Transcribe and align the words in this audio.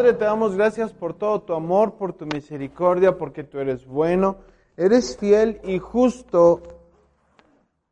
Padre, 0.00 0.14
te 0.14 0.24
damos 0.24 0.56
gracias 0.56 0.94
por 0.94 1.12
todo 1.12 1.42
tu 1.42 1.52
amor, 1.52 1.98
por 1.98 2.14
tu 2.14 2.24
misericordia, 2.24 3.18
porque 3.18 3.44
tú 3.44 3.58
eres 3.58 3.84
bueno, 3.84 4.38
eres 4.74 5.18
fiel 5.18 5.60
y 5.62 5.78
justo, 5.78 6.62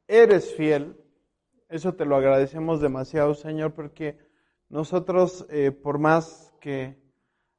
eres 0.06 0.54
fiel. 0.54 0.96
Eso 1.68 1.92
te 1.92 2.06
lo 2.06 2.16
agradecemos 2.16 2.80
demasiado, 2.80 3.34
Señor, 3.34 3.74
porque 3.74 4.16
nosotros, 4.70 5.46
eh, 5.50 5.70
por 5.70 5.98
más 5.98 6.50
que 6.62 6.96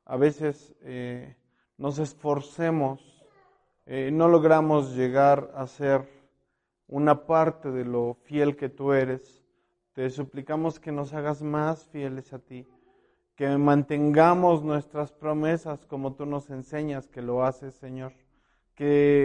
a 0.05 0.17
veces 0.17 0.73
eh, 0.81 1.37
nos 1.77 1.99
esforcemos, 1.99 3.23
eh, 3.85 4.09
no 4.11 4.29
logramos 4.29 4.95
llegar 4.95 5.51
a 5.53 5.67
ser 5.67 6.09
una 6.87 7.27
parte 7.27 7.69
de 7.69 7.85
lo 7.85 8.15
fiel 8.23 8.55
que 8.55 8.69
tú 8.69 8.93
eres. 8.93 9.43
Te 9.93 10.09
suplicamos 10.09 10.79
que 10.79 10.91
nos 10.91 11.13
hagas 11.13 11.43
más 11.43 11.85
fieles 11.89 12.33
a 12.33 12.39
ti 12.39 12.65
que 13.39 13.57
mantengamos 13.57 14.65
nuestras 14.65 15.13
promesas 15.13 15.85
como 15.85 16.11
tú 16.11 16.25
nos 16.25 16.49
enseñas 16.49 17.07
que 17.07 17.21
lo 17.21 17.45
haces, 17.45 17.73
Señor. 17.73 18.11
Que 18.75 19.23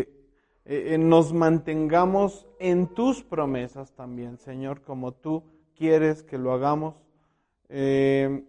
eh, 0.64 0.94
eh, 0.94 0.98
nos 0.98 1.32
mantengamos 1.32 2.46
en 2.60 2.86
tus 2.94 3.24
promesas 3.24 3.90
también, 3.90 4.38
Señor, 4.38 4.82
como 4.82 5.10
tú 5.10 5.42
quieres 5.74 6.22
que 6.22 6.38
lo 6.38 6.52
hagamos. 6.52 6.94
Eh, 7.68 8.44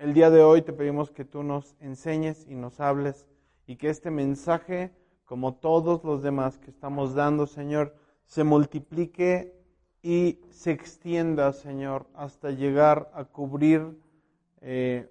el 0.00 0.12
día 0.12 0.28
de 0.28 0.42
hoy 0.42 0.62
te 0.62 0.72
pedimos 0.72 1.12
que 1.12 1.24
tú 1.24 1.44
nos 1.44 1.76
enseñes 1.78 2.44
y 2.48 2.56
nos 2.56 2.80
hables 2.80 3.28
y 3.64 3.76
que 3.76 3.90
este 3.90 4.10
mensaje, 4.10 4.90
como 5.24 5.54
todos 5.54 6.02
los 6.02 6.24
demás 6.24 6.58
que 6.58 6.72
estamos 6.72 7.14
dando, 7.14 7.46
Señor, 7.46 7.94
se 8.24 8.42
multiplique 8.42 9.54
y 10.02 10.40
se 10.50 10.72
extienda, 10.72 11.52
Señor, 11.52 12.08
hasta 12.12 12.50
llegar 12.50 13.08
a 13.14 13.24
cubrir 13.24 14.04
eh, 14.60 15.08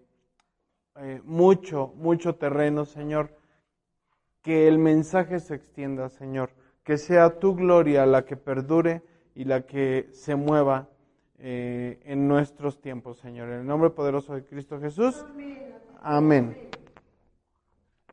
eh, 0.98 1.22
mucho, 1.24 1.94
mucho 1.96 2.36
terreno, 2.36 2.86
Señor. 2.86 3.36
Que 4.42 4.68
el 4.68 4.78
mensaje 4.78 5.40
se 5.40 5.56
extienda, 5.56 6.10
Señor. 6.10 6.52
Que 6.84 6.98
sea 6.98 7.40
tu 7.40 7.56
gloria 7.56 8.06
la 8.06 8.26
que 8.26 8.38
perdure 8.38 9.02
y 9.34 9.46
la 9.46 9.66
que 9.66 10.10
se 10.14 10.36
mueva 10.36 10.88
eh, 11.40 12.00
en 12.06 12.28
nuestros 12.28 12.80
tiempos, 12.80 13.18
Señor. 13.18 13.50
En 13.50 13.62
el 13.62 13.66
nombre 13.66 13.90
poderoso 13.90 14.34
de 14.36 14.46
Cristo 14.46 14.80
Jesús. 14.80 15.26
Amén. 16.02 16.70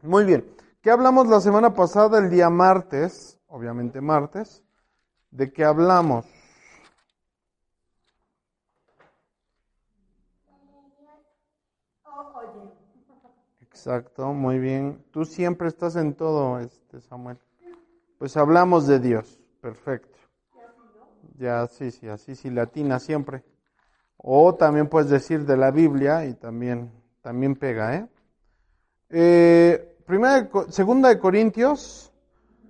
Muy 0.02 0.24
bien. 0.24 0.44
¿Qué 0.80 0.90
hablamos 0.90 1.28
la 1.28 1.40
semana 1.40 1.74
pasada, 1.74 2.18
el 2.18 2.30
día 2.30 2.50
martes? 2.50 3.38
Obviamente 3.46 4.00
martes. 4.00 4.64
¿De 5.30 5.52
qué 5.52 5.64
hablamos? 5.64 6.26
Exacto, 13.84 14.32
muy 14.32 14.60
bien. 14.60 15.02
Tú 15.10 15.24
siempre 15.24 15.66
estás 15.66 15.96
en 15.96 16.14
todo, 16.14 16.60
este 16.60 17.00
Samuel. 17.00 17.36
Pues 18.16 18.36
hablamos 18.36 18.86
de 18.86 19.00
Dios, 19.00 19.40
perfecto. 19.60 20.20
Ya, 21.36 21.66
sí, 21.66 21.90
sí, 21.90 22.06
así 22.06 22.36
sí, 22.36 22.48
latina 22.48 23.00
siempre. 23.00 23.42
O 24.16 24.54
también 24.54 24.88
puedes 24.88 25.10
decir 25.10 25.44
de 25.44 25.56
la 25.56 25.72
Biblia 25.72 26.24
y 26.26 26.34
también, 26.34 26.92
también 27.22 27.56
pega, 27.56 27.96
¿eh? 27.96 28.08
eh 29.10 29.96
primera, 30.06 30.48
segunda 30.68 31.08
de 31.08 31.18
Corintios, 31.18 32.12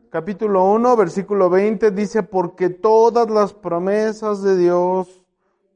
capítulo 0.08 0.64
1, 0.72 0.96
versículo 0.96 1.50
20, 1.50 1.90
dice, 1.90 2.22
porque 2.22 2.70
todas 2.70 3.28
las 3.28 3.52
promesas 3.52 4.42
de 4.42 4.56
Dios 4.56 5.26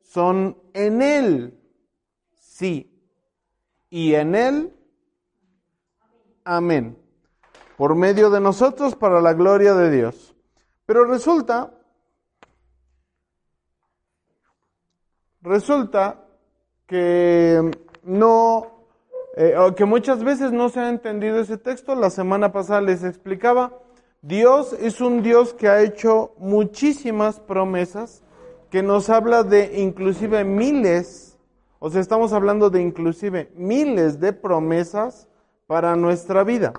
son 0.02 0.56
en 0.72 1.02
Él, 1.02 1.60
sí, 2.40 2.90
y 3.90 4.14
en 4.14 4.34
Él 4.34 4.72
Amén. 6.48 6.96
Por 7.76 7.96
medio 7.96 8.30
de 8.30 8.40
nosotros 8.40 8.94
para 8.94 9.20
la 9.20 9.32
gloria 9.32 9.74
de 9.74 9.90
Dios. 9.90 10.36
Pero 10.86 11.04
resulta, 11.04 11.72
resulta 15.42 16.24
que 16.86 17.68
no, 18.04 18.86
eh, 19.36 19.56
que 19.76 19.84
muchas 19.86 20.22
veces 20.22 20.52
no 20.52 20.68
se 20.68 20.78
ha 20.78 20.88
entendido 20.88 21.40
ese 21.40 21.58
texto. 21.58 21.96
La 21.96 22.10
semana 22.10 22.52
pasada 22.52 22.80
les 22.80 23.02
explicaba, 23.02 23.72
Dios 24.22 24.72
es 24.74 25.00
un 25.00 25.24
Dios 25.24 25.52
que 25.52 25.66
ha 25.68 25.82
hecho 25.82 26.32
muchísimas 26.38 27.40
promesas, 27.40 28.22
que 28.70 28.84
nos 28.84 29.10
habla 29.10 29.42
de 29.42 29.80
inclusive 29.80 30.44
miles, 30.44 31.40
o 31.80 31.90
sea, 31.90 32.00
estamos 32.00 32.32
hablando 32.32 32.70
de 32.70 32.82
inclusive 32.82 33.50
miles 33.56 34.20
de 34.20 34.32
promesas 34.32 35.26
para 35.66 35.96
nuestra 35.96 36.44
vida. 36.44 36.72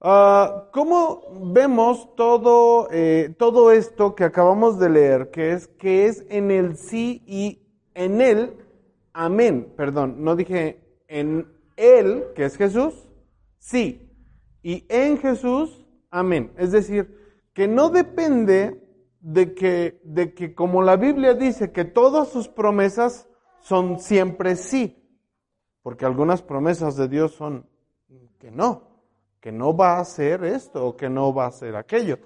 Uh, 0.00 0.70
¿Cómo 0.70 1.22
vemos 1.52 2.14
todo, 2.14 2.88
eh, 2.90 3.34
todo 3.38 3.72
esto 3.72 4.14
que 4.14 4.24
acabamos 4.24 4.78
de 4.78 4.90
leer, 4.90 5.30
que 5.30 5.52
es, 5.52 5.66
que 5.66 6.06
es 6.06 6.26
en 6.28 6.50
el 6.50 6.76
sí 6.76 7.22
y 7.26 7.62
en 7.94 8.20
él, 8.20 8.54
amén, 9.14 9.72
perdón, 9.76 10.22
no 10.22 10.36
dije 10.36 11.00
en 11.08 11.48
él, 11.76 12.26
que 12.34 12.44
es 12.44 12.56
Jesús, 12.56 13.08
sí, 13.58 14.10
y 14.62 14.84
en 14.88 15.18
Jesús, 15.18 15.86
amén. 16.10 16.52
Es 16.58 16.72
decir, 16.72 17.18
que 17.54 17.66
no 17.66 17.88
depende 17.88 18.82
de 19.20 19.54
que, 19.54 20.00
de 20.04 20.34
que 20.34 20.54
como 20.54 20.82
la 20.82 20.96
Biblia 20.96 21.32
dice 21.32 21.72
que 21.72 21.86
todas 21.86 22.28
sus 22.28 22.48
promesas 22.48 23.26
son 23.60 24.00
siempre 24.00 24.56
sí. 24.56 25.03
Porque 25.84 26.06
algunas 26.06 26.40
promesas 26.40 26.96
de 26.96 27.08
Dios 27.08 27.32
son 27.32 27.66
que 28.38 28.50
no, 28.50 28.84
que 29.40 29.52
no 29.52 29.76
va 29.76 29.98
a 29.98 30.00
hacer 30.00 30.42
esto 30.42 30.86
o 30.86 30.96
que 30.96 31.10
no 31.10 31.34
va 31.34 31.44
a 31.44 31.48
hacer 31.48 31.76
aquello. 31.76 32.18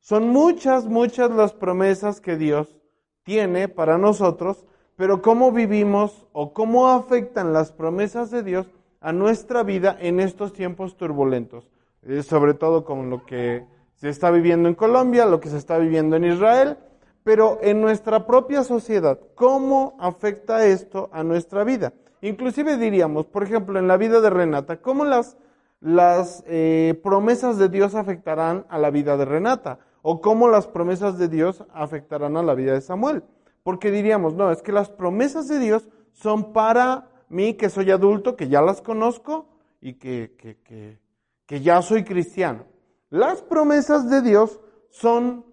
Son 0.00 0.30
muchas, 0.30 0.86
muchas 0.86 1.30
las 1.30 1.52
promesas 1.52 2.22
que 2.22 2.38
Dios 2.38 2.80
tiene 3.22 3.68
para 3.68 3.98
nosotros, 3.98 4.64
pero 4.96 5.20
cómo 5.20 5.52
vivimos 5.52 6.26
o 6.32 6.54
cómo 6.54 6.88
afectan 6.88 7.52
las 7.52 7.70
promesas 7.70 8.30
de 8.30 8.42
Dios 8.42 8.70
a 9.02 9.12
nuestra 9.12 9.62
vida 9.62 9.94
en 10.00 10.18
estos 10.18 10.54
tiempos 10.54 10.96
turbulentos, 10.96 11.68
eh, 12.04 12.22
sobre 12.22 12.54
todo 12.54 12.82
con 12.86 13.10
lo 13.10 13.26
que 13.26 13.66
se 13.96 14.08
está 14.08 14.30
viviendo 14.30 14.70
en 14.70 14.74
Colombia, 14.74 15.26
lo 15.26 15.38
que 15.38 15.50
se 15.50 15.58
está 15.58 15.76
viviendo 15.76 16.16
en 16.16 16.24
Israel, 16.24 16.78
pero 17.24 17.58
en 17.60 17.82
nuestra 17.82 18.26
propia 18.26 18.64
sociedad, 18.64 19.20
¿cómo 19.34 19.98
afecta 20.00 20.64
esto 20.64 21.10
a 21.12 21.22
nuestra 21.22 21.62
vida? 21.62 21.92
Inclusive 22.22 22.76
diríamos, 22.76 23.26
por 23.26 23.42
ejemplo, 23.42 23.78
en 23.80 23.88
la 23.88 23.96
vida 23.96 24.20
de 24.20 24.30
Renata, 24.30 24.80
¿cómo 24.80 25.04
las, 25.04 25.36
las 25.80 26.44
eh, 26.46 26.98
promesas 27.02 27.58
de 27.58 27.68
Dios 27.68 27.96
afectarán 27.96 28.64
a 28.68 28.78
la 28.78 28.90
vida 28.90 29.16
de 29.16 29.24
Renata? 29.24 29.80
¿O 30.02 30.20
cómo 30.20 30.48
las 30.48 30.68
promesas 30.68 31.18
de 31.18 31.28
Dios 31.28 31.64
afectarán 31.74 32.36
a 32.36 32.42
la 32.44 32.54
vida 32.54 32.74
de 32.74 32.80
Samuel? 32.80 33.24
Porque 33.64 33.90
diríamos, 33.90 34.34
no, 34.34 34.52
es 34.52 34.62
que 34.62 34.70
las 34.70 34.88
promesas 34.88 35.48
de 35.48 35.58
Dios 35.58 35.88
son 36.12 36.52
para 36.52 37.08
mí 37.28 37.54
que 37.54 37.68
soy 37.68 37.90
adulto, 37.90 38.36
que 38.36 38.48
ya 38.48 38.62
las 38.62 38.80
conozco 38.80 39.48
y 39.80 39.94
que, 39.94 40.36
que, 40.38 40.58
que, 40.62 41.00
que 41.44 41.60
ya 41.60 41.82
soy 41.82 42.04
cristiano. 42.04 42.66
Las 43.10 43.42
promesas 43.42 44.08
de 44.08 44.22
Dios 44.22 44.60
son 44.90 45.44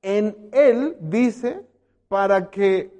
en 0.00 0.48
Él, 0.52 0.96
dice, 1.00 1.66
para 2.06 2.50
que 2.50 2.91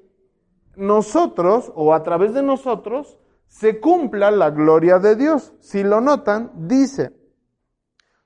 nosotros 0.76 1.72
o 1.74 1.94
a 1.94 2.02
través 2.02 2.34
de 2.34 2.42
nosotros 2.42 3.18
se 3.46 3.80
cumpla 3.80 4.30
la 4.30 4.50
gloria 4.50 4.98
de 4.98 5.16
Dios. 5.16 5.52
Si 5.60 5.82
lo 5.82 6.00
notan, 6.00 6.50
dice, 6.68 7.12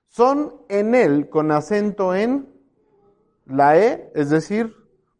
son 0.06 0.62
en 0.68 0.94
Él 0.94 1.28
con 1.28 1.50
acento 1.50 2.14
en 2.14 2.48
la 3.46 3.78
E, 3.78 4.10
es 4.14 4.30
decir, 4.30 4.74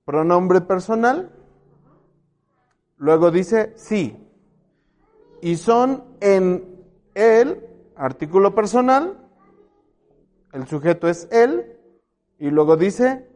pronombre 0.05 0.61
personal, 0.61 1.33
luego 2.97 3.31
dice 3.31 3.73
sí. 3.77 4.17
Y 5.43 5.57
son 5.57 6.05
en 6.21 6.77
él, 7.15 7.67
artículo 7.95 8.55
personal, 8.55 9.19
el 10.53 10.67
sujeto 10.67 11.09
es 11.09 11.29
él, 11.31 11.79
y 12.39 12.51
luego 12.51 12.77
dice 12.77 13.29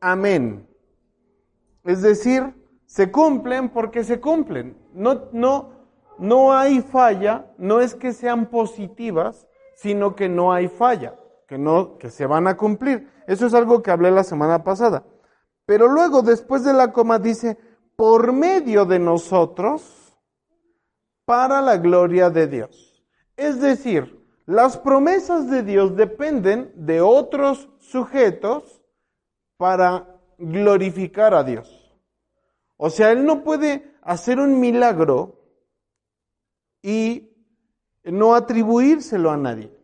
amén. 0.00 0.68
Es 1.84 2.02
decir, 2.02 2.54
se 2.88 3.12
cumplen 3.12 3.68
porque 3.68 4.02
se 4.02 4.18
cumplen. 4.18 4.76
No, 4.94 5.28
no, 5.32 5.70
no 6.18 6.54
hay 6.54 6.80
falla, 6.80 7.52
no 7.58 7.80
es 7.80 7.94
que 7.94 8.12
sean 8.14 8.46
positivas, 8.46 9.46
sino 9.74 10.16
que 10.16 10.28
no 10.28 10.52
hay 10.52 10.68
falla, 10.68 11.14
que 11.46 11.58
no, 11.58 11.98
que 11.98 12.08
se 12.08 12.26
van 12.26 12.48
a 12.48 12.56
cumplir. 12.56 13.12
Eso 13.26 13.46
es 13.46 13.52
algo 13.52 13.82
que 13.82 13.90
hablé 13.90 14.10
la 14.10 14.24
semana 14.24 14.64
pasada. 14.64 15.04
Pero 15.66 15.86
luego, 15.86 16.22
después 16.22 16.64
de 16.64 16.72
la 16.72 16.90
coma, 16.92 17.18
dice, 17.18 17.58
por 17.94 18.32
medio 18.32 18.86
de 18.86 18.98
nosotros, 18.98 20.16
para 21.26 21.60
la 21.60 21.76
gloria 21.76 22.30
de 22.30 22.46
Dios. 22.46 23.04
Es 23.36 23.60
decir, 23.60 24.18
las 24.46 24.78
promesas 24.78 25.50
de 25.50 25.62
Dios 25.62 25.94
dependen 25.94 26.72
de 26.74 27.02
otros 27.02 27.68
sujetos 27.80 28.82
para 29.58 30.06
glorificar 30.38 31.34
a 31.34 31.44
Dios. 31.44 31.77
O 32.78 32.90
sea, 32.90 33.12
Él 33.12 33.26
no 33.26 33.42
puede 33.42 33.92
hacer 34.02 34.38
un 34.38 34.58
milagro 34.58 35.34
y 36.80 37.28
no 38.04 38.34
atribuírselo 38.34 39.30
a 39.30 39.36
nadie. 39.36 39.76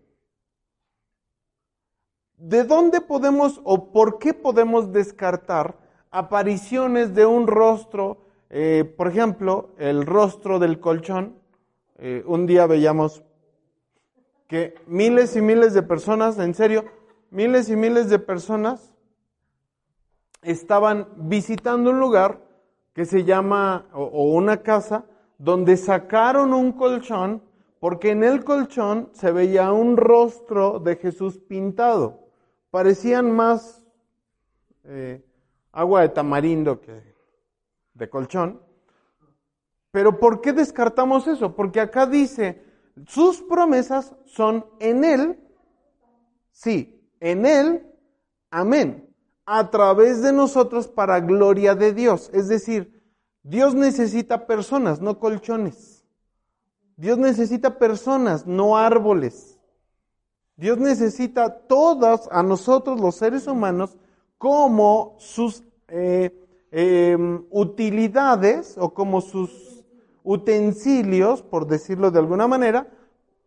¿De 2.38 2.62
dónde 2.64 3.00
podemos 3.00 3.60
o 3.64 3.90
por 3.90 4.18
qué 4.18 4.32
podemos 4.32 4.92
descartar 4.92 5.76
apariciones 6.10 7.14
de 7.14 7.26
un 7.26 7.46
rostro? 7.48 8.24
Eh, 8.48 8.84
por 8.96 9.08
ejemplo, 9.08 9.74
el 9.78 10.06
rostro 10.06 10.58
del 10.60 10.78
colchón. 10.78 11.36
Eh, 11.98 12.22
un 12.26 12.46
día 12.46 12.66
veíamos 12.66 13.24
que 14.46 14.74
miles 14.86 15.34
y 15.34 15.42
miles 15.42 15.74
de 15.74 15.82
personas, 15.82 16.38
en 16.38 16.54
serio, 16.54 16.84
miles 17.30 17.68
y 17.68 17.76
miles 17.76 18.08
de 18.08 18.20
personas 18.20 18.92
estaban 20.42 21.08
visitando 21.16 21.90
un 21.90 21.98
lugar 21.98 22.43
que 22.94 23.04
se 23.04 23.24
llama, 23.24 23.86
o, 23.92 24.32
una 24.32 24.62
casa, 24.62 25.04
donde 25.36 25.76
sacaron 25.76 26.54
un 26.54 26.72
colchón, 26.72 27.42
porque 27.80 28.12
en 28.12 28.22
el 28.22 28.44
colchón 28.44 29.10
se 29.12 29.32
veía 29.32 29.72
un 29.72 29.96
rostro 29.96 30.78
de 30.78 30.96
Jesús 30.96 31.38
pintado. 31.38 32.28
Parecían 32.70 33.30
más 33.32 33.84
eh, 34.84 35.22
agua 35.72 36.02
de 36.02 36.08
tamarindo 36.10 36.80
que 36.80 37.14
de 37.92 38.08
colchón. 38.08 38.62
Pero 39.90 40.18
¿por 40.18 40.40
qué 40.40 40.52
descartamos 40.52 41.26
eso? 41.26 41.54
Porque 41.54 41.80
acá 41.80 42.06
dice, 42.06 42.64
sus 43.06 43.42
promesas 43.42 44.14
son 44.24 44.64
en 44.78 45.04
Él, 45.04 45.40
sí, 46.52 47.04
en 47.20 47.44
Él, 47.44 47.86
amén 48.50 49.03
a 49.46 49.70
través 49.70 50.22
de 50.22 50.32
nosotros 50.32 50.88
para 50.88 51.20
gloria 51.20 51.74
de 51.74 51.92
Dios. 51.92 52.30
Es 52.32 52.48
decir, 52.48 53.02
Dios 53.42 53.74
necesita 53.74 54.46
personas, 54.46 55.00
no 55.00 55.18
colchones. 55.18 56.04
Dios 56.96 57.18
necesita 57.18 57.78
personas, 57.78 58.46
no 58.46 58.76
árboles. 58.76 59.58
Dios 60.56 60.78
necesita 60.78 61.66
todas 61.66 62.28
a 62.30 62.42
nosotros 62.42 63.00
los 63.00 63.16
seres 63.16 63.46
humanos 63.46 63.96
como 64.38 65.16
sus 65.18 65.64
eh, 65.88 66.30
em, 66.70 67.44
utilidades 67.50 68.76
o 68.78 68.94
como 68.94 69.20
sus 69.20 69.84
utensilios, 70.22 71.42
por 71.42 71.66
decirlo 71.66 72.10
de 72.10 72.20
alguna 72.20 72.46
manera, 72.46 72.88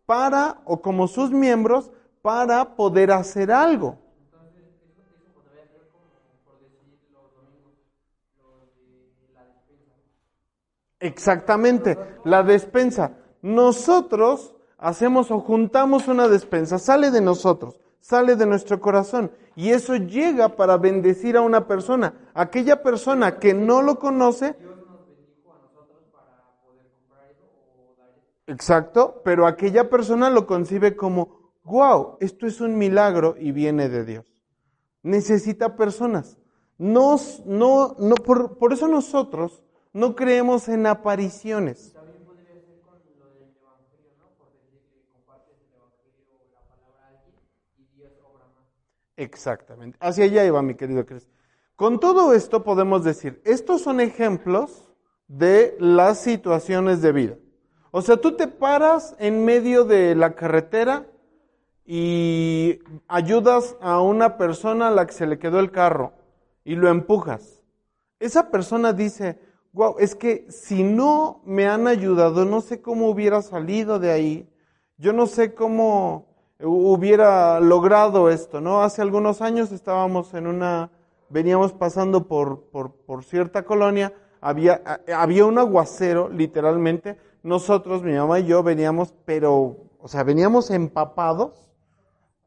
para 0.06 0.60
o 0.64 0.80
como 0.80 1.08
sus 1.08 1.30
miembros 1.30 1.90
para 2.22 2.76
poder 2.76 3.10
hacer 3.10 3.50
algo. 3.50 3.98
Exactamente, 11.00 11.96
la 12.24 12.42
despensa. 12.42 13.18
Nosotros 13.42 14.54
hacemos 14.78 15.30
o 15.30 15.40
juntamos 15.40 16.08
una 16.08 16.28
despensa, 16.28 16.78
sale 16.78 17.10
de 17.10 17.20
nosotros, 17.20 17.80
sale 18.00 18.36
de 18.36 18.46
nuestro 18.46 18.80
corazón 18.80 19.30
y 19.54 19.70
eso 19.70 19.96
llega 19.96 20.56
para 20.56 20.76
bendecir 20.76 21.36
a 21.36 21.40
una 21.40 21.66
persona. 21.66 22.14
Aquella 22.34 22.82
persona 22.82 23.38
que 23.38 23.54
no 23.54 23.82
lo 23.82 23.98
conoce, 23.98 24.56
Exacto, 28.48 29.20
pero 29.24 29.46
aquella 29.46 29.90
persona 29.90 30.30
lo 30.30 30.46
concibe 30.46 30.96
como, 30.96 31.52
wow, 31.64 32.16
esto 32.18 32.46
es 32.46 32.62
un 32.62 32.78
milagro 32.78 33.34
y 33.38 33.52
viene 33.52 33.90
de 33.90 34.06
Dios. 34.06 34.24
Necesita 35.02 35.76
personas. 35.76 36.38
Nos, 36.78 37.44
no, 37.44 37.94
no, 37.98 38.14
por, 38.14 38.56
por 38.56 38.72
eso 38.72 38.88
nosotros 38.88 39.62
no 39.98 40.14
creemos 40.14 40.68
en 40.68 40.86
apariciones. 40.86 41.92
Exactamente. 49.16 49.98
Hacia 50.00 50.24
allá 50.26 50.44
iba, 50.44 50.62
mi 50.62 50.76
querido 50.76 51.04
Cris. 51.04 51.28
Con 51.74 51.98
todo 51.98 52.32
esto 52.32 52.62
podemos 52.62 53.02
decir, 53.02 53.42
estos 53.44 53.82
son 53.82 54.00
ejemplos 54.00 54.88
de 55.26 55.76
las 55.80 56.20
situaciones 56.20 57.02
de 57.02 57.10
vida. 57.10 57.36
O 57.90 58.00
sea, 58.00 58.18
tú 58.18 58.36
te 58.36 58.46
paras 58.46 59.16
en 59.18 59.44
medio 59.44 59.84
de 59.84 60.14
la 60.14 60.36
carretera 60.36 61.08
y 61.84 62.78
ayudas 63.08 63.76
a 63.80 64.00
una 64.00 64.36
persona 64.36 64.88
a 64.88 64.92
la 64.92 65.06
que 65.08 65.14
se 65.14 65.26
le 65.26 65.40
quedó 65.40 65.58
el 65.58 65.72
carro 65.72 66.12
y 66.64 66.76
lo 66.76 66.88
empujas. 66.88 67.64
Esa 68.20 68.50
persona 68.50 68.92
dice, 68.92 69.47
wow, 69.78 69.94
es 70.00 70.16
que 70.16 70.44
si 70.50 70.82
no 70.82 71.40
me 71.44 71.68
han 71.68 71.86
ayudado, 71.86 72.44
no 72.44 72.60
sé 72.60 72.82
cómo 72.82 73.08
hubiera 73.08 73.42
salido 73.42 74.00
de 74.00 74.10
ahí, 74.10 74.50
yo 74.96 75.12
no 75.12 75.28
sé 75.28 75.54
cómo 75.54 76.26
hubiera 76.58 77.60
logrado 77.60 78.28
esto, 78.28 78.60
¿no? 78.60 78.82
Hace 78.82 79.02
algunos 79.02 79.40
años 79.40 79.70
estábamos 79.70 80.34
en 80.34 80.48
una, 80.48 80.90
veníamos 81.28 81.74
pasando 81.74 82.26
por, 82.26 82.62
por, 82.72 82.90
por 83.06 83.22
cierta 83.22 83.62
colonia, 83.62 84.12
había, 84.40 84.82
había 85.14 85.46
un 85.46 85.58
aguacero, 85.58 86.28
literalmente, 86.28 87.16
nosotros, 87.44 88.02
mi 88.02 88.14
mamá 88.14 88.40
y 88.40 88.46
yo, 88.46 88.64
veníamos, 88.64 89.14
pero, 89.24 89.76
o 90.00 90.08
sea, 90.08 90.24
veníamos 90.24 90.72
empapados, 90.72 91.70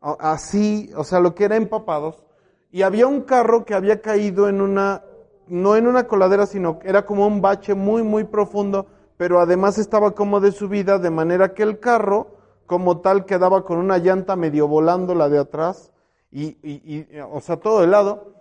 así, 0.02 0.92
o 0.98 1.06
sea, 1.06 1.22
lo 1.22 1.34
que 1.34 1.46
era 1.46 1.56
empapados, 1.56 2.26
y 2.72 2.82
había 2.82 3.08
un 3.08 3.22
carro 3.22 3.64
que 3.64 3.74
había 3.74 4.02
caído 4.02 4.50
en 4.50 4.60
una 4.60 5.06
no 5.52 5.76
en 5.76 5.86
una 5.86 6.08
coladera, 6.08 6.46
sino 6.46 6.80
era 6.82 7.06
como 7.06 7.28
un 7.28 7.42
bache 7.42 7.76
muy, 7.76 8.04
muy 8.04 8.24
profundo, 8.24 8.88
pero 9.18 9.42
además 9.42 9.78
estaba 9.78 10.12
como 10.12 10.40
de 10.40 10.54
subida, 10.54 10.98
de 10.98 11.10
manera 11.10 11.54
que 11.54 11.62
el 11.64 11.78
carro, 11.78 12.38
como 12.66 13.02
tal, 13.02 13.26
quedaba 13.26 13.66
con 13.66 13.78
una 13.78 13.98
llanta 13.98 14.38
medio 14.38 14.70
volando 14.70 15.14
la 15.14 15.28
de 15.28 15.40
atrás, 15.40 15.92
y, 16.32 17.06
o 17.30 17.42
sea, 17.42 17.58
todo 17.58 17.82
de 17.82 17.88
lado. 17.88 18.34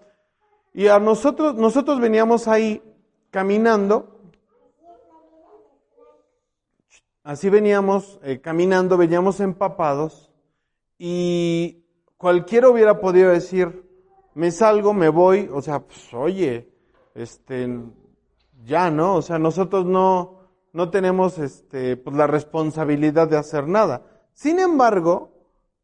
Y 0.72 0.86
a 0.86 1.00
nosotros, 1.00 1.56
nosotros 1.56 1.98
veníamos 1.98 2.46
ahí 2.46 2.80
caminando, 3.30 4.20
así 7.24 7.50
veníamos 7.50 8.20
eh, 8.22 8.40
caminando, 8.40 8.96
veníamos 8.96 9.40
empapados, 9.40 10.30
y 10.96 11.84
cualquiera 12.16 12.68
hubiera 12.68 13.00
podido 13.00 13.30
decir, 13.30 13.84
me 14.34 14.52
salgo, 14.52 14.94
me 14.94 15.08
voy, 15.08 15.50
o 15.52 15.60
sea, 15.60 15.80
pues, 15.80 16.14
oye, 16.14 16.69
este, 17.20 17.68
ya, 18.64 18.90
¿no? 18.90 19.16
O 19.16 19.22
sea, 19.22 19.38
nosotros 19.38 19.86
no, 19.86 20.40
no 20.72 20.90
tenemos 20.90 21.38
este, 21.38 21.96
pues, 21.96 22.16
la 22.16 22.26
responsabilidad 22.26 23.28
de 23.28 23.36
hacer 23.36 23.66
nada. 23.68 24.02
Sin 24.32 24.58
embargo, 24.58 25.30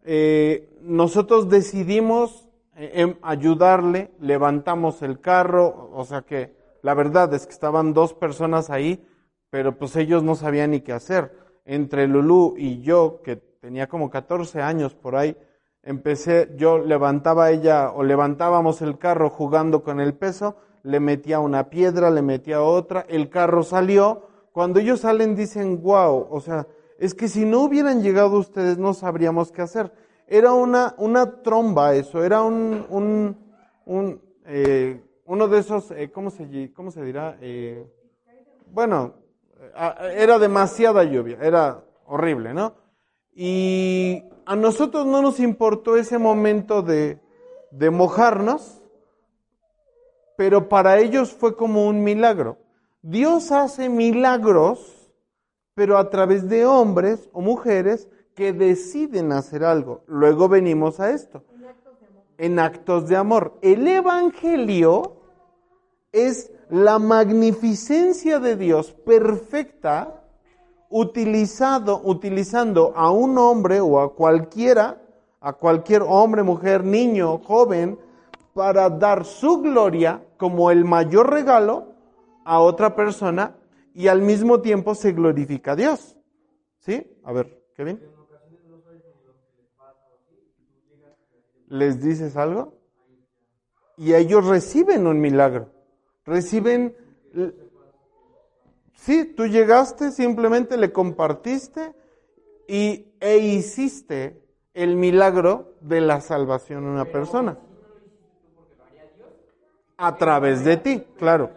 eh, 0.05 0.77
nosotros 0.81 1.49
decidimos 1.49 2.49
eh, 2.77 2.93
em, 2.95 3.17
ayudarle, 3.23 4.13
levantamos 4.21 5.03
el 5.03 5.21
carro, 5.21 5.91
o 5.93 6.05
sea 6.05 6.23
que 6.23 6.55
la 6.83 6.95
verdad 6.95 7.33
es 7.35 7.47
que 7.47 7.53
estaban 7.53 7.93
dos 7.93 8.15
personas 8.15 8.71
ahí, 8.71 9.05
pero 9.51 9.77
pues 9.77 9.97
ellos 9.97 10.23
no 10.23 10.35
sabían 10.35 10.71
ni 10.71 10.81
qué 10.81 10.93
hacer. 10.93 11.33
Entre 11.65 12.07
Lulú 12.07 12.55
y 12.57 12.83
yo, 12.83 13.21
que 13.25 13.37
tenía 13.37 13.89
como 13.89 14.11
14 14.11 14.63
años 14.63 14.95
por 14.95 15.17
ahí, 15.17 15.37
empecé, 15.83 16.55
yo 16.57 16.79
levantaba 16.79 17.51
ella 17.51 17.91
o 17.91 18.05
levantábamos 18.05 18.83
el 18.83 18.99
carro 18.99 19.31
jugando 19.31 19.83
con 19.83 19.99
el 19.99 20.15
peso 20.15 20.57
le 20.87 21.01
metía 21.01 21.41
una 21.41 21.69
piedra, 21.69 22.11
le 22.11 22.23
metía 22.23 22.63
otra, 22.63 23.05
el 23.09 23.29
carro 23.29 23.65
salió. 23.65 24.23
Cuando 24.53 24.79
ellos 24.79 25.01
salen 25.01 25.35
dicen, 25.35 25.83
wow, 25.83 26.29
o 26.31 26.41
sea, 26.41 26.67
es 26.99 27.13
que 27.13 27.29
si 27.29 27.45
no 27.45 27.63
hubieran 27.63 28.03
llegado 28.03 28.39
ustedes 28.39 28.79
no 28.79 28.95
sabríamos 28.95 29.51
qué 29.51 29.63
hacer. 29.63 29.93
Era 30.29 30.53
una, 30.53 30.95
una 30.99 31.43
tromba 31.43 31.95
eso, 31.95 32.23
era 32.25 32.43
un, 32.43 32.87
un, 32.89 33.37
un 33.85 34.21
eh, 34.47 35.03
uno 35.27 35.49
de 35.49 35.59
esos, 35.59 35.91
eh, 35.91 36.11
¿cómo, 36.13 36.31
se, 36.31 36.73
¿cómo 36.73 36.93
se 36.93 37.05
dirá? 37.05 37.37
Eh, 37.41 37.85
bueno, 38.73 39.15
era 40.15 40.39
demasiada 40.39 41.03
lluvia, 41.03 41.39
era 41.41 41.83
horrible, 42.07 42.55
¿no? 42.55 42.75
Y 43.35 44.23
a 44.47 44.55
nosotros 44.55 45.05
no 45.05 45.21
nos 45.21 45.41
importó 45.41 45.97
ese 45.97 46.19
momento 46.19 46.83
de, 46.83 47.19
de 47.73 47.91
mojarnos, 47.91 48.86
pero 50.37 50.69
para 50.69 50.99
ellos 50.99 51.33
fue 51.33 51.57
como 51.57 51.87
un 51.87 52.03
milagro. 52.05 52.59
Dios 53.03 53.53
hace 53.53 53.89
milagros, 53.89 55.11
pero 55.75 55.99
a 55.99 56.11
través 56.11 56.49
de 56.49 56.67
hombres 56.67 57.29
o 57.33 57.41
mujeres 57.41 58.09
que 58.35 58.53
deciden 58.53 59.33
hacer 59.33 59.65
algo. 59.65 60.03
Luego 60.07 60.49
venimos 60.49 61.01
a 61.01 61.11
esto. 61.11 61.43
En 62.39 62.59
actos 62.59 63.09
de 63.09 63.17
amor. 63.17 63.59
El 63.63 63.87
Evangelio 63.89 65.17
es 66.13 66.53
la 66.69 66.99
magnificencia 66.99 68.39
de 68.39 68.57
Dios 68.57 68.93
perfecta 68.93 70.23
utilizado, 70.91 72.01
utilizando 72.05 72.93
a 72.97 73.11
un 73.11 73.39
hombre 73.39 73.81
o 73.81 74.01
a 74.01 74.15
cualquiera, 74.15 75.01
a 75.41 75.53
cualquier 75.53 76.03
hombre, 76.03 76.43
mujer, 76.43 76.85
niño, 76.85 77.39
joven, 77.39 77.99
para 78.57 78.89
dar 78.89 79.27
su 79.27 79.61
gloria 79.61 80.25
como 80.39 80.71
el 80.71 80.87
mayor 80.87 81.31
regalo 81.31 81.93
a 82.43 82.59
otra 82.59 82.97
persona 82.97 83.55
y 83.93 84.09
al 84.09 84.23
mismo 84.23 84.63
tiempo 84.63 84.95
se 84.95 85.13
glorifica 85.13 85.73
a 85.73 85.77
Dios. 85.77 86.17
¿Sí? 86.79 87.07
A 87.23 87.33
ver, 87.33 87.63
Kevin. 87.77 88.01
¿Les 91.69 92.01
dices 92.01 92.35
algo? 92.39 92.79
Y 93.99 94.15
ellos 94.15 94.47
reciben 94.47 95.07
un 95.07 95.21
milagro. 95.21 95.69
Reciben... 96.25 96.97
Sí, 98.95 99.35
tú 99.37 99.45
llegaste, 99.45 100.13
simplemente 100.13 100.79
le 100.79 100.93
compartiste 100.93 101.95
y, 102.67 103.13
e 103.21 103.37
hiciste 103.37 104.43
el 104.73 104.97
milagro 104.97 105.75
de 105.83 106.01
la 106.01 106.23
salvación 106.23 106.87
a 106.87 106.91
una 106.91 107.05
persona. 107.05 107.59
A 109.97 110.17
través 110.17 110.65
de 110.65 110.77
ti, 110.77 111.05
claro. 111.17 111.51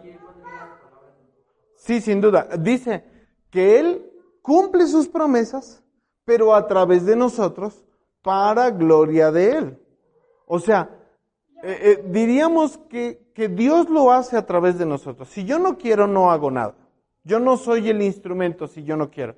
Sí, 1.76 2.00
sin 2.00 2.20
duda. 2.20 2.48
Dice 2.58 3.04
que 3.50 3.78
Él 3.78 4.10
cumple 4.42 4.86
sus 4.86 5.08
promesas, 5.08 5.82
pero 6.24 6.54
a 6.54 6.66
través 6.66 7.04
de 7.04 7.16
nosotros, 7.16 7.84
para 8.22 8.70
gloria 8.70 9.30
de 9.30 9.52
Él. 9.52 9.78
O 10.46 10.58
sea, 10.58 10.90
eh, 11.62 11.78
eh, 11.82 12.04
diríamos 12.06 12.78
que, 12.88 13.30
que 13.34 13.48
Dios 13.48 13.88
lo 13.88 14.12
hace 14.12 14.36
a 14.36 14.46
través 14.46 14.78
de 14.78 14.86
nosotros. 14.86 15.28
Si 15.28 15.44
yo 15.44 15.58
no 15.58 15.76
quiero, 15.76 16.06
no 16.06 16.30
hago 16.30 16.50
nada. 16.50 16.74
Yo 17.24 17.38
no 17.38 17.56
soy 17.56 17.88
el 17.90 18.02
instrumento 18.02 18.66
si 18.66 18.82
yo 18.82 18.96
no 18.96 19.10
quiero. 19.10 19.34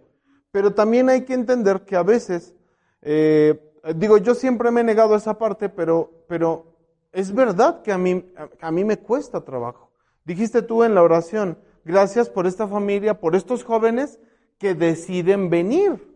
Pero 0.50 0.74
también 0.74 1.08
hay 1.08 1.24
que 1.24 1.34
entender 1.34 1.84
que 1.84 1.96
a 1.96 2.02
veces, 2.02 2.54
eh, 3.00 3.58
digo, 3.96 4.18
yo 4.18 4.34
siempre 4.34 4.70
me 4.70 4.82
he 4.82 4.84
negado 4.84 5.14
a 5.14 5.18
esa 5.18 5.38
parte, 5.38 5.68
pero, 5.68 6.24
pero 6.28 6.71
es 7.12 7.32
verdad 7.32 7.82
que 7.82 7.92
a 7.92 7.98
mí, 7.98 8.32
a 8.60 8.70
mí 8.70 8.84
me 8.84 8.98
cuesta 8.98 9.44
trabajo. 9.44 9.92
Dijiste 10.24 10.62
tú 10.62 10.82
en 10.82 10.94
la 10.94 11.02
oración, 11.02 11.58
gracias 11.84 12.28
por 12.28 12.46
esta 12.46 12.66
familia, 12.66 13.20
por 13.20 13.36
estos 13.36 13.64
jóvenes 13.64 14.18
que 14.58 14.74
deciden 14.74 15.50
venir, 15.50 16.08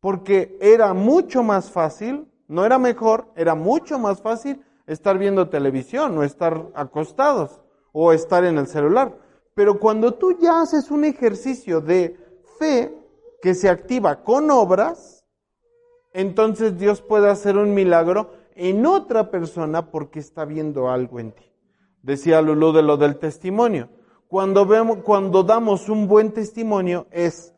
porque 0.00 0.56
era 0.60 0.94
mucho 0.94 1.42
más 1.42 1.70
fácil, 1.70 2.30
no 2.46 2.64
era 2.64 2.78
mejor, 2.78 3.32
era 3.36 3.54
mucho 3.54 3.98
más 3.98 4.22
fácil 4.22 4.64
estar 4.86 5.18
viendo 5.18 5.50
televisión 5.50 6.16
o 6.16 6.22
estar 6.22 6.70
acostados 6.74 7.60
o 7.92 8.12
estar 8.12 8.44
en 8.44 8.58
el 8.58 8.66
celular. 8.66 9.18
Pero 9.54 9.78
cuando 9.78 10.14
tú 10.14 10.38
ya 10.38 10.60
haces 10.60 10.90
un 10.90 11.04
ejercicio 11.04 11.80
de 11.80 12.16
fe 12.58 12.94
que 13.42 13.54
se 13.54 13.68
activa 13.68 14.22
con 14.22 14.50
obras, 14.50 15.24
entonces 16.12 16.78
Dios 16.78 17.02
puede 17.02 17.28
hacer 17.28 17.56
un 17.56 17.74
milagro 17.74 18.37
en 18.58 18.84
otra 18.86 19.30
persona 19.30 19.92
porque 19.92 20.18
está 20.18 20.44
viendo 20.44 20.90
algo 20.90 21.20
en 21.20 21.30
ti. 21.30 21.44
Decía 22.02 22.42
Lulú 22.42 22.72
de 22.72 22.82
lo 22.82 22.96
del 22.96 23.16
testimonio. 23.16 23.88
Cuando, 24.26 24.66
vemos, 24.66 24.98
cuando 25.04 25.44
damos 25.44 25.88
un 25.88 26.08
buen 26.08 26.32
testimonio 26.32 27.06
es 27.12 27.54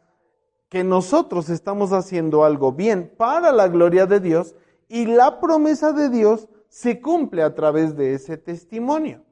que 0.68 0.84
nosotros 0.84 1.48
estamos 1.48 1.92
haciendo 1.92 2.44
algo 2.44 2.72
bien 2.72 3.12
para 3.16 3.50
la 3.50 3.66
gloria 3.68 4.04
de 4.04 4.20
Dios 4.20 4.54
y 4.88 5.06
la 5.06 5.40
promesa 5.40 5.92
de 5.92 6.10
Dios 6.10 6.48
se 6.68 7.00
cumple 7.00 7.42
a 7.42 7.54
través 7.54 7.96
de 7.96 8.12
ese 8.12 8.36
testimonio. 8.36 9.24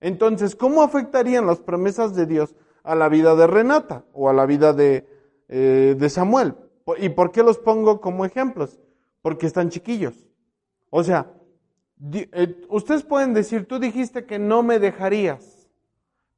Entonces, 0.00 0.54
¿cómo 0.54 0.84
afectarían 0.84 1.46
las 1.46 1.58
promesas 1.58 2.14
de 2.14 2.26
Dios 2.26 2.54
a 2.84 2.94
la 2.94 3.08
vida 3.08 3.34
de 3.34 3.48
Renata 3.48 4.04
o 4.12 4.28
a 4.28 4.32
la 4.32 4.46
vida 4.46 4.72
de, 4.72 5.08
eh, 5.48 5.96
de 5.98 6.08
Samuel? 6.08 6.54
¿Y 6.98 7.08
por 7.08 7.32
qué 7.32 7.42
los 7.42 7.58
pongo 7.58 8.00
como 8.00 8.24
ejemplos? 8.24 8.78
Porque 9.20 9.46
están 9.46 9.68
chiquillos. 9.68 10.31
O 10.94 11.02
sea, 11.02 11.32
eh, 12.12 12.66
ustedes 12.68 13.02
pueden 13.02 13.32
decir, 13.32 13.66
tú 13.66 13.78
dijiste 13.78 14.26
que 14.26 14.38
no 14.38 14.62
me 14.62 14.78
dejarías. 14.78 15.66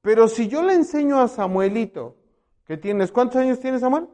Pero 0.01 0.29
si 0.29 0.47
yo 0.47 0.63
le 0.63 0.75
enseño 0.75 1.21
a 1.21 1.27
Samuelito, 1.27 2.17
que 2.65 2.77
tienes, 2.77 3.11
¿cuántos 3.11 3.41
años 3.41 3.59
tiene 3.59 3.81
Samuel? 3.81 4.07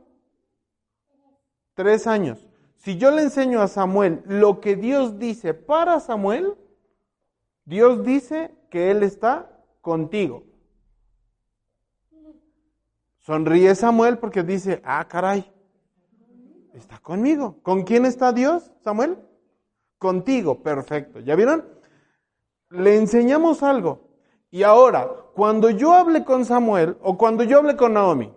Tres 1.74 2.06
años. 2.06 2.48
Si 2.76 2.96
yo 2.96 3.10
le 3.10 3.20
enseño 3.20 3.60
a 3.60 3.68
Samuel 3.68 4.22
lo 4.24 4.62
que 4.62 4.76
Dios 4.76 5.18
dice 5.18 5.52
para 5.52 6.00
Samuel, 6.00 6.54
Dios 7.66 8.02
dice 8.02 8.54
que 8.70 8.90
Él 8.90 9.02
está 9.02 9.62
contigo. 9.82 10.44
Sonríe 13.18 13.74
Samuel 13.74 14.16
porque 14.16 14.42
dice, 14.42 14.80
ah, 14.86 15.06
caray, 15.06 15.52
está 16.72 16.98
conmigo. 16.98 17.58
¿Con 17.62 17.82
quién 17.82 18.06
está 18.06 18.32
Dios, 18.32 18.72
Samuel? 18.80 19.18
Contigo, 20.00 20.62
perfecto. 20.62 21.20
¿Ya 21.20 21.36
vieron? 21.36 21.62
Le 22.70 22.96
enseñamos 22.96 23.62
algo. 23.62 24.08
Y 24.50 24.62
ahora, 24.62 25.06
cuando 25.34 25.68
yo 25.68 25.92
hable 25.92 26.24
con 26.24 26.46
Samuel 26.46 26.96
o 27.02 27.18
cuando 27.18 27.44
yo 27.44 27.58
hable 27.58 27.76
con 27.76 27.92
Naomi, 27.92 28.32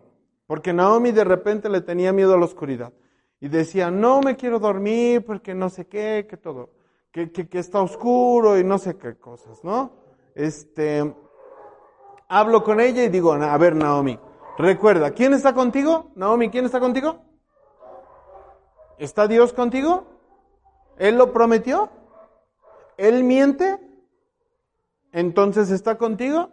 porque 0.45 0.73
Naomi 0.73 1.13
de 1.13 1.23
repente 1.23 1.69
le 1.69 1.79
tenía 1.79 2.11
miedo 2.11 2.33
a 2.33 2.37
la 2.37 2.43
oscuridad 2.43 2.91
y 3.39 3.47
decía, 3.47 3.89
no 3.89 4.19
me 4.19 4.35
quiero 4.35 4.59
dormir 4.59 5.23
porque 5.23 5.55
no 5.55 5.69
sé 5.69 5.87
qué, 5.87 6.27
que 6.29 6.35
todo, 6.35 6.71
que, 7.13 7.31
que, 7.31 7.59
está 7.59 7.81
oscuro 7.81 8.59
y 8.59 8.65
no 8.65 8.77
sé 8.77 8.97
qué 8.97 9.15
cosas, 9.15 9.63
¿no? 9.63 9.93
Este, 10.35 11.15
hablo 12.27 12.61
con 12.65 12.81
ella 12.81 13.05
y 13.05 13.09
digo, 13.09 13.31
a 13.31 13.57
ver 13.57 13.73
Naomi, 13.73 14.19
recuerda, 14.57 15.11
¿quién 15.11 15.33
está 15.33 15.53
contigo? 15.53 16.11
Naomi, 16.15 16.49
¿quién 16.49 16.65
está 16.65 16.81
contigo? 16.81 17.21
¿Está 18.97 19.29
Dios 19.29 19.53
contigo? 19.53 20.12
¿Él 20.97 21.17
lo 21.17 21.33
prometió? 21.33 21.89
¿Él 22.97 23.23
miente? 23.23 23.79
entonces 25.13 25.69
está 25.69 25.97
contigo. 25.97 26.51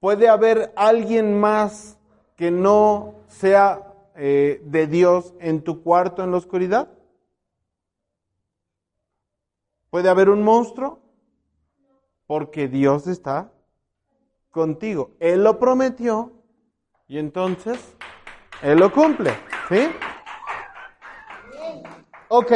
¿Puede 0.00 0.28
haber 0.28 0.72
alguien 0.76 1.40
más 1.40 1.98
que 2.36 2.50
no 2.50 3.14
sea 3.28 3.94
eh, 4.14 4.60
de 4.64 4.86
Dios 4.86 5.32
en 5.40 5.62
tu 5.62 5.82
cuarto 5.82 6.22
en 6.22 6.32
la 6.32 6.36
oscuridad? 6.36 6.90
¿Puede 9.88 10.10
haber 10.10 10.28
un 10.28 10.42
monstruo? 10.42 11.00
Porque 12.26 12.68
Dios 12.68 13.06
está 13.06 13.50
contigo. 14.50 15.12
Él 15.20 15.44
lo 15.44 15.58
prometió 15.58 16.32
y 17.06 17.18
entonces 17.18 17.96
Él 18.60 18.78
lo 18.78 18.92
cumple. 18.92 19.32
¿Sí? 19.68 19.88
Ok, 22.28 22.52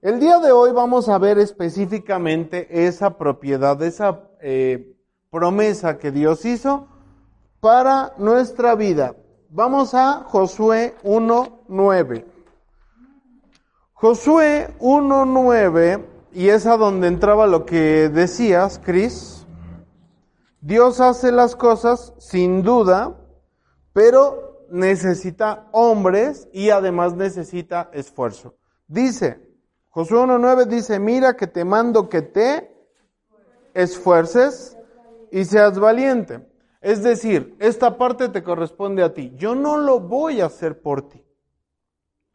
el 0.00 0.20
día 0.20 0.38
de 0.38 0.52
hoy 0.52 0.70
vamos 0.72 1.08
a 1.08 1.18
ver 1.18 1.38
específicamente 1.38 2.86
esa 2.86 3.18
propiedad, 3.18 3.82
esa 3.82 4.30
eh, 4.40 4.96
promesa 5.30 5.98
que 5.98 6.12
Dios 6.12 6.44
hizo 6.44 6.86
para 7.60 8.14
nuestra 8.18 8.74
vida. 8.76 9.16
Vamos 9.50 9.94
a 9.94 10.24
Josué 10.24 10.94
1.9. 11.02 12.24
Josué 13.94 14.68
1.9, 14.78 16.04
y 16.32 16.48
es 16.50 16.66
a 16.66 16.76
donde 16.76 17.08
entraba 17.08 17.48
lo 17.48 17.66
que 17.66 18.08
decías, 18.08 18.80
Cris. 18.84 19.46
Dios 20.60 21.00
hace 21.00 21.32
las 21.32 21.56
cosas 21.56 22.14
sin 22.18 22.62
duda, 22.62 23.16
pero 23.92 24.66
necesita 24.70 25.68
hombres 25.72 26.48
y 26.52 26.70
además 26.70 27.14
necesita 27.14 27.90
esfuerzo. 27.92 28.54
Dice, 28.86 29.47
Josué 29.90 30.18
1.9 30.18 30.66
dice, 30.66 30.98
mira 30.98 31.36
que 31.36 31.46
te 31.46 31.64
mando 31.64 32.08
que 32.08 32.22
te 32.22 32.70
esfuerces 33.74 34.76
y 35.30 35.44
seas 35.44 35.78
valiente. 35.78 36.46
Es 36.80 37.02
decir, 37.02 37.56
esta 37.58 37.98
parte 37.98 38.28
te 38.28 38.42
corresponde 38.42 39.02
a 39.02 39.12
ti. 39.12 39.32
Yo 39.36 39.54
no 39.54 39.78
lo 39.78 40.00
voy 40.00 40.40
a 40.40 40.46
hacer 40.46 40.80
por 40.80 41.08
ti. 41.08 41.24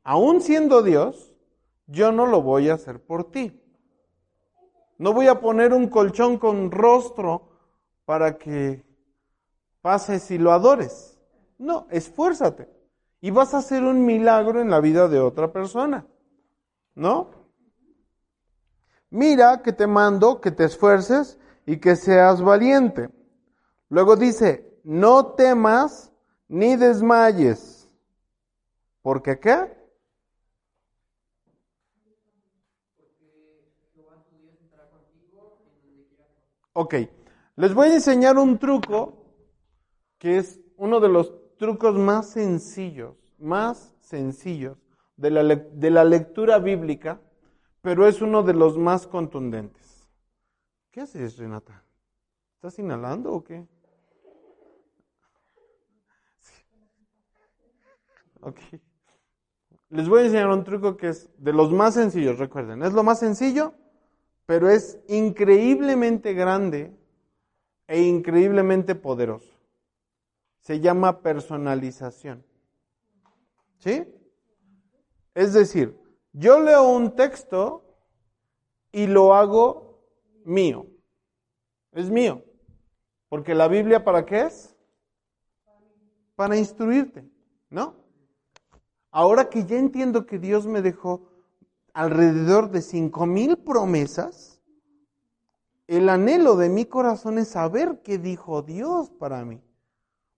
Aún 0.03 0.41
siendo 0.41 0.81
Dios, 0.81 1.33
yo 1.87 2.11
no 2.11 2.25
lo 2.25 2.41
voy 2.41 2.69
a 2.69 2.73
hacer 2.73 3.01
por 3.01 3.31
ti. 3.31 3.59
No 4.97 5.13
voy 5.13 5.27
a 5.27 5.39
poner 5.39 5.73
un 5.73 5.87
colchón 5.87 6.37
con 6.37 6.71
rostro 6.71 7.49
para 8.05 8.37
que 8.37 8.83
pases 9.81 10.29
y 10.31 10.37
lo 10.37 10.51
adores. 10.51 11.17
No, 11.57 11.87
esfuérzate. 11.89 12.69
Y 13.21 13.31
vas 13.31 13.53
a 13.53 13.59
hacer 13.59 13.83
un 13.83 14.05
milagro 14.05 14.61
en 14.61 14.69
la 14.69 14.81
vida 14.81 15.07
de 15.07 15.19
otra 15.19 15.51
persona. 15.53 16.05
¿No? 16.95 17.42
Mira 19.13 19.61
que 19.61 19.71
te 19.71 19.85
mando 19.85 20.41
que 20.41 20.49
te 20.49 20.63
esfuerces 20.63 21.37
y 21.67 21.77
que 21.77 21.95
seas 21.95 22.41
valiente. 22.41 23.11
Luego 23.89 24.15
dice, 24.15 24.79
no 24.83 25.35
temas 25.35 26.11
ni 26.47 26.75
desmayes. 26.75 27.87
¿Porque 29.03 29.39
qué? 29.39 29.71
Ok, 36.73 36.95
les 37.57 37.73
voy 37.75 37.89
a 37.89 37.93
enseñar 37.93 38.39
un 38.39 38.57
truco 38.57 39.27
que 40.17 40.39
es 40.39 40.59
uno 40.75 40.99
de 40.99 41.09
los 41.09 41.31
trucos 41.59 41.93
más 41.93 42.31
sencillos, 42.31 43.15
más 43.37 43.93
sencillos 44.01 44.79
de 45.17 45.29
la, 45.29 45.43
de 45.43 45.91
la 45.91 46.03
lectura 46.03 46.57
bíblica, 46.57 47.21
pero 47.83 48.07
es 48.07 48.21
uno 48.21 48.43
de 48.43 48.53
los 48.53 48.77
más 48.77 49.05
contundentes. 49.05 50.09
¿Qué 50.89 51.01
haces, 51.01 51.37
Renata? 51.37 51.83
¿Estás 52.55 52.79
inhalando 52.79 53.33
o 53.33 53.43
qué? 53.43 53.67
Ok. 58.39 58.57
Les 59.89 60.07
voy 60.07 60.21
a 60.21 60.25
enseñar 60.25 60.47
un 60.47 60.63
truco 60.63 60.95
que 60.95 61.09
es 61.09 61.29
de 61.37 61.51
los 61.51 61.73
más 61.73 61.95
sencillos, 61.95 62.39
recuerden. 62.39 62.83
Es 62.83 62.93
lo 62.93 63.03
más 63.03 63.19
sencillo, 63.19 63.73
pero 64.45 64.69
es 64.69 64.97
increíblemente 65.09 66.33
grande 66.33 66.95
e 67.85 68.01
increíblemente 68.01 68.95
poderoso. 68.95 69.59
Se 70.61 70.79
llama 70.79 71.21
personalización. 71.21 72.45
¿Sí? 73.79 74.05
Es 75.33 75.51
decir, 75.51 76.01
yo 76.33 76.59
leo 76.59 76.89
un 76.89 77.15
texto 77.15 77.83
y 78.91 79.07
lo 79.07 79.33
hago 79.33 80.01
mío. 80.43 80.87
Es 81.91 82.09
mío. 82.09 82.43
Porque 83.29 83.55
la 83.55 83.67
Biblia 83.67 84.03
para 84.03 84.25
qué 84.25 84.41
es? 84.41 84.75
Para 86.35 86.57
instruirte, 86.57 87.23
¿no? 87.69 87.95
Ahora 89.11 89.49
que 89.49 89.65
ya 89.65 89.77
entiendo 89.77 90.25
que 90.25 90.39
Dios 90.39 90.65
me 90.65 90.81
dejó 90.81 91.29
alrededor 91.93 92.71
de 92.71 92.81
cinco 92.81 93.27
mil 93.27 93.57
promesas, 93.57 94.59
el 95.87 96.09
anhelo 96.09 96.55
de 96.55 96.69
mi 96.69 96.85
corazón 96.85 97.37
es 97.37 97.49
saber 97.49 98.01
qué 98.03 98.17
dijo 98.17 98.63
Dios 98.63 99.11
para 99.11 99.45
mí. 99.45 99.61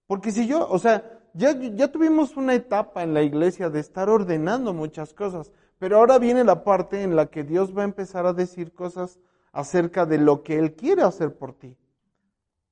Porque 0.08 0.32
si 0.32 0.48
yo, 0.48 0.68
o 0.70 0.78
sea, 0.80 1.22
ya, 1.34 1.58
ya 1.58 1.92
tuvimos 1.92 2.36
una 2.36 2.54
etapa 2.54 3.04
en 3.04 3.14
la 3.14 3.22
iglesia 3.22 3.70
de 3.70 3.80
estar 3.80 4.10
ordenando 4.10 4.74
muchas 4.74 5.14
cosas, 5.14 5.52
pero 5.80 5.98
ahora 5.98 6.20
viene 6.20 6.44
la 6.44 6.64
parte 6.64 7.04
en 7.04 7.16
la 7.16 7.28
que 7.28 7.44
Dios 7.44 7.76
va 7.78 7.82
a 7.82 7.86
empezar 7.86 8.26
a 8.26 8.34
decir 8.34 8.74
cosas 8.74 9.20
acerca 9.52 10.06
de 10.06 10.18
lo 10.18 10.44
que 10.44 10.58
Él 10.58 10.76
quiere 10.76 11.04
hacer 11.04 11.38
por 11.38 11.54
ti. 11.54 11.78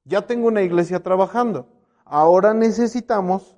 Ya 0.06 0.28
tengo 0.28 0.48
una 0.48 0.62
iglesia 0.62 1.02
trabajando. 1.02 1.68
Ahora 2.06 2.54
necesitamos 2.54 3.58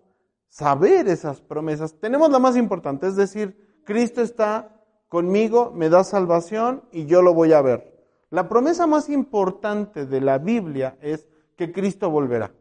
saber 0.49 1.07
esas 1.07 1.41
promesas. 1.41 1.99
Tenemos 1.99 2.29
la 2.29 2.39
más 2.39 2.55
importante, 2.55 3.07
es 3.07 3.15
decir, 3.15 3.81
Cristo 3.83 4.21
está 4.21 4.83
conmigo, 5.09 5.71
me 5.73 5.89
da 5.89 6.03
salvación 6.03 6.83
y 6.91 7.05
yo 7.05 7.21
lo 7.21 7.33
voy 7.33 7.53
a 7.53 7.61
ver. 7.61 7.95
La 8.29 8.49
promesa 8.49 8.87
más 8.87 9.09
importante 9.09 10.05
de 10.05 10.21
la 10.21 10.37
Biblia 10.37 10.97
es 11.01 11.27
que 11.55 11.71
Cristo 11.71 12.09
volverá. 12.09 12.51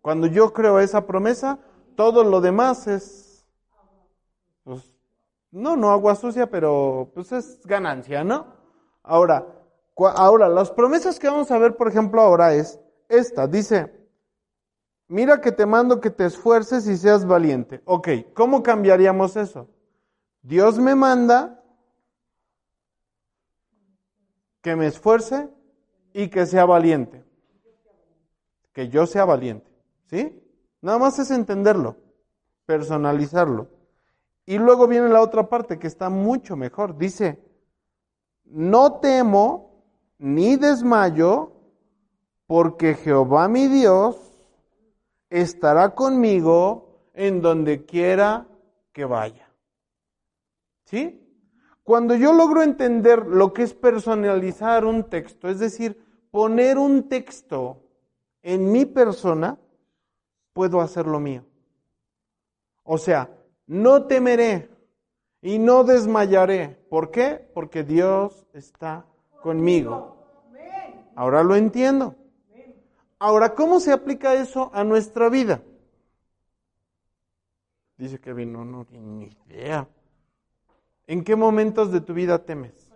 Cuando 0.00 0.26
yo 0.26 0.52
creo 0.52 0.80
esa 0.80 1.06
promesa, 1.06 1.58
todo 1.94 2.24
lo 2.24 2.40
demás 2.40 2.86
es, 2.88 3.46
pues, 4.64 4.91
no, 5.52 5.76
no 5.76 5.90
agua 5.90 6.14
sucia, 6.14 6.50
pero 6.50 7.10
pues 7.14 7.30
es 7.30 7.60
ganancia, 7.64 8.24
¿no? 8.24 8.46
Ahora, 9.02 9.46
ahora, 9.96 10.48
las 10.48 10.70
promesas 10.70 11.18
que 11.18 11.28
vamos 11.28 11.50
a 11.50 11.58
ver, 11.58 11.76
por 11.76 11.88
ejemplo, 11.88 12.22
ahora 12.22 12.54
es 12.54 12.80
esta. 13.08 13.46
Dice, 13.46 13.92
mira 15.08 15.42
que 15.42 15.52
te 15.52 15.66
mando 15.66 16.00
que 16.00 16.10
te 16.10 16.24
esfuerces 16.24 16.88
y 16.88 16.96
seas 16.96 17.26
valiente. 17.26 17.82
Ok, 17.84 18.08
¿cómo 18.34 18.62
cambiaríamos 18.62 19.36
eso? 19.36 19.68
Dios 20.40 20.78
me 20.78 20.94
manda 20.94 21.62
que 24.62 24.74
me 24.74 24.86
esfuerce 24.86 25.50
y 26.14 26.28
que 26.28 26.46
sea 26.46 26.64
valiente. 26.64 27.24
Que 28.72 28.88
yo 28.88 29.06
sea 29.06 29.26
valiente. 29.26 29.70
¿Sí? 30.06 30.42
Nada 30.80 30.98
más 30.98 31.18
es 31.18 31.30
entenderlo, 31.30 31.96
personalizarlo. 32.64 33.68
Y 34.44 34.58
luego 34.58 34.86
viene 34.86 35.08
la 35.08 35.20
otra 35.20 35.48
parte 35.48 35.78
que 35.78 35.86
está 35.86 36.10
mucho 36.10 36.56
mejor. 36.56 36.96
Dice, 36.96 37.38
no 38.44 39.00
temo 39.00 39.84
ni 40.18 40.56
desmayo, 40.56 41.52
porque 42.46 42.94
Jehová 42.94 43.48
mi 43.48 43.66
Dios 43.66 44.16
estará 45.30 45.94
conmigo 45.94 47.08
en 47.14 47.40
donde 47.40 47.84
quiera 47.84 48.46
que 48.92 49.04
vaya. 49.04 49.48
¿Sí? 50.84 51.18
Cuando 51.82 52.14
yo 52.14 52.32
logro 52.32 52.62
entender 52.62 53.26
lo 53.26 53.52
que 53.52 53.62
es 53.62 53.74
personalizar 53.74 54.84
un 54.84 55.08
texto, 55.08 55.48
es 55.48 55.58
decir, 55.58 56.04
poner 56.30 56.78
un 56.78 57.08
texto 57.08 57.82
en 58.42 58.70
mi 58.70 58.84
persona, 58.84 59.58
puedo 60.52 60.80
hacer 60.80 61.06
lo 61.06 61.18
mío. 61.18 61.44
O 62.84 62.98
sea, 62.98 63.30
no 63.72 64.04
temeré 64.04 64.68
y 65.40 65.58
no 65.58 65.82
desmayaré. 65.82 66.78
¿Por 66.90 67.10
qué? 67.10 67.48
Porque 67.54 67.82
Dios 67.82 68.46
está 68.52 69.06
conmigo. 69.42 70.14
Ahora 71.16 71.42
lo 71.42 71.56
entiendo. 71.56 72.14
Ahora, 73.18 73.54
¿cómo 73.54 73.80
se 73.80 73.92
aplica 73.92 74.34
eso 74.34 74.70
a 74.74 74.84
nuestra 74.84 75.30
vida? 75.30 75.62
Dice 77.96 78.20
Kevin, 78.20 78.52
no, 78.52 78.64
no 78.64 78.86
ni 78.90 79.30
idea. 79.48 79.88
¿En 81.06 81.24
qué 81.24 81.34
momentos 81.34 81.90
de 81.92 82.02
tu 82.02 82.12
vida 82.12 82.44
temes? 82.44 82.92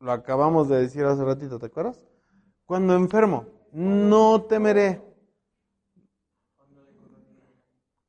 Lo 0.00 0.10
acabamos 0.12 0.68
de 0.70 0.80
decir 0.80 1.04
hace 1.04 1.22
ratito, 1.22 1.58
¿te 1.58 1.66
acuerdas? 1.66 2.02
Cuando 2.64 2.94
enfermo, 2.94 3.44
no 3.72 4.40
temeré. 4.42 5.02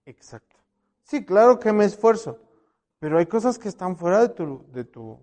Exacto. 0.05 0.55
Sí, 1.03 1.25
claro 1.25 1.59
que 1.59 1.71
me 1.73 1.85
esfuerzo, 1.85 2.39
pero 2.99 3.17
hay 3.17 3.25
cosas 3.25 3.59
que 3.59 3.69
están 3.69 3.97
fuera 3.97 4.21
de 4.21 4.29
tu, 4.29 4.65
de 4.71 4.83
tu, 4.83 5.19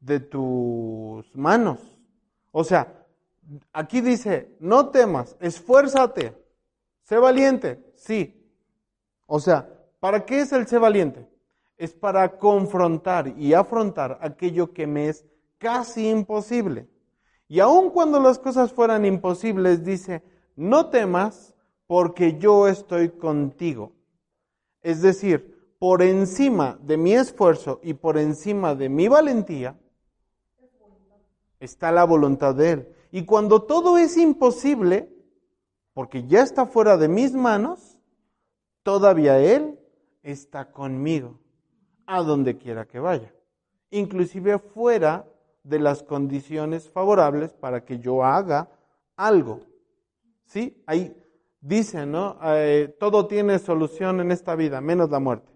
de 0.00 0.20
tus 0.20 1.34
manos. 1.34 1.98
O 2.50 2.64
sea, 2.64 3.06
aquí 3.72 4.00
dice, 4.00 4.56
no 4.60 4.88
temas, 4.90 5.36
esfuérzate, 5.40 6.34
sé 7.02 7.18
valiente, 7.18 7.92
sí. 7.96 8.42
O 9.26 9.40
sea, 9.40 9.68
¿para 10.00 10.24
qué 10.24 10.40
es 10.40 10.52
el 10.52 10.66
sé 10.66 10.78
valiente? 10.78 11.28
Es 11.76 11.92
para 11.94 12.38
confrontar 12.38 13.28
y 13.38 13.52
afrontar 13.52 14.18
aquello 14.22 14.72
que 14.72 14.86
me 14.86 15.08
es 15.08 15.26
casi 15.58 16.08
imposible. 16.08 16.88
Y 17.48 17.60
aun 17.60 17.90
cuando 17.90 18.20
las 18.20 18.38
cosas 18.38 18.72
fueran 18.72 19.04
imposibles, 19.04 19.84
dice, 19.84 20.22
no 20.56 20.88
temas 20.90 21.54
porque 21.86 22.38
yo 22.38 22.68
estoy 22.68 23.10
contigo. 23.10 23.92
Es 24.82 25.02
decir, 25.02 25.56
por 25.78 26.02
encima 26.02 26.78
de 26.82 26.96
mi 26.96 27.12
esfuerzo 27.12 27.80
y 27.82 27.94
por 27.94 28.18
encima 28.18 28.74
de 28.74 28.88
mi 28.88 29.08
valentía, 29.08 29.78
está 31.60 31.92
la 31.92 32.04
voluntad 32.04 32.54
de 32.54 32.70
Él. 32.70 32.88
Y 33.10 33.24
cuando 33.24 33.62
todo 33.62 33.98
es 33.98 34.16
imposible, 34.16 35.08
porque 35.94 36.26
ya 36.26 36.42
está 36.42 36.66
fuera 36.66 36.96
de 36.96 37.08
mis 37.08 37.32
manos, 37.32 37.98
todavía 38.82 39.38
Él 39.38 39.78
está 40.22 40.70
conmigo, 40.70 41.38
a 42.06 42.22
donde 42.22 42.56
quiera 42.56 42.86
que 42.86 42.98
vaya. 42.98 43.32
Inclusive 43.90 44.58
fuera 44.58 45.26
de 45.62 45.78
las 45.78 46.02
condiciones 46.02 46.90
favorables 46.90 47.52
para 47.52 47.84
que 47.84 47.98
yo 47.98 48.24
haga 48.24 48.68
algo. 49.16 49.60
¿Sí? 50.44 50.82
Ahí 50.86 51.14
dice, 51.66 52.06
¿no? 52.06 52.38
Eh, 52.44 52.94
todo 52.98 53.26
tiene 53.26 53.58
solución 53.58 54.20
en 54.20 54.30
esta 54.30 54.54
vida, 54.54 54.80
menos 54.80 55.10
la 55.10 55.18
muerte. 55.18 55.52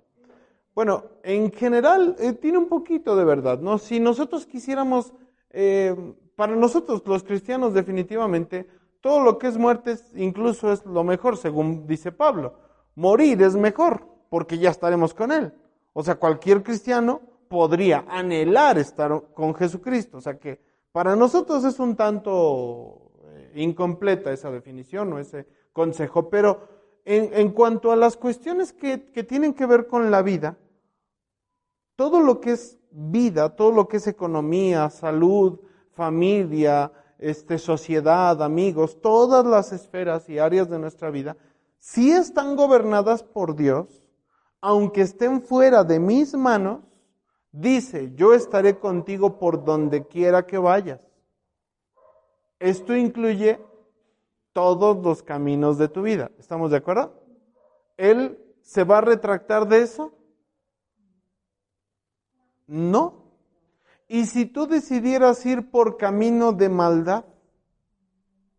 Bueno, 0.75 1.05
en 1.23 1.53
general 1.53 2.17
eh, 2.19 2.33
tiene 2.33 2.59
un 2.59 2.69
poquito 2.69 3.17
de 3.17 3.25
verdad, 3.25 3.61
¿no? 3.61 3.79
Si 3.79 4.01
nosotros 4.01 4.47
quisiéramos 4.47 5.13
eh, 5.51 5.95
para 6.37 6.57
nosotros 6.57 7.03
los 7.07 7.23
cristianos 7.23 7.75
definitivamente, 7.75 8.67
todo 9.01 9.21
lo 9.21 9.39
que 9.39 9.47
es 9.47 9.57
muerte 9.57 9.97
incluso 10.15 10.73
es 10.73 10.85
lo 10.85 11.05
mejor, 11.05 11.37
según 11.37 11.87
dice 11.87 12.13
Pablo. 12.13 12.55
Morir 12.97 13.41
es 13.43 13.55
mejor, 13.55 14.07
porque 14.29 14.59
ya 14.59 14.71
estaremos 14.71 15.15
con 15.15 15.33
Él. 15.33 15.53
O 15.93 16.03
sea, 16.03 16.17
cualquier 16.17 16.63
cristiano 16.63 17.21
podría 17.49 18.05
anhelar 18.09 18.79
estar 18.79 19.23
con 19.33 19.55
Jesucristo. 19.55 20.19
O 20.19 20.21
sea 20.21 20.39
que 20.39 20.61
Para 20.93 21.15
nosotros 21.15 21.63
es 21.65 21.79
un 21.79 21.95
tanto 21.95 23.13
incompleta 23.55 24.33
esa 24.33 24.51
definición 24.51 25.13
o 25.13 25.19
ese 25.21 25.47
consejo, 25.81 26.29
pero 26.29 26.69
en, 27.07 27.53
cuanto 27.53 27.91
a 27.91 27.97
las 27.97 28.19
cuestiones 28.19 28.75
que, 28.75 29.11
que 29.13 29.25
tienen 29.25 29.55
que 29.55 29.65
ver 29.65 29.87
con 29.87 30.11
la 30.11 30.21
vida, 30.21 30.59
todo 31.97 32.21
lo 32.21 32.39
que 32.39 32.53
es 32.53 32.79
vida, 32.91 33.57
todo 33.57 33.73
lo 33.73 33.89
que 33.89 33.97
es 33.97 34.07
economía, 34.07 34.91
salud, 34.91 35.59
familia, 35.95 36.93
este, 37.17 37.57
sociedad, 37.57 38.43
amigos, 38.43 39.01
todas 39.01 39.47
las 39.47 39.73
esferas 39.73 40.29
y 40.29 40.39
áreas 40.39 40.69
de 40.69 40.79
nuestra 40.79 41.09
vida, 41.09 41.35
si 41.79 42.13
están 42.13 42.57
gobernadas 42.57 43.23
por 43.23 43.57
Dios, 43.57 44.05
aunque 44.61 45.01
estén 45.01 45.41
fuera 45.41 45.83
de 45.83 45.99
mis 45.99 46.35
manos, 46.35 46.81
dice, 47.53 48.13
yo 48.17 48.35
estaré 48.35 48.79
contigo 48.79 49.39
por 49.39 49.65
donde 49.65 50.07
quiera 50.07 50.45
que 50.47 50.59
vayas. 50.59 51.01
Esto 52.59 52.95
incluye 52.95 53.59
todos 54.61 55.03
los 55.03 55.23
caminos 55.23 55.79
de 55.79 55.89
tu 55.89 56.03
vida. 56.03 56.31
¿Estamos 56.39 56.71
de 56.71 56.77
acuerdo? 56.77 57.15
¿Él 57.97 58.39
se 58.61 58.85
va 58.85 58.99
a 58.99 59.01
retractar 59.01 59.67
de 59.67 59.83
eso? 59.83 60.13
No. 62.67 63.25
Y 64.07 64.27
si 64.27 64.45
tú 64.45 64.67
decidieras 64.67 65.45
ir 65.47 65.71
por 65.71 65.97
camino 65.97 66.53
de 66.53 66.69
maldad, 66.69 67.25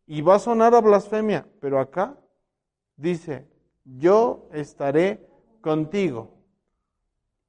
y 0.07 0.21
va 0.21 0.35
a 0.35 0.39
sonar 0.39 0.75
a 0.75 0.81
blasfemia, 0.81 1.47
pero 1.61 1.79
acá 1.79 2.17
dice, 2.97 3.47
yo 3.85 4.49
estaré 4.51 5.25
contigo. 5.61 6.33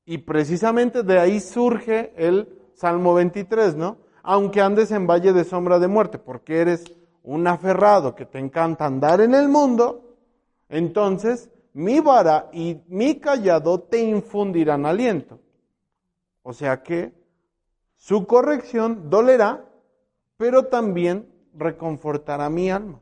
Y 0.04 0.18
precisamente 0.18 1.02
de 1.02 1.18
ahí 1.18 1.40
surge 1.40 2.12
el 2.16 2.60
Salmo 2.74 3.14
23, 3.14 3.74
¿no? 3.76 3.96
Aunque 4.22 4.60
andes 4.60 4.92
en 4.92 5.08
valle 5.08 5.32
de 5.32 5.42
sombra 5.44 5.78
de 5.78 5.88
muerte, 5.88 6.18
porque 6.18 6.60
eres 6.60 6.84
un 7.24 7.46
aferrado 7.46 8.14
que 8.14 8.26
te 8.26 8.38
encanta 8.38 8.86
andar 8.86 9.20
en 9.20 9.34
el 9.34 9.48
mundo, 9.48 10.16
entonces 10.68 11.50
mi 11.74 12.00
vara 12.00 12.50
y 12.52 12.82
mi 12.88 13.18
callado 13.18 13.80
te 13.80 14.00
infundirán 14.00 14.86
aliento. 14.86 15.40
O 16.42 16.52
sea 16.52 16.82
que 16.82 17.12
su 17.96 18.26
corrección 18.26 19.08
dolerá, 19.08 19.64
pero 20.36 20.66
también 20.66 21.30
reconfortará 21.54 22.48
mi 22.50 22.70
alma. 22.70 23.00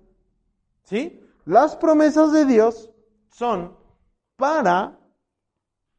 ¿Sí? 0.85 1.21
Las 1.45 1.77
promesas 1.77 2.33
de 2.33 2.45
Dios 2.45 2.91
son 3.31 3.77
para 4.37 4.99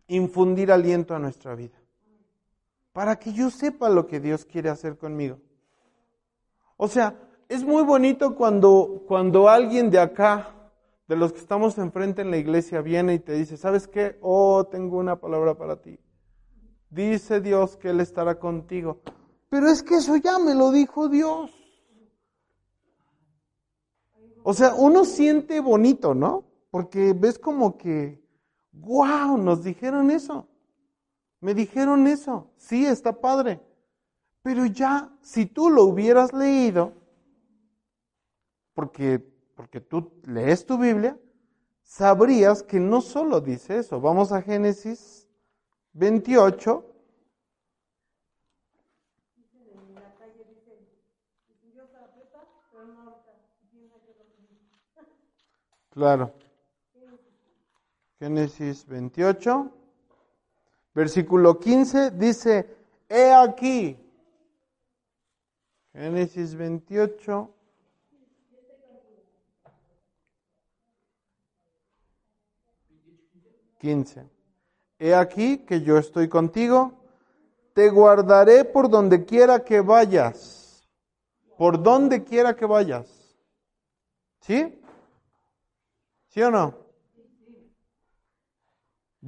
infundir 0.07 0.71
aliento 0.71 1.15
a 1.15 1.19
nuestra 1.19 1.55
vida. 1.55 1.79
Para 2.93 3.17
que 3.17 3.33
yo 3.33 3.49
sepa 3.49 3.89
lo 3.89 4.05
que 4.05 4.19
Dios 4.19 4.45
quiere 4.45 4.69
hacer 4.69 4.97
conmigo. 4.97 5.39
O 6.77 6.87
sea, 6.87 7.15
es 7.51 7.65
muy 7.65 7.83
bonito 7.83 8.33
cuando, 8.35 9.03
cuando 9.05 9.49
alguien 9.49 9.89
de 9.89 9.99
acá, 9.99 10.55
de 11.05 11.17
los 11.17 11.33
que 11.33 11.39
estamos 11.39 11.77
enfrente 11.77 12.21
en 12.21 12.31
la 12.31 12.37
iglesia, 12.37 12.79
viene 12.79 13.15
y 13.15 13.19
te 13.19 13.33
dice, 13.33 13.57
¿sabes 13.57 13.89
qué? 13.89 14.17
Oh, 14.21 14.65
tengo 14.65 14.97
una 14.97 15.19
palabra 15.19 15.57
para 15.57 15.75
ti. 15.81 15.99
Dice 16.89 17.41
Dios 17.41 17.75
que 17.75 17.89
Él 17.89 17.99
estará 17.99 18.39
contigo. 18.39 19.01
Pero 19.49 19.67
es 19.67 19.83
que 19.83 19.95
eso 19.95 20.15
ya 20.15 20.39
me 20.39 20.55
lo 20.55 20.71
dijo 20.71 21.09
Dios. 21.09 21.51
O 24.43 24.53
sea, 24.53 24.73
uno 24.73 25.03
siente 25.03 25.59
bonito, 25.59 26.15
¿no? 26.15 26.45
Porque 26.69 27.11
ves 27.11 27.37
como 27.37 27.77
que 27.77 28.23
wow, 28.71 29.37
nos 29.37 29.61
dijeron 29.61 30.09
eso. 30.09 30.47
Me 31.41 31.53
dijeron 31.53 32.07
eso. 32.07 32.49
Sí, 32.55 32.85
está 32.85 33.19
padre. 33.19 33.59
Pero 34.41 34.65
ya, 34.67 35.11
si 35.19 35.47
tú 35.47 35.69
lo 35.69 35.83
hubieras 35.83 36.31
leído, 36.31 37.00
porque, 38.81 39.23
porque 39.55 39.79
tú 39.79 40.11
lees 40.23 40.65
tu 40.65 40.75
Biblia, 40.75 41.15
sabrías 41.83 42.63
que 42.63 42.79
no 42.79 42.99
solo 42.99 43.39
dice 43.39 43.77
eso. 43.77 44.01
Vamos 44.01 44.31
a 44.31 44.41
Génesis 44.41 45.27
28. 45.93 46.83
Claro. 55.91 56.33
Génesis 58.17 58.87
28, 58.87 59.71
versículo 60.95 61.59
15, 61.59 62.09
dice, 62.09 62.67
he 63.07 63.31
aquí. 63.31 63.95
Génesis 65.93 66.55
28. 66.55 67.60
Quince. 73.81 74.29
He 74.99 75.15
aquí 75.15 75.57
que 75.65 75.81
yo 75.81 75.97
estoy 75.97 76.29
contigo, 76.29 76.93
te 77.73 77.89
guardaré 77.89 78.63
por 78.63 78.87
donde 78.87 79.25
quiera 79.25 79.63
que 79.63 79.81
vayas, 79.81 80.87
por 81.57 81.81
donde 81.81 82.23
quiera 82.23 82.55
que 82.55 82.67
vayas. 82.67 83.35
¿Sí? 84.41 84.79
¿Sí 86.27 86.43
o 86.43 86.51
no? 86.51 86.75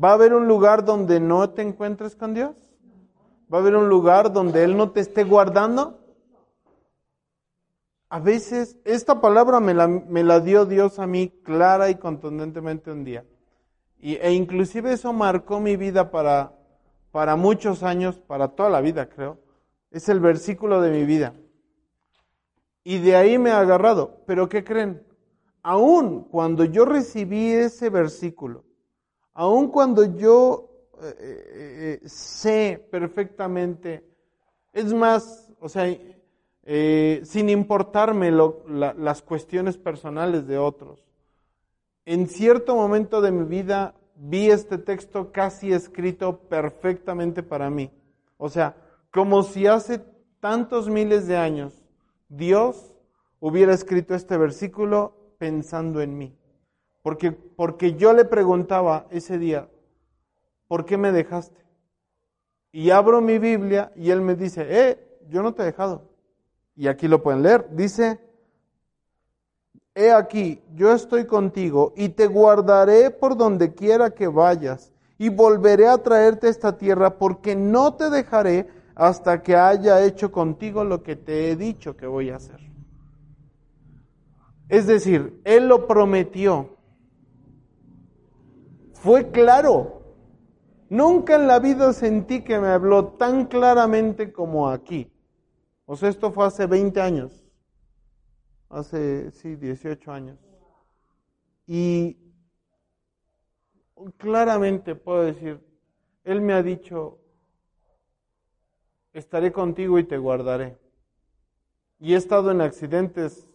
¿Va 0.01 0.11
a 0.11 0.13
haber 0.13 0.35
un 0.35 0.47
lugar 0.47 0.85
donde 0.85 1.19
no 1.19 1.49
te 1.49 1.63
encuentres 1.63 2.15
con 2.15 2.35
Dios? 2.35 2.55
¿Va 3.51 3.57
a 3.57 3.61
haber 3.61 3.75
un 3.75 3.89
lugar 3.89 4.31
donde 4.31 4.63
Él 4.63 4.77
no 4.77 4.91
te 4.91 4.99
esté 4.99 5.23
guardando? 5.23 5.99
A 8.09 8.19
veces, 8.19 8.77
esta 8.85 9.19
palabra 9.19 9.59
me 9.59 9.73
la, 9.73 9.87
me 9.87 10.23
la 10.23 10.39
dio 10.39 10.67
Dios 10.67 10.99
a 10.99 11.07
mí 11.07 11.29
clara 11.43 11.89
y 11.89 11.95
contundentemente 11.95 12.91
un 12.91 13.03
día. 13.03 13.25
Y, 14.03 14.15
e 14.15 14.33
inclusive 14.33 14.91
eso 14.91 15.13
marcó 15.13 15.61
mi 15.61 15.77
vida 15.77 16.11
para, 16.11 16.51
para 17.09 17.37
muchos 17.37 17.83
años, 17.83 18.19
para 18.19 18.49
toda 18.49 18.69
la 18.69 18.81
vida 18.81 19.07
creo. 19.07 19.37
Es 19.91 20.09
el 20.09 20.19
versículo 20.19 20.81
de 20.81 20.91
mi 20.91 21.05
vida. 21.05 21.33
Y 22.83 22.97
de 22.99 23.15
ahí 23.15 23.37
me 23.37 23.51
ha 23.51 23.61
agarrado. 23.61 24.17
Pero 24.25 24.49
¿qué 24.49 24.65
creen? 24.65 25.01
Aún 25.61 26.25
cuando 26.25 26.65
yo 26.65 26.83
recibí 26.83 27.53
ese 27.53 27.89
versículo, 27.89 28.65
aun 29.33 29.69
cuando 29.69 30.03
yo 30.17 30.69
eh, 31.01 31.15
eh, 31.17 31.99
eh, 32.03 32.09
sé 32.09 32.85
perfectamente, 32.91 34.03
es 34.73 34.93
más, 34.93 35.49
o 35.61 35.69
sea, 35.69 35.85
sin 37.23 37.49
importarme 37.49 38.31
las 38.31 39.21
cuestiones 39.21 39.77
personales 39.77 40.45
de 40.45 40.57
otros, 40.57 41.12
en 42.05 42.27
cierto 42.27 42.75
momento 42.75 43.21
de 43.21 43.31
mi 43.31 43.45
vida 43.45 43.95
vi 44.15 44.49
este 44.49 44.77
texto 44.77 45.31
casi 45.31 45.71
escrito 45.71 46.39
perfectamente 46.39 47.43
para 47.43 47.69
mí. 47.69 47.91
O 48.37 48.49
sea, 48.49 48.75
como 49.11 49.43
si 49.43 49.67
hace 49.67 50.01
tantos 50.39 50.89
miles 50.89 51.27
de 51.27 51.37
años 51.37 51.83
Dios 52.29 52.93
hubiera 53.39 53.73
escrito 53.73 54.15
este 54.15 54.37
versículo 54.37 55.35
pensando 55.37 56.01
en 56.01 56.17
mí. 56.17 56.35
Porque, 57.01 57.31
porque 57.31 57.95
yo 57.95 58.13
le 58.13 58.25
preguntaba 58.25 59.07
ese 59.11 59.37
día, 59.37 59.69
¿por 60.67 60.85
qué 60.85 60.97
me 60.97 61.11
dejaste? 61.11 61.61
Y 62.71 62.89
abro 62.89 63.21
mi 63.21 63.37
Biblia 63.37 63.91
y 63.95 64.09
él 64.09 64.21
me 64.21 64.35
dice, 64.35 64.65
eh, 64.67 65.19
yo 65.29 65.43
no 65.43 65.53
te 65.53 65.61
he 65.61 65.65
dejado. 65.65 66.09
Y 66.75 66.87
aquí 66.87 67.07
lo 67.07 67.21
pueden 67.21 67.43
leer. 67.43 67.67
Dice, 67.75 68.19
he 69.95 70.12
aquí, 70.12 70.62
yo 70.75 70.91
estoy 70.91 71.25
contigo 71.25 71.93
y 71.95 72.10
te 72.10 72.27
guardaré 72.27 73.12
por 73.12 73.38
donde 73.38 73.73
quiera 73.73 74.12
que 74.12 74.27
vayas 74.27 74.91
y 75.17 75.29
volveré 75.29 75.88
a 75.88 75.97
traerte 75.97 76.47
a 76.47 76.49
esta 76.49 76.77
tierra 76.77 77.17
porque 77.17 77.56
no 77.56 77.93
te 77.95 78.10
dejaré 78.10 78.67
hasta 78.95 79.41
que 79.41 79.56
haya 79.56 80.03
hecho 80.03 80.32
contigo 80.32 80.84
lo 80.84 81.03
que 81.03 81.15
te 81.15 81.51
he 81.51 81.56
dicho 81.56 81.95
que 81.95 82.08
voy 82.08 82.29
a 82.29 82.38
hacer. 82.38 82.60
Es 84.69 84.88
decir, 84.88 85.39
Él 85.43 85.67
lo 85.67 85.88
prometió 85.88 86.73
fue 89.03 89.32
claro. 89.32 90.01
Nunca 90.89 91.36
en 91.36 91.45
la 91.45 91.60
vida 91.60 91.91
sentí 91.91 92.41
que 92.41 92.58
me 92.58 92.69
habló 92.69 93.08
tan 93.10 93.47
claramente 93.47 94.32
como 94.32 94.69
aquí. 94.69 95.12
O 95.86 95.97
sea, 95.97 96.08
esto 96.08 96.32
fue 96.32 96.45
hace 96.45 96.67
20 96.67 97.01
años. 97.01 97.42
Hace, 98.73 99.29
sí, 99.29 99.55
18 99.55 100.12
años. 100.12 100.39
Y 101.67 102.17
claramente 104.17 104.95
puedo 104.95 105.21
decir, 105.21 105.63
Él 106.23 106.41
me 106.41 106.53
ha 106.53 106.63
dicho, 106.63 107.19
estaré 109.13 109.51
contigo 109.51 109.99
y 109.99 110.05
te 110.05 110.17
guardaré. 110.17 110.75
Y 111.99 112.15
he 112.15 112.17
estado 112.17 112.49
en 112.49 112.62
accidentes 112.62 113.47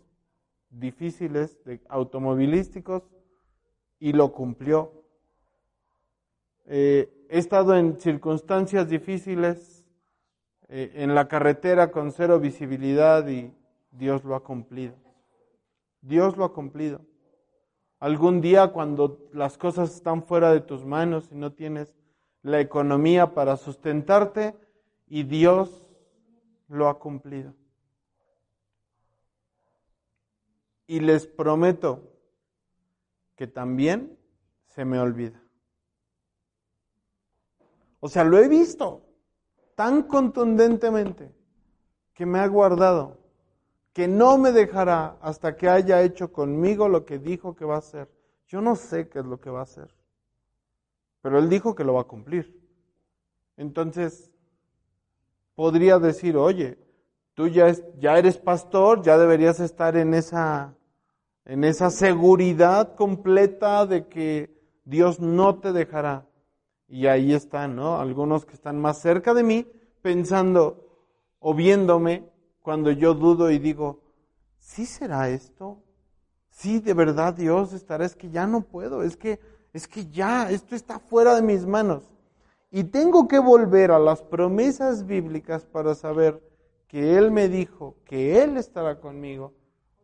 difíciles, 0.71 1.65
de 1.65 1.81
automovilísticos, 1.89 3.03
y 3.99 4.13
lo 4.13 4.31
cumplió. 4.33 4.93
Eh, 6.67 7.27
he 7.29 7.39
estado 7.39 7.77
en 7.77 7.99
circunstancias 7.99 8.89
difíciles, 8.89 9.85
eh, 10.69 10.93
en 10.95 11.17
la 11.17 11.27
carretera 11.27 11.91
con 11.91 12.13
cero 12.13 12.39
visibilidad 12.39 13.27
y 13.27 13.53
Dios 13.91 14.23
lo 14.23 14.37
ha 14.37 14.45
cumplido. 14.45 15.08
Dios 16.01 16.37
lo 16.37 16.45
ha 16.45 16.53
cumplido. 16.53 17.01
Algún 18.01 18.41
día 18.41 18.69
cuando 18.69 19.29
las 19.33 19.59
cosas 19.59 19.95
están 19.95 20.23
fuera 20.23 20.53
de 20.53 20.61
tus 20.61 20.85
manos 20.85 21.29
y 21.33 21.35
no 21.35 21.53
tienes 21.53 21.95
la 22.43 22.61
economía 22.61 23.35
para 23.35 23.57
sustentarte 23.57 24.57
y 25.07 25.25
Dios 25.25 25.85
lo 26.69 26.89
ha 26.89 26.99
cumplido. 26.99 27.55
Y 30.87 31.01
les 31.01 31.27
prometo 31.27 32.03
que 33.35 33.47
también 33.47 34.19
se 34.67 34.85
me 34.85 34.99
olvida. 34.99 35.43
O 38.01 38.09
sea, 38.09 38.25
lo 38.25 38.39
he 38.39 38.49
visto 38.49 39.05
tan 39.75 40.05
contundentemente 40.05 41.35
que 42.15 42.27
me 42.27 42.39
ha 42.39 42.47
guardado 42.47 43.19
que 43.99 44.07
no 44.07 44.39
me 44.39 44.53
dejará 44.53 45.17
hasta 45.21 45.57
que 45.57 45.69
haya 45.69 46.03
hecho 46.03 46.33
conmigo 46.33 46.89
lo 46.89 47.05
que 47.05 47.19
dijo 47.19 47.57
que 47.57 47.65
va 47.65 47.75
a 47.75 47.79
hacer. 47.79 48.09
Yo 48.47 48.61
no 48.61 48.77
sé 48.77 49.09
qué 49.09 49.19
es 49.19 49.25
lo 49.25 49.41
que 49.41 49.51
va 49.51 49.59
a 49.59 49.65
hacer, 49.65 49.93
pero 51.21 51.41
él 51.41 51.49
dijo 51.49 51.75
que 51.75 51.83
lo 51.83 51.95
va 51.95 52.03
a 52.03 52.05
cumplir. 52.05 52.63
Entonces, 53.57 54.31
podría 55.57 55.99
decir, 55.99 56.37
oye, 56.37 56.79
tú 57.35 57.49
ya, 57.49 57.75
eres 58.17 58.39
pastor, 58.39 59.03
ya 59.03 59.19
deberías 59.19 59.59
estar 59.59 59.97
en 59.97 60.15
esa, 60.15 60.77
en 61.45 61.65
esa 61.65 61.91
seguridad 61.91 62.95
completa 62.95 63.85
de 63.85 64.07
que 64.07 64.57
Dios 64.85 65.19
no 65.19 65.59
te 65.59 65.73
dejará. 65.73 66.25
Y 66.87 67.09
ahí 67.09 67.35
están, 67.35 67.75
¿no? 67.75 67.99
Algunos 67.99 68.47
que 68.47 68.55
están 68.55 68.81
más 68.81 69.01
cerca 69.01 69.35
de 69.35 69.43
mí 69.43 69.67
pensando 70.03 70.87
o 71.41 71.53
viéndome 71.53 72.38
cuando 72.69 72.91
yo 72.91 73.15
dudo 73.15 73.51
y 73.51 73.59
digo, 73.59 74.03
¿sí 74.59 74.85
será 74.85 75.31
esto? 75.31 75.83
Sí, 76.51 76.81
de 76.81 76.93
verdad 76.93 77.33
Dios 77.33 77.73
estará, 77.73 78.05
es 78.05 78.15
que 78.15 78.29
ya 78.29 78.47
no 78.47 78.61
puedo, 78.61 79.03
es 79.03 79.17
que, 79.17 79.41
es 79.73 79.89
que 79.89 80.05
ya, 80.11 80.51
esto 80.51 80.75
está 80.75 80.99
fuera 80.99 81.35
de 81.35 81.41
mis 81.41 81.65
manos. 81.65 82.05
Y 82.71 82.85
tengo 82.85 83.27
que 83.27 83.39
volver 83.39 83.91
a 83.91 83.99
las 83.99 84.21
promesas 84.21 85.07
bíblicas 85.07 85.65
para 85.65 85.95
saber 85.95 86.47
que 86.89 87.17
Él 87.17 87.31
me 87.31 87.49
dijo 87.49 87.97
que 88.05 88.43
Él 88.43 88.59
estará 88.59 89.01
conmigo, 89.01 89.55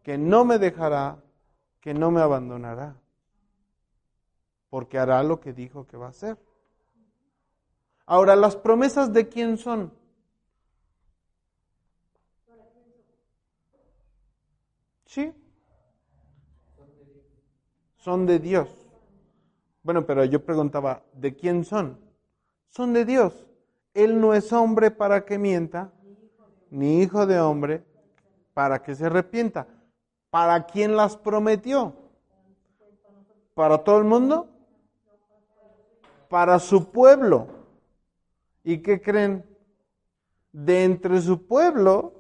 que 0.03 0.17
no 0.17 0.47
me 0.47 0.59
dejará, 0.59 1.23
que 1.83 1.93
no 1.93 2.11
me 2.11 2.23
abandonará, 2.23 2.97
porque 4.71 4.99
hará 4.99 5.23
lo 5.23 5.39
que 5.39 5.53
dijo 5.53 5.87
que 5.87 5.99
va 5.99 6.07
a 6.07 6.17
hacer. 6.17 6.39
Ahora, 8.07 8.35
¿las 8.35 8.57
promesas 8.57 9.13
de 9.13 9.29
quién 9.29 9.59
son? 9.59 9.93
Sí. 15.07 15.33
Son 17.97 18.27
de 18.27 18.39
Dios. 18.39 18.69
Bueno, 19.83 20.07
pero 20.07 20.25
yo 20.25 20.45
preguntaba, 20.45 21.03
¿de 21.13 21.35
quién 21.35 21.65
son? 21.65 21.99
Son 22.69 22.93
de 22.93 23.05
Dios. 23.05 23.47
Él 23.93 24.21
no 24.21 24.35
es 24.35 24.53
hombre 24.53 24.91
para 24.91 25.25
que 25.25 25.39
mienta, 25.39 25.93
ni 26.71 27.03
hijo 27.03 27.27
de 27.27 27.39
hombre 27.39 27.85
para 28.55 28.83
que 28.83 28.95
se 28.95 29.07
arrepienta. 29.07 29.67
¿Para 30.31 30.67
quién 30.67 30.97
las 30.97 31.17
prometió? 31.17 31.95
¿Para 33.55 33.79
todo 33.79 33.99
el 33.99 34.05
mundo? 34.05 34.49
Para 36.29 36.59
su 36.59 36.91
pueblo. 36.91 37.47
¿Y 38.65 38.79
qué 38.79 39.01
creen? 39.01 39.45
De 40.51 40.85
entre 40.85 41.21
su 41.21 41.47
pueblo 41.47 42.14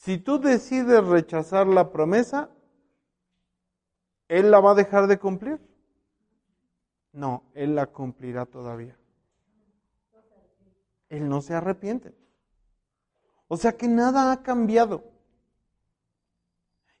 si 0.00 0.16
tú 0.16 0.40
decides 0.40 1.06
rechazar 1.06 1.66
la 1.66 1.92
promesa, 1.92 2.48
¿Él 4.30 4.52
la 4.52 4.60
va 4.60 4.70
a 4.70 4.74
dejar 4.74 5.08
de 5.08 5.18
cumplir? 5.18 5.60
No, 7.12 7.42
Él 7.52 7.74
la 7.74 7.86
cumplirá 7.86 8.46
todavía. 8.46 8.96
Él 11.08 11.28
no 11.28 11.42
se 11.42 11.52
arrepiente. 11.52 12.14
O 13.48 13.56
sea 13.56 13.76
que 13.76 13.88
nada 13.88 14.30
ha 14.30 14.42
cambiado. 14.42 15.02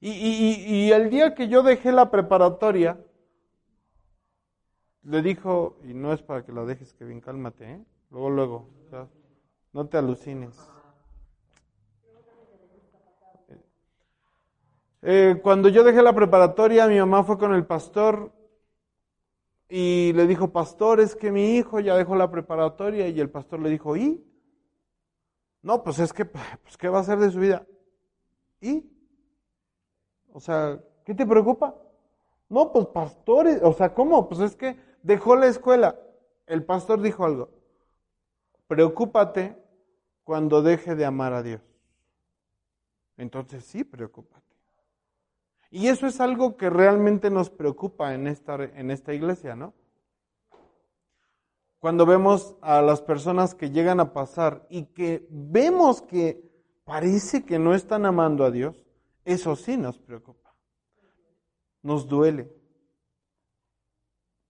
Y, 0.00 0.90
el 0.90 1.08
día 1.08 1.34
que 1.36 1.48
yo 1.48 1.62
dejé 1.62 1.92
la 1.92 2.10
preparatoria, 2.10 3.00
le 5.04 5.22
dijo, 5.22 5.78
y 5.84 5.94
no 5.94 6.12
es 6.12 6.22
para 6.22 6.44
que 6.44 6.52
la 6.52 6.64
dejes, 6.64 6.92
Kevin, 6.94 7.20
cálmate, 7.20 7.74
¿eh? 7.74 7.84
Luego, 8.10 8.30
luego, 8.30 8.68
no 9.72 9.86
te 9.86 9.98
alucines. 9.98 10.58
Eh, 15.02 15.40
cuando 15.42 15.68
yo 15.68 15.82
dejé 15.82 16.02
la 16.02 16.14
preparatoria, 16.14 16.86
mi 16.86 16.98
mamá 16.98 17.24
fue 17.24 17.38
con 17.38 17.54
el 17.54 17.66
pastor 17.66 18.32
y 19.68 20.12
le 20.14 20.26
dijo, 20.26 20.52
pastor, 20.52 21.00
es 21.00 21.16
que 21.16 21.30
mi 21.30 21.56
hijo 21.56 21.80
ya 21.80 21.96
dejó 21.96 22.16
la 22.16 22.30
preparatoria 22.30 23.08
y 23.08 23.20
el 23.20 23.30
pastor 23.30 23.60
le 23.60 23.70
dijo, 23.70 23.96
¿y? 23.96 24.22
No, 25.62 25.82
pues 25.82 25.98
es 26.00 26.12
que, 26.12 26.24
pues, 26.24 26.76
¿qué 26.78 26.88
va 26.88 26.98
a 26.98 27.00
hacer 27.02 27.18
de 27.18 27.30
su 27.30 27.38
vida? 27.38 27.66
¿Y? 28.60 28.90
O 30.32 30.40
sea, 30.40 30.80
¿qué 31.04 31.14
te 31.14 31.26
preocupa? 31.26 31.76
No, 32.48 32.72
pues 32.72 32.86
pastores, 32.86 33.60
o 33.62 33.72
sea, 33.72 33.94
¿cómo? 33.94 34.28
Pues 34.28 34.40
es 34.40 34.56
que 34.56 34.76
dejó 35.02 35.36
la 35.36 35.46
escuela. 35.46 35.98
El 36.46 36.64
pastor 36.64 37.00
dijo 37.00 37.24
algo, 37.24 37.50
preocúpate 38.66 39.56
cuando 40.24 40.62
deje 40.62 40.94
de 40.94 41.04
amar 41.04 41.32
a 41.32 41.42
Dios. 41.42 41.62
Entonces 43.16 43.64
sí, 43.64 43.84
preocúpate. 43.84 44.49
Y 45.70 45.86
eso 45.86 46.06
es 46.06 46.20
algo 46.20 46.56
que 46.56 46.68
realmente 46.68 47.30
nos 47.30 47.48
preocupa 47.48 48.14
en 48.14 48.26
esta, 48.26 48.56
en 48.56 48.90
esta 48.90 49.14
iglesia, 49.14 49.54
¿no? 49.54 49.72
Cuando 51.78 52.04
vemos 52.04 52.56
a 52.60 52.82
las 52.82 53.00
personas 53.00 53.54
que 53.54 53.70
llegan 53.70 54.00
a 54.00 54.12
pasar 54.12 54.66
y 54.68 54.86
que 54.86 55.26
vemos 55.30 56.02
que 56.02 56.50
parece 56.84 57.44
que 57.44 57.58
no 57.58 57.74
están 57.74 58.04
amando 58.04 58.44
a 58.44 58.50
Dios, 58.50 58.84
eso 59.24 59.56
sí 59.56 59.76
nos 59.76 59.96
preocupa. 59.98 60.54
Nos 61.82 62.06
duele. 62.06 62.52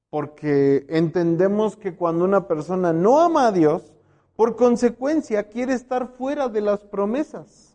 Porque 0.09 0.87
entendemos 0.89 1.77
que 1.77 1.95
cuando 1.95 2.25
una 2.25 2.49
persona 2.49 2.93
no 2.93 3.21
ama 3.21 3.47
a 3.47 3.53
Dios, 3.53 3.93
por 4.35 4.57
consecuencia 4.57 5.49
quiere 5.49 5.75
estar 5.75 6.09
fuera 6.09 6.49
de 6.49 6.63
las 6.63 6.81
promesas. 6.83 7.70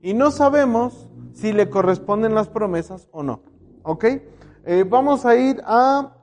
Y 0.00 0.14
no 0.14 0.30
sabemos 0.30 1.08
si 1.34 1.52
le 1.52 1.68
corresponden 1.68 2.34
las 2.34 2.48
promesas 2.48 3.08
o 3.10 3.22
no. 3.22 3.42
¿Ok? 3.82 4.04
Eh, 4.64 4.84
vamos 4.88 5.24
a 5.26 5.36
ir 5.36 5.60
a 5.64 6.14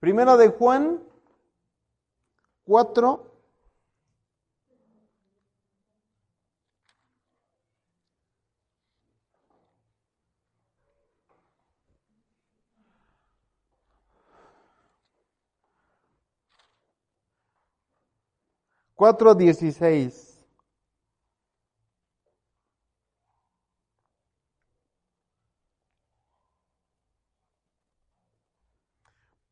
Primera 0.00 0.36
de 0.36 0.48
Juan 0.48 1.02
4. 2.64 3.26
Cuatro 18.94 19.34
dieciséis. 19.34 20.29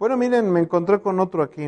Bueno, 0.09 0.21
miren, 0.21 0.51
me 0.51 0.61
encontré 0.61 1.03
con 1.03 1.21
otro 1.21 1.43
aquí. 1.43 1.65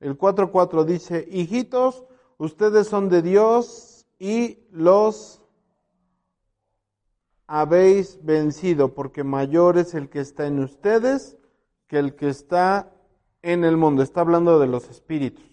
El 0.00 0.18
4.4 0.18 0.84
dice, 0.84 1.24
hijitos, 1.30 2.04
ustedes 2.36 2.88
son 2.88 3.08
de 3.08 3.22
Dios 3.22 4.08
y 4.18 4.58
los 4.72 5.40
habéis 7.46 8.18
vencido, 8.24 8.92
porque 8.92 9.22
mayor 9.22 9.78
es 9.78 9.94
el 9.94 10.08
que 10.08 10.18
está 10.18 10.48
en 10.48 10.58
ustedes 10.58 11.38
que 11.86 12.00
el 12.00 12.16
que 12.16 12.28
está 12.30 12.92
en 13.40 13.62
el 13.62 13.76
mundo. 13.76 14.02
Está 14.02 14.22
hablando 14.22 14.58
de 14.58 14.66
los 14.66 14.90
espíritus. 14.90 15.48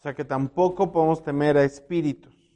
O 0.00 0.02
sea 0.02 0.12
que 0.12 0.24
tampoco 0.24 0.90
podemos 0.90 1.22
temer 1.22 1.56
a 1.56 1.62
espíritus, 1.62 2.52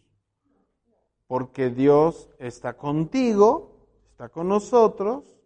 porque 1.29 1.71
Dios 1.71 2.29
está 2.41 2.77
contigo, 2.77 3.87
está 4.11 4.29
con 4.29 4.49
nosotros 4.49 5.40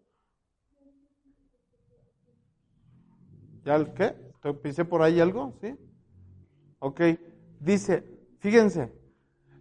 ¿Ya 3.64 3.82
qué? 3.94 4.14
¿Pensé 4.62 4.84
por 4.84 5.02
ahí 5.02 5.20
algo? 5.20 5.54
¿Sí? 5.60 5.74
Ok. 6.78 7.00
Dice, 7.60 8.04
fíjense, 8.38 8.92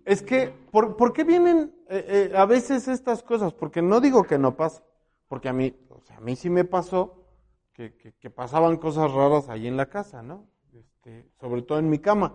es 0.04 0.22
que, 0.22 0.54
¿por, 0.72 1.14
qué 1.14 1.24
vienen 1.24 1.74
eh, 1.90 2.30
eh, 2.34 2.38
a 2.38 2.46
veces 2.46 2.88
estas 2.90 3.24
cosas? 3.24 3.54
Porque 3.54 3.82
no 3.82 4.02
digo 4.02 4.24
que 4.24 4.38
no 4.38 4.58
pasa, 4.58 4.84
porque 5.30 5.48
a 5.48 5.54
mí, 5.54 5.74
o 5.90 6.02
sea, 6.02 6.18
a 6.18 6.20
mí 6.20 6.36
sí 6.36 6.50
me 6.50 6.66
pasó 6.66 7.24
que, 7.72 7.90
pasaban 8.30 8.78
cosas 8.78 9.12
raras 9.12 9.48
ahí 9.50 9.68
en 9.68 9.78
la 9.78 9.86
casa, 9.86 10.22
¿no? 10.22 10.48
Este, 10.74 11.30
sobre 11.40 11.62
todo 11.62 11.80
en 11.80 11.90
mi 11.90 12.00
cama. 12.00 12.34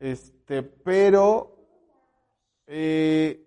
Este, 0.00 0.62
pero 0.62 1.56
eh, 2.66 3.46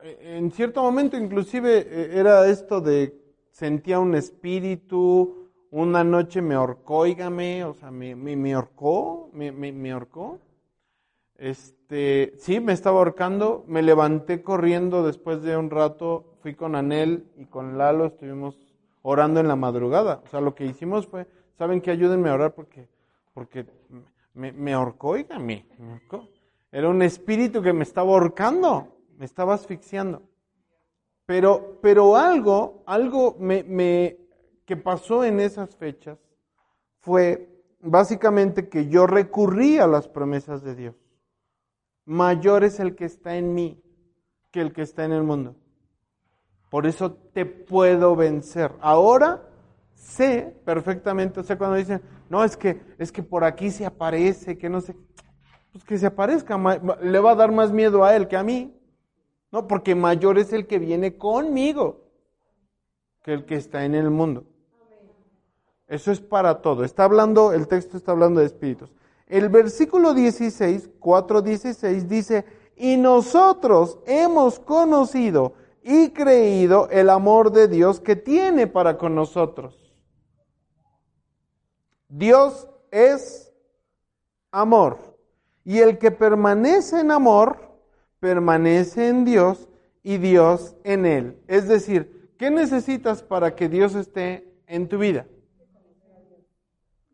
en 0.00 0.50
cierto 0.50 0.82
momento 0.82 1.16
inclusive 1.16 2.18
era 2.18 2.46
esto 2.48 2.80
de 2.80 3.18
sentía 3.50 3.98
un 3.98 4.14
espíritu, 4.14 5.41
una 5.72 6.04
noche 6.04 6.42
me 6.42 6.54
ahorcó, 6.54 6.98
oígame, 6.98 7.64
o 7.64 7.72
sea, 7.72 7.90
me, 7.90 8.14
me, 8.14 8.36
me 8.36 8.52
ahorcó, 8.52 9.30
me, 9.32 9.50
me, 9.50 9.72
me 9.72 9.90
ahorcó. 9.90 10.38
Este, 11.36 12.34
sí, 12.36 12.60
me 12.60 12.74
estaba 12.74 12.98
ahorcando, 12.98 13.64
me 13.66 13.80
levanté 13.82 14.42
corriendo 14.42 15.02
después 15.02 15.42
de 15.42 15.56
un 15.56 15.70
rato, 15.70 16.36
fui 16.42 16.54
con 16.54 16.76
Anel 16.76 17.24
y 17.38 17.46
con 17.46 17.78
Lalo, 17.78 18.04
estuvimos 18.04 18.58
orando 19.00 19.40
en 19.40 19.48
la 19.48 19.56
madrugada. 19.56 20.20
O 20.26 20.28
sea, 20.28 20.42
lo 20.42 20.54
que 20.54 20.66
hicimos 20.66 21.06
fue, 21.06 21.26
¿saben 21.56 21.80
qué? 21.80 21.90
Ayúdenme 21.90 22.28
a 22.28 22.34
orar 22.34 22.54
porque, 22.54 22.86
porque 23.32 23.64
me, 24.34 24.52
me 24.52 24.74
ahorcó, 24.74 25.08
oígame, 25.08 25.64
me 25.78 25.92
ahorcó. 25.92 26.28
Era 26.70 26.90
un 26.90 27.00
espíritu 27.00 27.62
que 27.62 27.72
me 27.72 27.82
estaba 27.82 28.10
ahorcando, 28.10 28.88
me 29.16 29.24
estaba 29.24 29.54
asfixiando. 29.54 30.22
Pero, 31.24 31.78
pero 31.80 32.14
algo, 32.14 32.82
algo 32.84 33.36
me, 33.38 33.62
me, 33.62 34.18
que 34.72 34.76
pasó 34.78 35.22
en 35.22 35.38
esas 35.38 35.76
fechas 35.76 36.18
fue 37.00 37.62
básicamente 37.80 38.70
que 38.70 38.88
yo 38.88 39.06
recurrí 39.06 39.76
a 39.76 39.86
las 39.86 40.08
promesas 40.08 40.62
de 40.62 40.74
Dios. 40.74 40.94
Mayor 42.06 42.64
es 42.64 42.80
el 42.80 42.94
que 42.94 43.04
está 43.04 43.36
en 43.36 43.52
mí 43.52 43.82
que 44.50 44.62
el 44.62 44.72
que 44.72 44.80
está 44.80 45.04
en 45.04 45.12
el 45.12 45.24
mundo. 45.24 45.56
Por 46.70 46.86
eso 46.86 47.12
te 47.12 47.44
puedo 47.44 48.16
vencer. 48.16 48.72
Ahora 48.80 49.46
sé 49.92 50.56
perfectamente, 50.64 51.40
o 51.40 51.42
sea, 51.42 51.58
cuando 51.58 51.76
dicen, 51.76 52.00
no, 52.30 52.42
es 52.42 52.56
que, 52.56 52.80
es 52.96 53.12
que 53.12 53.22
por 53.22 53.44
aquí 53.44 53.70
se 53.70 53.84
aparece, 53.84 54.56
que 54.56 54.70
no 54.70 54.80
sé, 54.80 54.96
pues 55.70 55.84
que 55.84 55.98
se 55.98 56.06
aparezca, 56.06 56.58
le 57.02 57.20
va 57.20 57.32
a 57.32 57.36
dar 57.36 57.52
más 57.52 57.72
miedo 57.72 58.06
a 58.06 58.16
él 58.16 58.26
que 58.26 58.38
a 58.38 58.42
mí. 58.42 58.74
No, 59.50 59.68
porque 59.68 59.94
mayor 59.94 60.38
es 60.38 60.50
el 60.54 60.66
que 60.66 60.78
viene 60.78 61.18
conmigo 61.18 62.08
que 63.22 63.34
el 63.34 63.44
que 63.44 63.56
está 63.56 63.84
en 63.84 63.94
el 63.94 64.10
mundo. 64.10 64.46
Eso 65.92 66.10
es 66.10 66.22
para 66.22 66.62
todo. 66.62 66.84
Está 66.84 67.04
hablando, 67.04 67.52
el 67.52 67.68
texto 67.68 67.98
está 67.98 68.12
hablando 68.12 68.40
de 68.40 68.46
espíritus. 68.46 68.90
El 69.26 69.50
versículo 69.50 70.14
16, 70.14 70.88
4.16 70.98 72.06
dice, 72.06 72.46
y 72.76 72.96
nosotros 72.96 73.98
hemos 74.06 74.58
conocido 74.58 75.52
y 75.82 76.08
creído 76.08 76.88
el 76.88 77.10
amor 77.10 77.52
de 77.52 77.68
Dios 77.68 78.00
que 78.00 78.16
tiene 78.16 78.66
para 78.66 78.96
con 78.96 79.14
nosotros. 79.14 79.92
Dios 82.08 82.66
es 82.90 83.52
amor. 84.50 85.18
Y 85.62 85.80
el 85.80 85.98
que 85.98 86.10
permanece 86.10 87.00
en 87.00 87.10
amor, 87.10 87.58
permanece 88.18 89.08
en 89.08 89.26
Dios 89.26 89.68
y 90.02 90.16
Dios 90.16 90.74
en 90.84 91.04
él. 91.04 91.38
Es 91.48 91.68
decir, 91.68 92.32
¿qué 92.38 92.50
necesitas 92.50 93.22
para 93.22 93.54
que 93.54 93.68
Dios 93.68 93.94
esté 93.94 94.56
en 94.66 94.88
tu 94.88 94.96
vida? 94.96 95.26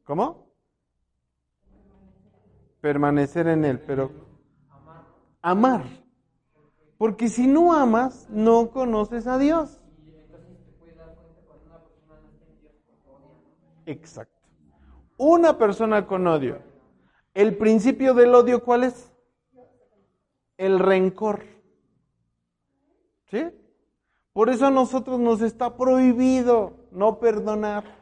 ¿Cómo? 0.09 0.55
Permanecer 2.81 3.47
en 3.47 3.67
él, 3.67 3.79
pero 3.79 4.11
amar. 5.43 5.85
Porque 6.97 7.29
si 7.29 7.47
no 7.47 7.75
amas, 7.75 8.27
no 8.31 8.71
conoces 8.71 9.27
a 9.27 9.37
Dios. 9.37 9.83
Exacto. 13.85 14.35
Una 15.19 15.59
persona 15.59 16.07
con 16.07 16.27
odio. 16.27 16.63
El 17.35 17.59
principio 17.59 18.15
del 18.15 18.35
odio, 18.35 18.65
¿cuál 18.65 18.85
es? 18.85 19.13
el 20.57 20.79
rencor. 20.79 21.45
¿Sí? 23.31 23.45
Por 24.33 24.49
eso 24.49 24.69
a 24.69 24.71
nosotros 24.71 25.21
nos 25.21 25.43
está 25.43 25.77
prohibido 25.77 26.89
no 26.93 27.21
perdonar. 27.21 27.98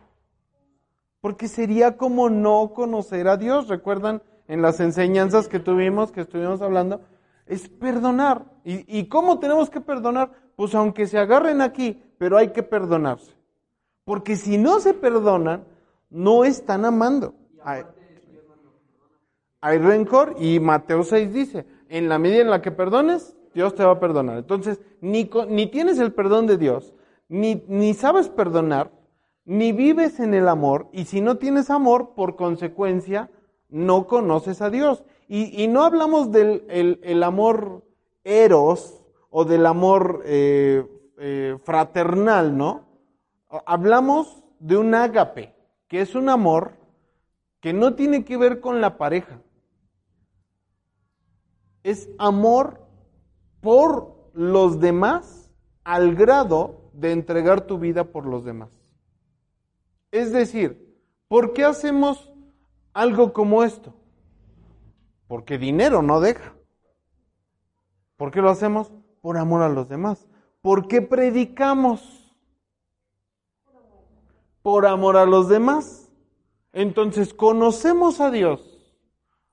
Porque 1.27 1.49
sería 1.49 1.97
como 1.97 2.31
no 2.31 2.71
conocer 2.73 3.27
a 3.27 3.37
Dios. 3.37 3.67
¿Recuerdan 3.67 4.23
en 4.47 4.63
las 4.63 4.79
enseñanzas 4.79 5.49
que 5.49 5.59
tuvimos, 5.59 6.13
que 6.13 6.21
estuvimos 6.21 6.63
hablando? 6.63 7.01
Es 7.47 7.69
perdonar. 7.69 8.45
¿Y, 8.63 9.09
cómo 9.09 9.41
tenemos 9.41 9.69
que 9.69 9.81
perdonar? 9.81 10.31
Pues 10.55 10.73
aunque 10.77 11.09
se 11.09 11.19
agarren 11.19 11.63
aquí, 11.63 12.01
pero 12.17 12.39
hay 12.39 12.53
que 12.53 12.63
perdonarse. 12.63 13.33
Porque 14.05 14.37
si 14.37 14.57
no 14.57 14.79
se 14.79 14.95
perdonan, 14.95 15.65
no 16.11 16.45
están 16.45 16.85
amando. 16.85 17.35
Hay, 17.65 17.83
hay 19.61 19.79
rencor 19.79 20.37
y 20.39 20.61
Mateo 20.61 21.03
6 21.03 21.33
dice, 21.33 21.67
en 21.89 22.09
la 22.09 22.21
medida 22.21 22.43
en 22.43 22.51
la 22.51 22.63
que 22.63 22.71
perdones, 22.71 23.37
Dios 23.53 23.75
te 23.75 23.85
va 23.85 23.95
a 23.95 23.99
perdonar. 23.99 24.39
Entonces, 24.39 24.81
ni, 25.01 25.29
ni 25.49 25.67
tienes 25.67 25.99
el 25.99 26.13
perdón 26.13 26.47
de 26.47 26.57
Dios, 26.57 26.95
ni, 27.29 27.65
ni, 27.67 27.95
sabes 27.95 28.29
perdonar, 28.29 28.93
ni 29.47 29.73
vives 29.73 30.21
en 30.21 30.35
el 30.35 30.49
amor, 30.49 30.89
y 30.93 31.07
si 31.07 31.23
no 31.23 31.39
tienes 31.39 31.71
amor, 31.71 32.15
por 32.15 32.37
consecuencia, 32.37 33.31
no 33.71 34.07
conoces 34.07 34.61
a 34.61 34.69
Dios. 34.69 35.05
Y, 35.29 35.63
y 35.63 35.69
no 35.69 35.83
hablamos 35.83 36.31
del 36.31 36.65
el, 36.69 37.23
amor 37.23 37.83
eros 38.23 39.03
o 39.31 39.45
del 39.47 39.65
amor 39.65 40.23
eh, 40.27 40.87
eh, 41.19 41.57
fraternal, 41.65 42.57
¿no? 42.57 42.85
Hablamos 43.65 44.45
de 44.61 44.77
un 44.77 44.95
ágape, 44.95 45.55
que 45.89 46.03
es 46.03 46.15
un 46.15 46.29
amor 46.29 46.73
que 47.61 47.73
no 47.73 47.95
tiene 47.95 48.25
que 48.25 48.37
ver 48.37 48.61
con 48.61 48.83
la 48.83 48.99
pareja 48.99 49.41
es 51.87 52.11
amor 52.19 52.81
por 53.61 54.33
los 54.35 54.81
demás 54.81 55.53
al 55.85 56.17
grado 56.17 56.91
de 56.93 57.13
entregar 57.13 57.61
tu 57.61 57.79
vida 57.79 58.03
por 58.03 58.27
los 58.27 58.45
demás. 58.45 58.71
Es 60.11 60.33
decir, 60.33 61.01
¿por 61.29 61.53
qué 61.53 61.65
hacemos 61.65 62.33
algo 62.93 63.33
como 63.33 63.65
esto? 63.65 63.95
Porque 65.27 65.59
dinero 65.59 66.03
no 66.03 66.21
deja. 66.21 66.55
¿Por 68.17 68.31
qué 68.31 68.41
lo 68.41 68.51
hacemos? 68.51 68.93
Por 69.21 69.37
amor 69.37 69.63
a 69.63 69.69
los 69.69 69.89
demás. 69.89 70.27
¿Por 70.63 70.89
qué 70.89 71.03
predicamos? 71.03 72.35
Por 74.63 74.87
amor 74.87 75.17
a 75.17 75.27
los 75.27 75.49
demás. 75.49 76.07
Entonces 76.77 77.33
conocemos 77.33 78.21
a 78.21 78.31
Dios, 78.31 78.61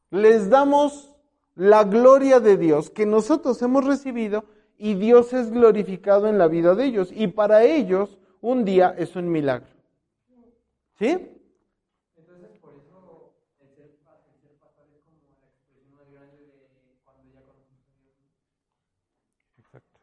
les 0.09 0.49
damos 0.49 1.15
la 1.55 1.85
gloria 1.85 2.41
de 2.41 2.57
Dios 2.57 2.89
que 2.89 3.05
nosotros 3.05 3.61
hemos 3.61 3.85
recibido 3.85 4.43
y 4.77 4.95
Dios 4.95 5.31
es 5.31 5.49
glorificado 5.49 6.27
en 6.27 6.37
la 6.37 6.49
vida 6.49 6.75
de 6.75 6.83
ellos. 6.83 7.13
Y 7.15 7.27
para 7.27 7.63
ellos 7.63 8.17
un 8.41 8.65
día 8.65 8.93
es 8.97 9.15
un 9.15 9.31
milagro. 9.31 9.72
¿Sí? 11.03 11.09
Entonces, 12.15 12.49
por 12.61 12.75
eso 12.75 13.33
el 13.59 13.67
ser, 13.75 13.89
el 13.89 14.41
ser 14.41 14.57
pastor 14.57 14.85
es 14.95 15.03
como 15.03 15.19
la 15.41 15.47
expresión 15.49 15.91
más 15.91 16.09
grande 16.09 16.37
de 16.45 16.69
cuando 17.03 17.23
ya 17.25 17.41
conocemos 17.41 17.83
a 17.89 17.99
Dios. 17.99 18.15
Exacto. 19.59 19.99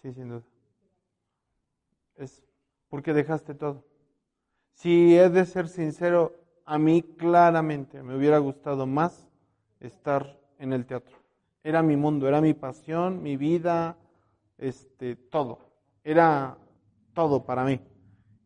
Sí, 0.00 0.14
sin 0.14 0.30
duda. 0.30 0.42
Es 2.16 2.42
porque 2.88 3.12
dejaste 3.12 3.54
todo. 3.54 3.84
Si 4.72 5.14
he 5.18 5.28
de 5.28 5.44
ser 5.44 5.68
sincero, 5.68 6.34
a 6.64 6.78
mí 6.78 7.02
claramente 7.02 8.02
me 8.02 8.16
hubiera 8.16 8.38
gustado 8.38 8.86
más 8.86 9.28
estar 9.80 10.40
en 10.58 10.72
el 10.72 10.86
teatro. 10.86 11.14
Era 11.62 11.82
mi 11.82 11.96
mundo, 11.96 12.26
era 12.26 12.40
mi 12.40 12.54
pasión, 12.54 13.22
mi 13.22 13.36
vida, 13.36 13.98
este, 14.56 15.14
todo. 15.14 15.58
Era 16.02 16.56
todo 17.12 17.44
para 17.44 17.62
mí. 17.64 17.78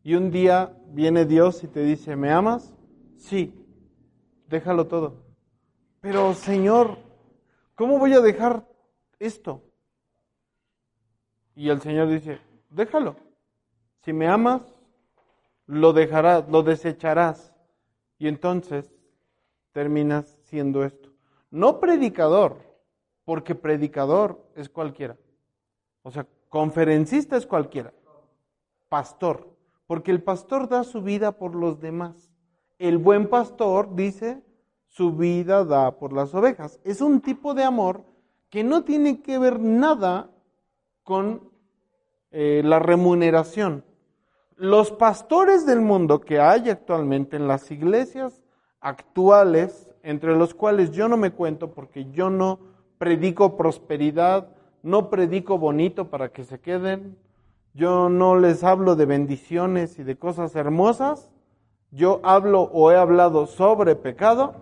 Y 0.03 0.15
un 0.15 0.31
día 0.31 0.75
viene 0.87 1.25
Dios 1.25 1.63
y 1.63 1.67
te 1.67 1.83
dice, 1.83 2.15
¿me 2.15 2.31
amas? 2.31 2.73
Sí, 3.17 3.53
déjalo 4.47 4.87
todo. 4.87 5.23
Pero 5.99 6.33
Señor, 6.33 6.97
¿cómo 7.75 7.99
voy 7.99 8.13
a 8.13 8.21
dejar 8.21 8.67
esto? 9.19 9.61
Y 11.55 11.69
el 11.69 11.81
Señor 11.81 12.09
dice, 12.09 12.39
déjalo. 12.69 13.15
Si 14.03 14.13
me 14.13 14.27
amas, 14.27 14.63
lo 15.67 15.93
dejarás, 15.93 16.49
lo 16.49 16.63
desecharás. 16.63 17.53
Y 18.17 18.27
entonces 18.27 18.91
terminas 19.71 20.39
siendo 20.43 20.83
esto. 20.83 21.11
No 21.51 21.79
predicador, 21.79 22.57
porque 23.25 23.53
predicador 23.53 24.43
es 24.55 24.69
cualquiera. 24.69 25.17
O 26.01 26.09
sea, 26.09 26.25
conferencista 26.49 27.37
es 27.37 27.45
cualquiera. 27.45 27.93
Pastor, 28.89 29.50
porque 29.91 30.11
el 30.11 30.23
pastor 30.23 30.69
da 30.69 30.85
su 30.85 31.01
vida 31.01 31.33
por 31.33 31.53
los 31.53 31.81
demás. 31.81 32.31
El 32.79 32.97
buen 32.97 33.27
pastor 33.27 33.93
dice, 33.93 34.41
su 34.87 35.17
vida 35.17 35.65
da 35.65 35.99
por 35.99 36.13
las 36.13 36.33
ovejas. 36.33 36.79
Es 36.85 37.01
un 37.01 37.19
tipo 37.19 37.53
de 37.53 37.65
amor 37.65 38.05
que 38.49 38.63
no 38.63 38.85
tiene 38.85 39.21
que 39.21 39.37
ver 39.37 39.59
nada 39.59 40.31
con 41.03 41.51
eh, 42.31 42.61
la 42.63 42.79
remuneración. 42.79 43.83
Los 44.55 44.91
pastores 44.91 45.65
del 45.65 45.81
mundo 45.81 46.21
que 46.21 46.39
hay 46.39 46.69
actualmente 46.69 47.35
en 47.35 47.49
las 47.49 47.69
iglesias 47.69 48.41
actuales 48.79 49.89
entre 50.03 50.37
los 50.37 50.53
cuales 50.53 50.91
yo 50.91 51.09
no 51.09 51.17
me 51.17 51.31
cuento 51.31 51.73
porque 51.73 52.09
yo 52.11 52.29
no 52.29 52.59
predico 52.97 53.57
prosperidad, 53.57 54.55
no 54.83 55.09
predico 55.09 55.57
bonito 55.57 56.09
para 56.09 56.31
que 56.31 56.45
se 56.45 56.61
queden, 56.61 57.17
yo 57.73 58.09
no 58.09 58.37
les 58.37 58.63
hablo 58.63 58.95
de 58.95 59.05
bendiciones 59.05 59.99
y 59.99 60.03
de 60.03 60.17
cosas 60.17 60.55
hermosas, 60.55 61.29
yo 61.91 62.19
hablo 62.23 62.61
o 62.61 62.91
he 62.91 62.95
hablado 62.95 63.47
sobre 63.47 63.95
pecado. 63.95 64.55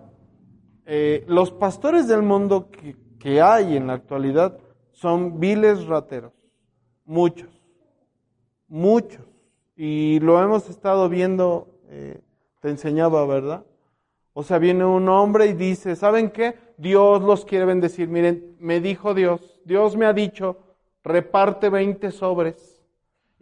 Eh, 0.86 1.24
los 1.28 1.50
pastores 1.50 2.08
del 2.08 2.22
mundo 2.22 2.70
que, 2.70 2.96
que 3.18 3.40
hay 3.40 3.76
en 3.76 3.86
la 3.86 3.94
actualidad 3.94 4.58
son 4.92 5.38
viles 5.40 5.86
rateros, 5.86 6.32
muchos, 7.04 7.48
muchos. 8.68 9.24
Y 9.76 10.20
lo 10.20 10.42
hemos 10.42 10.68
estado 10.68 11.08
viendo, 11.08 11.68
eh, 11.88 12.20
te 12.60 12.68
enseñaba, 12.68 13.24
¿verdad? 13.26 13.64
O 14.32 14.42
sea, 14.42 14.58
viene 14.58 14.84
un 14.84 15.08
hombre 15.08 15.46
y 15.46 15.52
dice, 15.54 15.96
¿saben 15.96 16.30
qué? 16.30 16.56
Dios 16.76 17.22
los 17.22 17.44
quiere 17.44 17.64
bendecir. 17.64 18.08
Miren, 18.08 18.56
me 18.58 18.80
dijo 18.80 19.14
Dios, 19.14 19.60
Dios 19.64 19.96
me 19.96 20.06
ha 20.06 20.12
dicho, 20.12 20.58
reparte 21.02 21.68
20 21.68 22.10
sobres. 22.10 22.79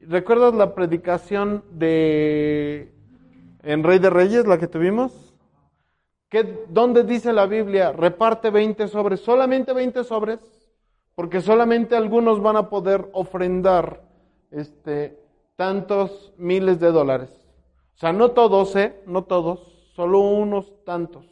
¿Recuerdas 0.00 0.54
la 0.54 0.74
predicación 0.74 1.64
de 1.72 2.92
en 3.62 3.82
Rey 3.82 3.98
de 3.98 4.10
Reyes, 4.10 4.46
la 4.46 4.58
que 4.58 4.68
tuvimos? 4.68 5.34
¿Qué, 6.28 6.64
¿Dónde 6.68 7.04
dice 7.04 7.32
la 7.32 7.46
Biblia? 7.46 7.92
Reparte 7.92 8.50
20 8.50 8.86
sobres, 8.88 9.20
solamente 9.20 9.72
20 9.72 10.04
sobres, 10.04 10.40
porque 11.14 11.40
solamente 11.40 11.96
algunos 11.96 12.40
van 12.40 12.56
a 12.56 12.68
poder 12.68 13.08
ofrendar 13.12 14.02
este, 14.50 15.18
tantos 15.56 16.32
miles 16.36 16.78
de 16.78 16.92
dólares. 16.92 17.30
O 17.96 17.98
sea, 17.98 18.12
no 18.12 18.30
todos, 18.30 18.76
¿eh? 18.76 19.02
No 19.06 19.24
todos 19.24 19.90
solo 19.96 20.20
unos 20.20 20.84
tantos. 20.84 21.26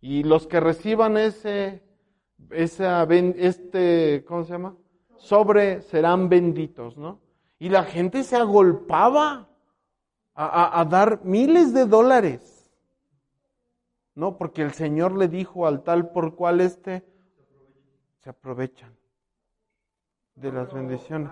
Y 0.00 0.22
los 0.22 0.46
que 0.46 0.60
reciban 0.60 1.16
ese, 1.16 1.82
esa, 2.50 3.02
este, 3.02 4.24
¿cómo 4.28 4.44
se 4.44 4.52
llama? 4.52 4.76
Sobre 5.16 5.82
serán 5.82 6.28
benditos, 6.28 6.96
¿no? 6.96 7.25
Y 7.58 7.68
la 7.68 7.84
gente 7.84 8.22
se 8.22 8.36
agolpaba 8.36 9.48
a, 10.34 10.80
a 10.80 10.84
dar 10.84 11.24
miles 11.24 11.72
de 11.72 11.86
dólares. 11.86 12.70
No, 14.14 14.36
porque 14.36 14.62
el 14.62 14.72
Señor 14.72 15.16
le 15.16 15.28
dijo 15.28 15.66
al 15.66 15.82
tal 15.82 16.10
por 16.10 16.34
cual 16.34 16.60
este 16.60 17.04
se 18.20 18.30
aprovechan 18.30 18.94
de 20.34 20.52
las 20.52 20.72
bendiciones. 20.72 21.30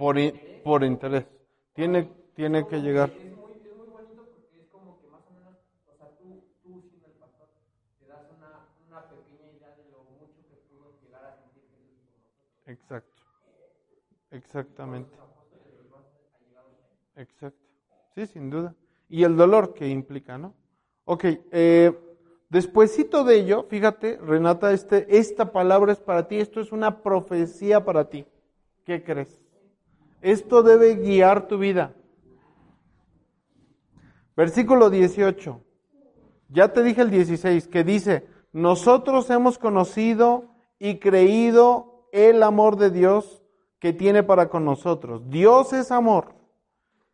por, 0.00 0.16
por 0.64 0.82
interés. 0.82 1.26
Tiene, 1.74 2.08
tiene 2.34 2.66
que 2.66 2.80
llegar. 2.80 3.10
Es 3.10 3.36
muy, 3.36 3.52
es 3.52 3.76
muy 3.76 3.86
bonito 3.86 4.24
porque 4.32 4.62
es 4.62 4.66
como 4.72 4.98
que 4.98 5.06
más 5.08 5.20
o 5.28 5.32
menos, 5.36 5.52
o 5.92 5.94
sea, 5.94 6.08
tú, 6.16 6.40
tú 6.62 6.80
siendo 6.88 7.06
el 7.06 7.12
pastor, 7.20 7.48
te 8.00 8.06
das 8.08 8.24
una, 8.34 8.64
una 8.88 9.04
pequeña 9.10 9.52
idea 9.52 9.76
de 9.76 9.84
lo 9.92 10.00
mucho 10.16 10.40
que 10.48 10.56
pudo 10.72 10.96
llegar 11.04 11.22
a 11.26 11.36
sentir 11.36 11.68
Jesús 11.68 12.00
por 12.00 12.16
nosotros. 12.16 12.59
Exacto. 12.70 13.22
Exactamente. 14.30 15.10
Exacto. 17.16 17.58
Sí, 18.14 18.26
sin 18.28 18.48
duda. 18.48 18.74
Y 19.08 19.24
el 19.24 19.36
dolor 19.36 19.74
que 19.74 19.88
implica, 19.88 20.38
¿no? 20.38 20.54
Ok, 21.04 21.24
eh, 21.50 21.92
despuésito 22.48 23.24
de 23.24 23.40
ello, 23.40 23.64
fíjate, 23.64 24.18
Renata, 24.18 24.72
este, 24.72 25.18
esta 25.18 25.50
palabra 25.50 25.92
es 25.92 25.98
para 25.98 26.28
ti, 26.28 26.38
esto 26.38 26.60
es 26.60 26.70
una 26.70 27.02
profecía 27.02 27.84
para 27.84 28.08
ti. 28.08 28.24
¿Qué 28.84 29.02
crees? 29.02 29.40
Esto 30.22 30.62
debe 30.62 30.94
guiar 30.94 31.48
tu 31.48 31.58
vida. 31.58 31.92
Versículo 34.36 34.90
18. 34.90 35.60
Ya 36.50 36.72
te 36.72 36.84
dije 36.84 37.02
el 37.02 37.10
16, 37.10 37.66
que 37.66 37.82
dice, 37.82 38.28
nosotros 38.52 39.28
hemos 39.30 39.58
conocido 39.58 40.44
y 40.78 40.98
creído 40.98 41.89
el 42.12 42.42
amor 42.42 42.76
de 42.76 42.90
Dios 42.90 43.42
que 43.78 43.92
tiene 43.92 44.22
para 44.22 44.48
con 44.48 44.64
nosotros. 44.64 45.28
Dios 45.30 45.72
es 45.72 45.90
amor. 45.90 46.34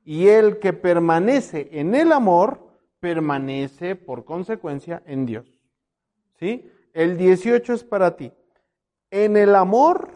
Y 0.05 0.29
el 0.29 0.59
que 0.59 0.73
permanece 0.73 1.69
en 1.73 1.95
el 1.95 2.13
amor, 2.13 2.61
permanece 3.01 3.97
por 3.97 4.25
consecuencia 4.25 5.03
en 5.07 5.27
Dios. 5.27 5.47
¿Sí? 6.39 6.71
El 6.93 7.17
18 7.17 7.73
es 7.73 7.85
para 7.85 8.17
ti. 8.17 8.33
En 9.11 9.37
el 9.37 9.55
amor 9.55 10.11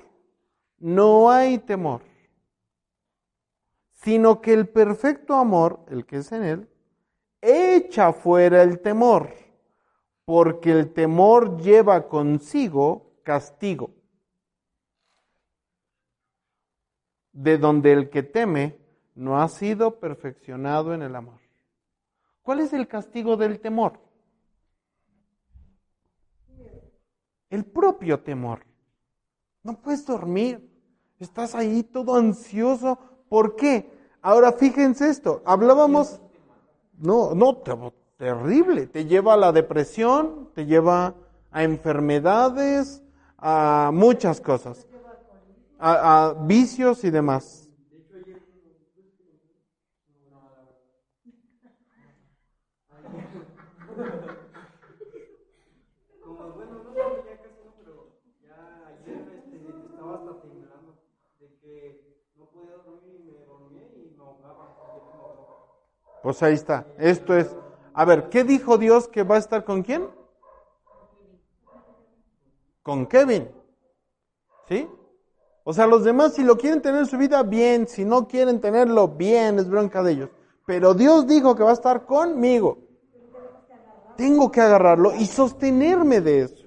no 0.78 1.30
hay 1.30 1.58
temor 1.58 2.02
sino 4.02 4.40
que 4.40 4.52
el 4.52 4.68
perfecto 4.68 5.34
amor, 5.34 5.80
el 5.88 6.06
que 6.06 6.18
es 6.18 6.32
en 6.32 6.44
él, 6.44 6.68
echa 7.42 8.12
fuera 8.12 8.62
el 8.62 8.80
temor, 8.80 9.30
porque 10.24 10.70
el 10.70 10.92
temor 10.92 11.60
lleva 11.60 12.08
consigo 12.08 13.12
castigo, 13.22 13.90
de 17.32 17.58
donde 17.58 17.92
el 17.92 18.10
que 18.10 18.22
teme 18.22 18.78
no 19.14 19.40
ha 19.40 19.48
sido 19.48 20.00
perfeccionado 20.00 20.94
en 20.94 21.02
el 21.02 21.14
amor. 21.14 21.40
¿Cuál 22.42 22.60
es 22.60 22.72
el 22.72 22.88
castigo 22.88 23.36
del 23.36 23.60
temor? 23.60 24.00
El 27.48 27.64
propio 27.64 28.20
temor. 28.20 28.60
No 29.62 29.80
puedes 29.80 30.06
dormir, 30.06 30.70
estás 31.18 31.54
ahí 31.54 31.82
todo 31.82 32.16
ansioso 32.16 32.98
¿Por 33.30 33.54
qué? 33.54 33.88
Ahora 34.20 34.52
fíjense 34.52 35.08
esto, 35.08 35.40
hablábamos, 35.46 36.20
no, 36.98 37.32
no, 37.34 37.62
terrible, 38.18 38.88
te 38.88 39.06
lleva 39.06 39.34
a 39.34 39.36
la 39.38 39.52
depresión, 39.52 40.50
te 40.52 40.66
lleva 40.66 41.14
a 41.52 41.62
enfermedades, 41.62 43.02
a 43.38 43.90
muchas 43.94 44.40
cosas, 44.40 44.86
a, 45.80 46.26
a 46.28 46.34
vicios 46.34 47.04
y 47.04 47.10
demás. 47.10 47.70
Pues 66.22 66.42
ahí 66.42 66.54
está. 66.54 66.86
Esto 66.98 67.36
es. 67.36 67.56
A 67.92 68.04
ver, 68.04 68.28
¿qué 68.28 68.44
dijo 68.44 68.78
Dios 68.78 69.08
que 69.08 69.22
va 69.22 69.36
a 69.36 69.38
estar 69.38 69.64
con 69.64 69.82
quién? 69.82 70.08
Con 72.82 73.06
Kevin. 73.06 73.50
¿Sí? 74.68 74.88
O 75.64 75.72
sea, 75.72 75.86
los 75.86 76.04
demás, 76.04 76.34
si 76.34 76.42
lo 76.42 76.56
quieren 76.56 76.80
tener 76.80 77.00
en 77.00 77.06
su 77.06 77.18
vida, 77.18 77.42
bien. 77.42 77.86
Si 77.86 78.04
no 78.04 78.26
quieren 78.26 78.60
tenerlo, 78.60 79.08
bien, 79.08 79.58
es 79.58 79.68
bronca 79.68 80.02
de 80.02 80.12
ellos. 80.12 80.30
Pero 80.66 80.94
Dios 80.94 81.26
dijo 81.26 81.54
que 81.54 81.62
va 81.62 81.70
a 81.70 81.74
estar 81.74 82.06
conmigo. 82.06 82.78
Tengo 84.16 84.50
que 84.50 84.60
agarrarlo 84.60 85.14
y 85.14 85.26
sostenerme 85.26 86.20
de 86.20 86.42
eso. 86.42 86.66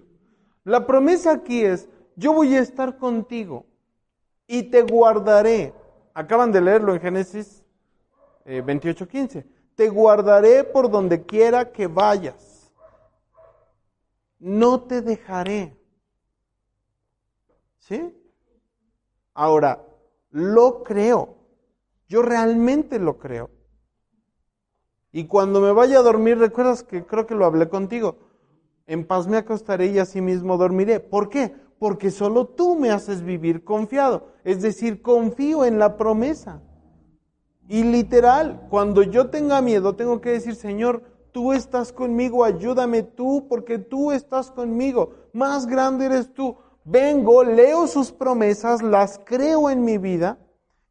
La 0.64 0.86
promesa 0.88 1.32
aquí 1.32 1.64
es, 1.64 1.88
yo 2.16 2.34
voy 2.34 2.56
a 2.56 2.60
estar 2.60 2.98
contigo 2.98 3.66
y 4.48 4.64
te 4.64 4.82
guardaré. 4.82 5.74
Acaban 6.14 6.52
de 6.52 6.62
leerlo 6.62 6.94
en 6.94 7.02
Génesis 7.02 7.64
28:15. 8.46 9.40
Eh, 9.40 9.46
Te 9.76 9.90
guardaré 9.90 10.64
por 10.64 10.90
donde 10.90 11.24
quiera 11.26 11.72
que 11.72 11.88
vayas. 11.88 12.72
No 14.40 14.82
te 14.82 15.02
dejaré. 15.02 15.76
¿Sí? 17.80 18.16
Ahora, 19.34 19.86
lo 20.30 20.84
creo. 20.84 21.36
Yo 22.08 22.22
realmente 22.22 23.00
lo 23.00 23.18
creo. 23.18 23.50
Y 25.12 25.26
cuando 25.28 25.62
me 25.62 25.72
vaya 25.72 26.00
a 26.00 26.04
dormir, 26.04 26.40
recuerdas 26.40 26.84
que 26.84 27.06
creo 27.06 27.28
que 27.28 27.36
lo 27.36 27.46
hablé 27.46 27.70
contigo. 27.70 28.18
En 28.88 29.06
paz 29.06 29.28
me 29.28 29.38
acostaré 29.38 29.88
y 29.88 30.00
así 30.00 30.22
mismo 30.22 30.58
dormiré. 30.58 31.00
¿Por 31.00 31.30
qué? 31.30 31.56
Porque 31.80 32.12
solo 32.12 32.46
tú 32.46 32.76
me 32.76 32.92
haces 32.92 33.22
vivir 33.22 33.64
confiado. 33.64 34.28
Es 34.44 34.62
decir, 34.62 35.02
confío 35.02 35.66
en 35.66 35.80
la 35.80 35.98
promesa. 35.98 36.62
Y 37.68 37.84
literal, 37.84 38.68
cuando 38.70 39.04
yo 39.04 39.30
tenga 39.30 39.62
miedo, 39.62 39.96
tengo 39.96 40.20
que 40.20 40.32
decir, 40.32 40.56
Señor, 40.56 41.04
tú 41.32 41.54
estás 41.54 41.94
conmigo, 41.94 42.44
ayúdame 42.44 43.04
tú, 43.04 43.48
porque 43.48 43.80
tú 43.80 44.12
estás 44.12 44.52
conmigo. 44.52 45.14
Más 45.32 45.66
grande 45.66 46.06
eres 46.08 46.34
tú. 46.34 46.58
Vengo, 46.86 47.44
leo 47.44 47.88
sus 47.88 48.12
promesas, 48.12 48.82
las 48.82 49.20
creo 49.26 49.70
en 49.70 49.84
mi 49.86 49.98
vida 49.98 50.38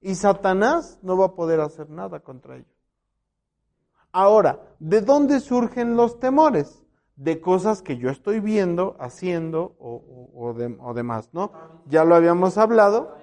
y 0.00 0.14
Satanás 0.14 0.98
no 1.02 1.16
va 1.16 1.26
a 1.26 1.34
poder 1.34 1.60
hacer 1.60 1.90
nada 1.90 2.20
contra 2.20 2.56
ello. 2.56 2.66
Ahora, 4.12 4.60
¿de 4.78 5.00
dónde 5.00 5.40
surgen 5.40 5.96
los 5.96 6.18
temores? 6.18 6.82
De 7.16 7.40
cosas 7.40 7.82
que 7.82 7.98
yo 7.98 8.10
estoy 8.10 8.40
viendo, 8.40 8.96
haciendo 8.98 9.76
o, 9.78 10.30
o 10.80 10.94
demás, 10.94 11.28
¿no? 11.32 11.52
Ya 11.86 12.04
lo 12.04 12.14
habíamos 12.14 12.58
hablado. 12.58 13.14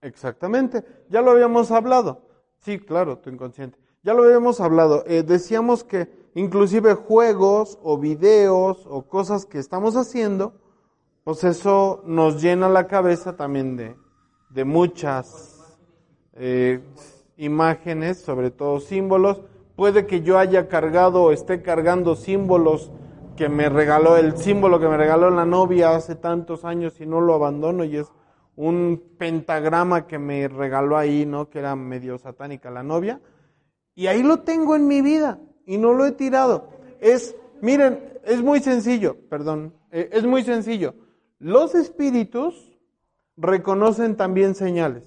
Exactamente. 0.00 0.84
Ya 1.08 1.22
lo 1.22 1.30
habíamos 1.30 1.70
hablado. 1.70 2.22
Sí, 2.60 2.78
claro, 2.78 3.18
tu 3.18 3.30
inconsciente. 3.30 3.78
Ya 4.04 4.14
lo 4.14 4.24
habíamos 4.24 4.60
hablado. 4.60 5.04
Eh, 5.06 5.22
decíamos 5.22 5.84
que 5.84 6.08
inclusive 6.34 6.94
juegos 6.94 7.78
o 7.84 7.98
videos 7.98 8.84
o 8.90 9.02
cosas 9.02 9.46
que 9.46 9.60
estamos 9.60 9.94
haciendo, 9.94 10.54
pues 11.22 11.44
eso 11.44 12.02
nos 12.04 12.42
llena 12.42 12.68
la 12.68 12.88
cabeza 12.88 13.36
también 13.36 13.76
de, 13.76 13.94
de 14.50 14.64
muchas 14.64 15.78
eh, 16.34 16.80
imágenes, 17.36 18.20
sobre 18.20 18.50
todo 18.50 18.80
símbolos. 18.80 19.40
Puede 19.76 20.04
que 20.04 20.22
yo 20.22 20.36
haya 20.36 20.66
cargado 20.66 21.22
o 21.22 21.30
esté 21.30 21.62
cargando 21.62 22.16
símbolos 22.16 22.90
que 23.36 23.48
me 23.48 23.68
regaló, 23.68 24.16
el 24.16 24.36
símbolo 24.36 24.80
que 24.80 24.88
me 24.88 24.96
regaló 24.96 25.30
la 25.30 25.44
novia 25.44 25.94
hace 25.94 26.16
tantos 26.16 26.64
años 26.64 27.00
y 27.00 27.06
no 27.06 27.20
lo 27.20 27.34
abandono 27.34 27.84
y 27.84 27.98
es 27.98 28.08
un 28.56 29.00
pentagrama 29.16 30.08
que 30.08 30.18
me 30.18 30.48
regaló 30.48 30.98
ahí, 30.98 31.24
¿no? 31.24 31.48
Que 31.48 31.60
era 31.60 31.76
medio 31.76 32.18
satánica 32.18 32.68
la 32.68 32.82
novia. 32.82 33.20
Y 33.94 34.06
ahí 34.06 34.22
lo 34.22 34.40
tengo 34.40 34.74
en 34.76 34.86
mi 34.86 35.02
vida 35.02 35.38
y 35.66 35.78
no 35.78 35.92
lo 35.92 36.06
he 36.06 36.12
tirado. 36.12 36.70
Es, 37.00 37.36
miren, 37.60 38.18
es 38.24 38.42
muy 38.42 38.60
sencillo, 38.60 39.16
perdón, 39.28 39.74
eh, 39.90 40.10
es 40.12 40.24
muy 40.24 40.42
sencillo. 40.44 40.94
Los 41.38 41.74
espíritus 41.74 42.78
reconocen 43.36 44.16
también 44.16 44.54
señales. 44.54 45.04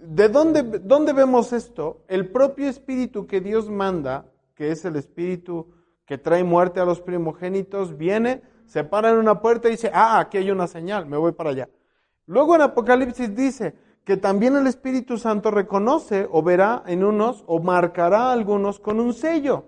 ¿De 0.00 0.28
dónde, 0.28 0.62
dónde 0.62 1.12
vemos 1.12 1.52
esto? 1.52 2.04
El 2.08 2.30
propio 2.30 2.68
espíritu 2.68 3.26
que 3.26 3.40
Dios 3.40 3.68
manda, 3.68 4.32
que 4.54 4.70
es 4.70 4.84
el 4.84 4.96
espíritu 4.96 5.72
que 6.06 6.18
trae 6.18 6.42
muerte 6.42 6.80
a 6.80 6.84
los 6.84 7.00
primogénitos, 7.00 7.96
viene, 7.96 8.42
se 8.66 8.82
para 8.82 9.10
en 9.10 9.18
una 9.18 9.40
puerta 9.40 9.68
y 9.68 9.72
dice, 9.72 9.90
ah, 9.94 10.18
aquí 10.18 10.38
hay 10.38 10.50
una 10.50 10.66
señal, 10.66 11.06
me 11.06 11.16
voy 11.16 11.32
para 11.32 11.50
allá. 11.50 11.68
Luego 12.26 12.54
en 12.54 12.62
Apocalipsis 12.62 13.34
dice 13.34 13.74
que 14.10 14.16
también 14.16 14.56
el 14.56 14.66
Espíritu 14.66 15.18
Santo 15.18 15.52
reconoce 15.52 16.26
o 16.32 16.42
verá 16.42 16.82
en 16.88 17.04
unos 17.04 17.44
o 17.46 17.60
marcará 17.60 18.22
a 18.22 18.32
algunos 18.32 18.80
con 18.80 18.98
un 18.98 19.14
sello. 19.14 19.66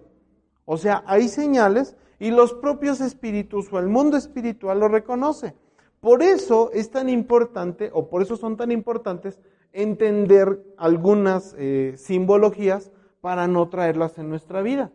O 0.64 0.78
sea, 0.78 1.05
hay 1.07 1.28
señales 1.28 1.97
y 2.18 2.32
los 2.32 2.53
propios 2.53 3.01
espíritus 3.01 3.72
o 3.72 3.78
el 3.78 3.86
mundo 3.86 4.16
espiritual 4.16 4.80
lo 4.80 4.88
reconoce. 4.88 5.55
Por 6.01 6.24
eso 6.24 6.72
es 6.72 6.90
tan 6.90 7.09
importante, 7.09 7.93
o 7.95 8.09
por 8.09 8.20
eso 8.20 8.36
son 8.36 8.57
tan 8.57 8.72
importantes, 8.72 9.38
entender 9.72 10.61
algunas 10.76 11.55
eh, 11.57 11.95
simbologías 11.97 12.90
para 13.20 13.47
no 13.47 13.68
traerlas 13.68 14.18
en 14.18 14.28
nuestra 14.28 14.61
vida. 14.61 14.90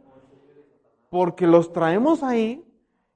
Porque 1.10 1.48
los 1.48 1.72
traemos 1.72 2.22
ahí 2.22 2.66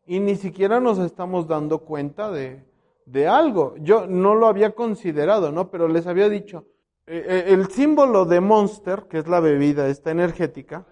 y 0.06 0.22
ni 0.22 0.38
siquiera 0.38 0.80
nos 0.80 0.98
estamos 0.98 1.50
dando 1.50 1.80
cuenta 1.80 2.32
de, 2.32 2.64
de 3.06 3.28
algo. 3.28 3.76
Yo 3.78 4.08
no 4.08 4.36
lo 4.36 4.48
había 4.48 4.74
considerado, 4.76 5.52
¿no? 5.52 5.70
Pero 5.70 5.88
les 5.88 6.08
había 6.08 6.30
dicho, 6.30 6.66
eh, 7.08 7.26
eh, 7.28 7.44
el 7.48 7.68
símbolo 7.70 8.26
de 8.26 8.40
Monster, 8.40 9.04
que 9.10 9.18
es 9.18 9.28
la 9.28 9.40
bebida 9.40 9.88
esta 9.88 10.12
energética, 10.12 10.86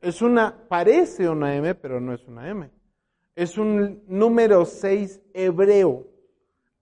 es 0.00 0.20
una, 0.20 0.66
parece 0.68 1.28
una 1.28 1.54
M, 1.54 1.74
pero 1.76 2.00
no 2.00 2.12
es 2.12 2.26
una 2.26 2.48
M. 2.48 2.70
Es 3.34 3.56
un 3.56 4.02
número 4.08 4.64
6 4.64 5.22
hebreo, 5.32 6.06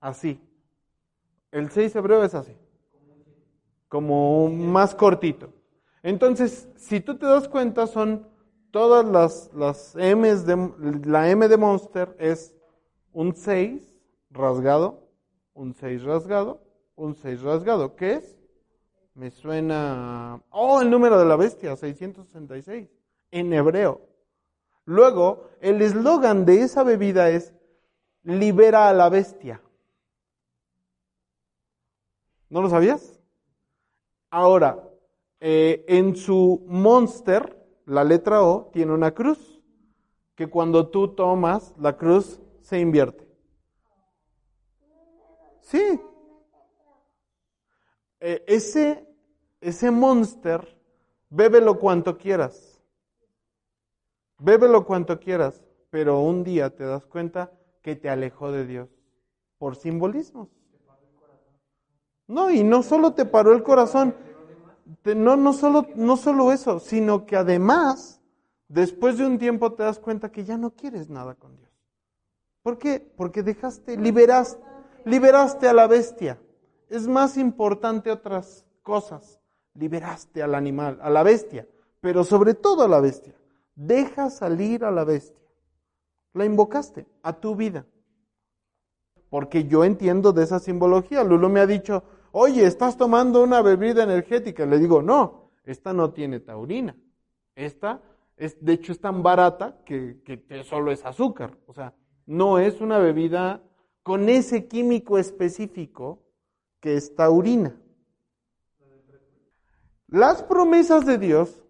así. 0.01 0.41
El 1.53 1.71
6 1.71 1.97
hebreo 1.97 2.25
es 2.25 2.35
así, 2.35 2.57
como 3.89 4.49
más 4.49 4.95
cortito. 4.95 5.53
Entonces, 6.03 6.69
si 6.77 7.01
tú 7.01 7.19
te 7.19 7.27
das 7.27 7.47
cuenta, 7.49 7.87
son 7.87 8.27
todas 8.71 9.05
las, 9.05 9.51
las 9.55 9.95
M's 9.97 10.47
de, 10.47 11.03
la 11.05 11.31
M 11.31 11.47
de 11.47 11.57
Monster 11.57 12.17
es 12.19 12.55
un 13.13 13.35
6 13.35 13.83
rasgado, 14.31 15.09
un 15.55 15.75
6 15.75 16.03
rasgado, 16.05 16.61
un 16.95 17.15
6 17.15 17.43
rasgado. 17.43 17.97
¿Qué 17.97 18.15
es? 18.15 18.39
Me 19.15 19.31
suena... 19.31 20.41
Oh, 20.51 20.81
el 20.81 20.91
número 20.91 21.19
de 21.19 21.27
la 21.27 21.37
bestia, 21.37 21.77
666, 21.77 22.89
en 23.31 23.53
hebreo. 23.53 24.01
Luego, 24.85 25.51
el 25.61 25.83
eslogan 25.83 26.45
de 26.45 26.63
esa 26.63 26.83
bebida 26.83 27.31
es, 27.31 27.55
libera 28.23 28.89
a 28.89 28.93
la 28.93 29.09
bestia. 29.09 29.61
¿No 32.49 32.63
lo 32.63 32.69
sabías? 32.69 33.21
Ahora, 34.31 34.83
eh, 35.41 35.85
en 35.89 36.17
su 36.17 36.65
monster, 36.67 37.57
la 37.87 38.05
letra 38.05 38.43
O 38.43 38.71
tiene 38.73 38.93
una 38.93 39.13
cruz, 39.13 39.63
que 40.35 40.49
cuando 40.49 40.89
tú 40.89 41.09
tomas 41.09 41.75
la 41.79 41.97
cruz 41.97 42.41
se 42.63 42.79
invierte. 42.79 43.27
Sí. 45.61 46.01
Eh, 48.21 48.45
ese, 48.47 49.07
ese 49.61 49.91
monster, 49.91 50.79
bébelo 51.29 51.79
cuanto 51.79 52.19
quieras. 52.19 52.81
Bébelo 54.39 54.85
cuanto 54.85 55.21
quieras, 55.21 55.63
pero 55.91 56.21
un 56.21 56.45
día 56.45 56.75
te 56.75 56.85
das 56.85 57.07
cuenta 57.07 57.53
que 57.83 57.97
te 57.97 58.09
alejó 58.09 58.53
de 58.53 58.67
Dios 58.67 58.89
por 59.59 59.77
simbolismos. 59.77 60.49
No, 62.27 62.51
y 62.51 62.63
no 62.63 62.83
solo 62.83 63.13
te 63.13 63.25
paró 63.25 63.53
el 63.53 63.63
corazón, 63.63 64.15
no, 65.05 65.37
no, 65.37 65.53
solo, 65.53 65.87
no 65.97 66.17
solo 66.17 66.53
eso, 66.53 66.79
sino 66.79 67.27
que 67.27 67.37
además, 67.37 68.21
después 68.69 69.19
de 69.19 69.27
un 69.27 69.39
tiempo 69.39 69.73
te 69.73 69.83
das 69.83 69.99
cuenta 69.99 70.31
que 70.31 70.45
ya 70.45 70.57
no 70.57 70.71
quieres 70.71 71.11
nada 71.11 71.35
con 71.35 71.57
Dios. 71.57 71.70
¿Por 72.71 72.79
qué? 72.79 73.01
Porque 73.17 73.43
dejaste, 73.43 73.97
liberaste, 73.97 74.63
liberaste 75.05 75.67
a 75.67 75.73
la 75.73 75.89
bestia. 75.89 76.39
Es 76.89 77.09
más 77.09 77.37
importante 77.37 78.13
otras 78.13 78.65
cosas. 78.85 79.41
Liberaste 79.75 80.41
al 80.41 80.55
animal, 80.55 81.01
a 81.03 81.11
la 81.11 81.25
bestia, 81.25 81.67
pero 82.01 82.23
sobre 82.23 82.55
todo 82.55 82.85
a 82.85 82.89
la 82.89 83.01
bestia. 83.01 83.35
Deja 83.75 84.31
salir 84.31 84.85
a 84.85 84.93
la 84.93 85.03
bestia. 85.03 85.43
La 86.33 86.45
invocaste 86.45 87.09
a 87.25 87.33
tu 87.33 87.57
vida. 87.57 87.87
Porque 89.31 89.65
yo 89.65 89.83
entiendo 89.83 90.33
de 90.33 90.45
esa 90.45 90.61
simbología. 90.61 91.25
Lulu 91.25 91.49
me 91.49 91.59
ha 91.59 91.67
dicho, 91.67 92.05
oye, 92.31 92.65
estás 92.67 92.97
tomando 92.97 93.43
una 93.43 93.63
bebida 93.63 94.05
energética. 94.05 94.65
Le 94.65 94.79
digo, 94.79 95.03
no, 95.03 95.51
esta 95.65 95.93
no 95.93 96.13
tiene 96.13 96.39
taurina. 96.39 96.97
Esta, 97.57 98.01
es, 98.37 98.65
de 98.65 98.75
hecho, 98.75 98.93
es 98.93 99.01
tan 99.01 99.25
barata 99.25 99.79
que, 99.85 100.23
que 100.25 100.63
solo 100.63 100.93
es 100.93 101.05
azúcar. 101.05 101.59
O 101.67 101.73
sea, 101.73 101.95
no 102.31 102.61
es 102.61 102.81
una 102.81 102.99
bebida 102.99 103.61
con 104.05 104.29
ese 104.29 104.69
químico 104.69 105.19
específico 105.19 106.23
que 106.79 106.95
es 106.95 107.17
taurina. 107.17 107.77
Las 110.07 110.41
promesas 110.45 111.05
de 111.05 111.19
Dios, 111.19 111.61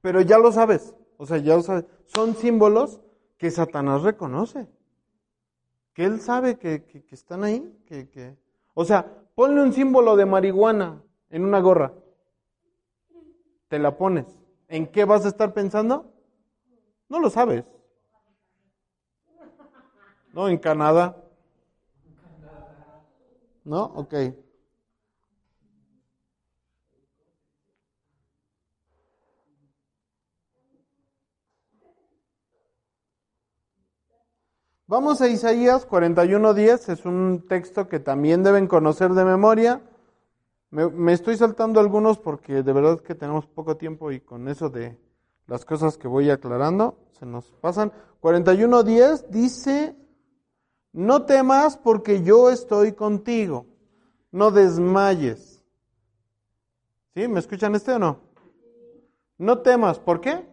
pero 0.00 0.22
ya 0.22 0.38
lo 0.38 0.52
sabes, 0.52 0.94
o 1.18 1.26
sea, 1.26 1.36
ya 1.36 1.54
lo 1.54 1.62
sabes, 1.62 1.84
son 2.06 2.34
símbolos 2.34 3.02
que 3.36 3.50
Satanás 3.50 4.00
reconoce, 4.02 4.68
que 5.92 6.06
él 6.06 6.22
sabe 6.22 6.56
que, 6.56 6.84
que, 6.84 7.04
están 7.10 7.44
ahí, 7.44 7.78
que, 7.84 8.08
que, 8.08 8.38
o 8.72 8.86
sea, 8.86 9.22
ponle 9.34 9.62
un 9.62 9.74
símbolo 9.74 10.16
de 10.16 10.24
marihuana 10.24 11.02
en 11.28 11.44
una 11.44 11.60
gorra, 11.60 11.92
te 13.68 13.78
la 13.78 13.98
pones, 13.98 14.24
¿en 14.68 14.86
qué 14.86 15.04
vas 15.04 15.26
a 15.26 15.28
estar 15.28 15.52
pensando? 15.52 16.10
No 17.10 17.20
lo 17.20 17.28
sabes. 17.28 17.66
¿No? 20.32 20.48
En 20.48 20.58
Canadá. 20.58 21.16
¿No? 23.64 23.84
Ok. 23.84 24.14
Vamos 34.86 35.22
a 35.22 35.28
Isaías 35.28 35.88
41.10, 35.88 36.92
es 36.92 37.06
un 37.06 37.46
texto 37.48 37.88
que 37.88 37.98
también 37.98 38.42
deben 38.42 38.66
conocer 38.66 39.12
de 39.12 39.24
memoria. 39.24 39.80
Me, 40.68 40.86
me, 40.90 41.14
estoy 41.14 41.38
saltando 41.38 41.80
algunos 41.80 42.18
porque 42.18 42.62
de 42.62 42.72
verdad 42.74 43.00
que 43.00 43.14
tenemos 43.14 43.46
poco 43.46 43.78
tiempo 43.78 44.12
y 44.12 44.20
con 44.20 44.48
eso 44.48 44.68
de 44.68 44.98
las 45.46 45.64
cosas 45.64 45.96
que 45.96 46.08
voy 46.08 46.28
aclarando 46.28 46.98
se 47.18 47.24
nos 47.24 47.50
pasan. 47.52 47.90
41.10 48.20 49.28
dice, 49.28 49.96
no 50.92 51.24
temas 51.24 51.76
porque 51.76 52.22
yo 52.22 52.50
estoy 52.50 52.92
contigo. 52.92 53.66
No 54.30 54.50
desmayes. 54.50 55.62
¿Sí? 57.14 57.28
¿Me 57.28 57.40
escuchan 57.40 57.74
este 57.74 57.92
o 57.92 57.98
no? 57.98 58.20
No 59.38 59.58
temas. 59.60 59.98
¿Por 59.98 60.20
qué? 60.20 60.46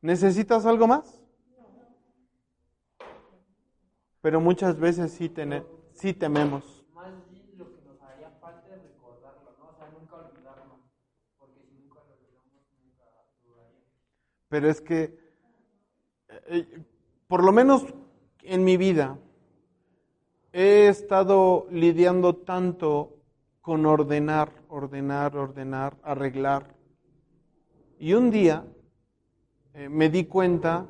¿Necesitas 0.00 0.66
algo 0.66 0.86
más? 0.86 1.20
Pero 4.20 4.40
muchas 4.40 4.78
veces 4.78 5.12
sí, 5.12 5.28
tene, 5.28 5.64
sí 5.94 6.14
tememos. 6.14 6.84
Más 6.94 7.10
bien 7.30 7.58
lo 7.58 7.70
que 7.72 7.82
nos 7.82 8.00
haría 8.02 8.30
falta 8.40 8.74
es 8.74 8.82
recordarlo, 8.82 9.54
¿no? 9.58 9.68
O 9.68 9.74
sea, 9.74 9.88
nunca 9.90 10.16
olvidarlo. 10.16 10.78
Porque 11.38 11.60
si 11.60 11.74
nunca 11.74 12.00
lo 12.06 12.14
olvidamos, 12.14 12.54
nunca 12.84 13.04
dudaríamos. 13.44 13.84
Pero 14.48 14.70
es 14.70 14.80
que, 14.80 15.18
eh, 16.46 16.84
por 17.26 17.44
lo 17.44 17.52
menos 17.52 17.84
en 18.42 18.64
mi 18.64 18.76
vida, 18.76 19.18
he 20.52 20.88
estado 20.88 21.66
lidiando 21.70 22.36
tanto 22.36 23.16
con 23.60 23.86
ordenar, 23.86 24.52
ordenar, 24.68 25.36
ordenar, 25.36 25.96
arreglar. 26.02 26.74
Y 27.98 28.14
un 28.14 28.30
día 28.30 28.64
eh, 29.74 29.88
me 29.88 30.08
di 30.08 30.24
cuenta 30.24 30.86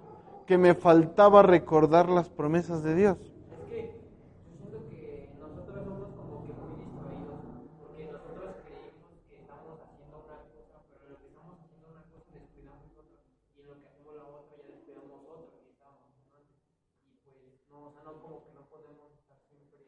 que 0.46 0.58
me 0.58 0.74
faltaba 0.74 1.42
recordar 1.42 2.08
las 2.08 2.28
promesas 2.28 2.82
de 2.82 2.94
Dios. 2.94 3.18
Es 3.20 3.60
que 3.68 3.94
yo 3.94 4.40
siento 4.58 4.88
que 4.90 5.30
nosotros 5.38 5.84
somos 5.84 6.08
como 6.16 6.42
que 6.44 6.52
muy 6.52 6.82
distraídos, 6.82 7.38
porque 7.78 8.10
nosotros 8.10 8.56
creemos 8.64 9.12
que 9.28 9.36
estamos 9.38 9.78
haciendo 9.78 10.18
una 10.18 10.34
cosa, 10.42 10.82
pero 10.90 11.14
lo 11.14 11.16
que 11.20 11.28
estamos 11.28 11.54
haciendo 11.62 11.94
una 11.94 12.02
cosa 12.10 12.26
descuidamos 12.34 12.90
otra, 12.98 13.20
y 13.54 13.60
en 13.60 13.66
lo 13.68 13.74
que 13.78 13.86
hacemos 13.86 14.16
la 14.16 14.24
otra 14.26 14.56
ya 14.58 14.66
descuidamos 14.66 15.20
otra 15.30 15.46
que 15.62 15.70
estábamos 15.70 16.02
haciendo 16.10 16.32
antes. 16.42 16.58
Y 17.06 17.12
pues, 17.22 17.38
no, 17.70 17.78
o 17.86 17.92
sea, 17.94 18.02
no 18.02 18.12
como 18.18 18.42
que 18.42 18.50
no 18.56 18.66
podemos 18.66 19.08
estar 19.14 19.38
siempre, 19.46 19.78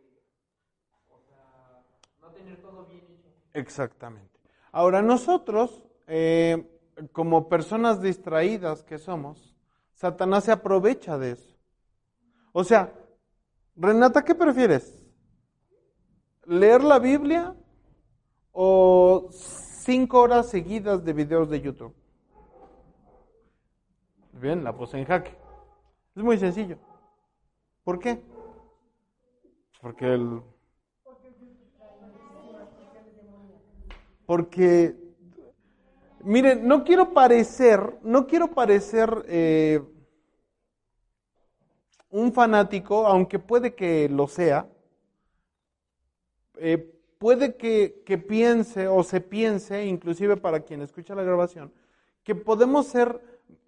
o 1.11 1.19
sea, 1.25 1.83
no 2.23 2.31
tener 2.31 2.63
todo 2.63 2.87
bien 2.87 3.11
hecho. 3.11 3.44
Exactamente. 3.55 4.41
Ahora 4.73 5.01
nosotros, 5.01 5.85
eh, 6.07 6.69
como 7.13 7.49
personas 7.49 8.03
distraídas 8.03 8.83
que 8.83 8.99
somos, 8.99 9.57
Satanás 9.95 10.45
se 10.45 10.53
aprovecha 10.53 11.17
de 11.17 11.33
eso. 11.33 11.57
O 12.53 12.65
sea, 12.65 12.93
Renata, 13.77 14.25
¿qué 14.25 14.35
prefieres? 14.35 15.03
¿Leer 16.47 16.85
la 16.85 16.99
Biblia 16.99 17.57
o 18.53 19.29
cinco 19.31 20.21
horas 20.21 20.49
seguidas 20.49 21.05
de 21.05 21.13
videos 21.13 21.49
de 21.49 21.61
YouTube? 21.61 21.95
Bien, 24.33 24.65
la 24.65 24.77
puse 24.77 24.99
en 24.99 25.07
jaque. 25.07 25.37
Es 26.17 26.23
muy 26.23 26.39
sencillo. 26.39 26.79
¿Por 27.85 27.99
qué? 27.99 28.23
Porque 29.81 30.15
el... 30.15 30.43
Porque, 34.27 34.97
miren, 36.21 36.67
no 36.67 36.85
quiero 36.85 37.13
parecer, 37.13 37.99
no 38.03 38.27
quiero 38.27 38.49
parecer 38.49 39.25
eh, 39.29 39.83
un 42.11 42.33
fanático, 42.33 43.07
aunque 43.07 43.39
puede 43.39 43.75
que 43.75 44.09
lo 44.09 44.27
sea, 44.29 44.69
eh, 46.57 46.91
puede 47.19 47.57
que, 47.57 48.03
que 48.05 48.19
piense 48.19 48.87
o 48.87 49.03
se 49.03 49.21
piense, 49.21 49.87
inclusive 49.87 50.37
para 50.37 50.61
quien 50.61 50.83
escucha 50.83 51.15
la 51.15 51.23
grabación, 51.23 51.73
que 52.23 52.35
podemos 52.35 52.87
ser 52.87 53.21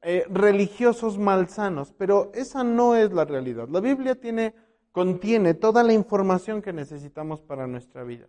eh, 0.02 0.24
religiosos 0.30 1.18
malsanos, 1.18 1.92
pero 1.92 2.30
esa 2.32 2.62
no 2.62 2.94
es 2.94 3.12
la 3.12 3.24
realidad. 3.24 3.68
La 3.68 3.80
Biblia 3.80 4.14
tiene, 4.14 4.54
contiene 4.92 5.54
toda 5.54 5.82
la 5.82 5.92
información 5.92 6.62
que 6.62 6.72
necesitamos 6.72 7.40
para 7.40 7.66
nuestra 7.66 8.04
vida. 8.04 8.26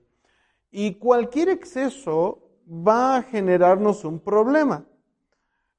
Y 0.72 0.96
cualquier 0.96 1.50
exceso 1.50 2.40
va 2.68 3.18
a 3.18 3.22
generarnos 3.24 4.04
un 4.06 4.20
problema. 4.20 4.86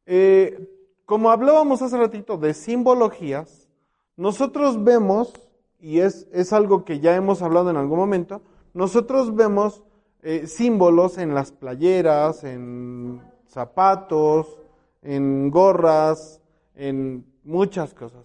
Eh, 0.06 0.68
como 1.04 1.30
hablábamos 1.30 1.82
hace 1.82 1.96
ratito 1.96 2.36
de 2.36 2.54
simbologías, 2.54 3.68
nosotros 4.16 4.82
vemos, 4.82 5.32
y 5.78 6.00
es, 6.00 6.26
es 6.32 6.52
algo 6.52 6.84
que 6.84 7.00
ya 7.00 7.14
hemos 7.14 7.42
hablado 7.42 7.70
en 7.70 7.76
algún 7.76 7.98
momento, 7.98 8.42
nosotros 8.74 9.34
vemos 9.34 9.82
eh, 10.22 10.46
símbolos 10.46 11.18
en 11.18 11.34
las 11.34 11.52
playeras, 11.52 12.42
en 12.44 13.22
zapatos, 13.46 14.58
en 15.02 15.50
gorras, 15.50 16.40
en 16.74 17.24
muchas 17.44 17.94
cosas. 17.94 18.24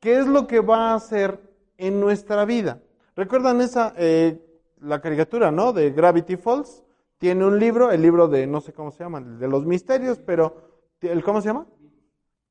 ¿Qué 0.00 0.18
es 0.18 0.26
lo 0.26 0.46
que 0.46 0.60
va 0.60 0.90
a 0.90 0.94
hacer 0.94 1.40
en 1.76 2.00
nuestra 2.00 2.44
vida? 2.44 2.80
¿Recuerdan 3.16 3.60
esa, 3.60 3.92
eh, 3.96 4.40
la 4.80 5.00
caricatura, 5.00 5.50
¿no? 5.50 5.72
De 5.72 5.90
Gravity 5.90 6.36
Falls. 6.36 6.84
Tiene 7.18 7.44
un 7.44 7.58
libro, 7.58 7.90
el 7.90 8.00
libro 8.00 8.28
de, 8.28 8.46
no 8.46 8.60
sé 8.60 8.72
cómo 8.72 8.92
se 8.92 9.02
llama, 9.02 9.20
de 9.20 9.48
los 9.48 9.66
misterios, 9.66 10.20
pero, 10.20 10.54
¿el 11.00 11.24
¿cómo 11.24 11.40
se 11.40 11.48
llama? 11.48 11.66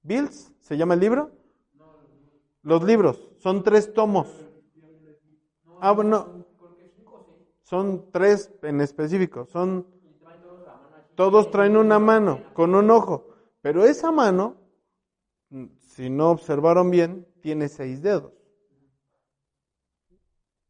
Bills, 0.04 0.52
¿se 0.60 0.76
llama 0.76 0.94
el 0.94 1.00
libro? 1.00 1.32
Los 2.64 2.84
libros, 2.84 3.30
son 3.38 3.64
tres 3.64 3.94
tomos. 3.94 4.28
Ah, 5.80 5.92
bueno, 5.92 6.46
son 7.64 8.12
tres 8.12 8.52
en 8.62 8.82
específico, 8.82 9.46
son, 9.46 9.88
todos 11.16 11.50
traen 11.50 11.78
una 11.78 12.00
mano 12.00 12.42
con 12.54 12.76
un 12.76 12.92
ojo, 12.92 13.30
pero 13.62 13.86
esa 13.86 14.12
mano, 14.12 14.58
si 15.78 16.10
no 16.10 16.32
observaron 16.32 16.92
bien, 16.92 17.26
tiene 17.42 17.70
seis 17.70 18.02
dedos. 18.02 18.34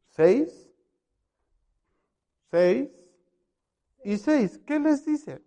¿Seis? 0.10 0.67
Seis 2.52 2.90
y 4.04 4.18
seis. 4.18 4.58
¿Qué 4.66 4.80
les 4.80 5.06
dice? 5.06 5.42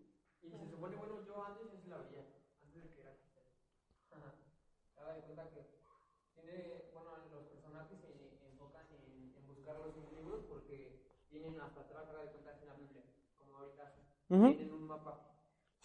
Porque 14.29 14.47
tienen 14.47 14.71
un 14.73 14.87
mapa. 14.87 15.21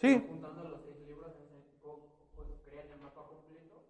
Sí, 0.00 0.16
Juntando 0.20 0.64
los 0.64 0.82
seis 0.82 0.98
libros, 1.00 1.32
crean 2.62 2.90
el 2.90 2.98
mapa 2.98 3.26
completo 3.26 3.84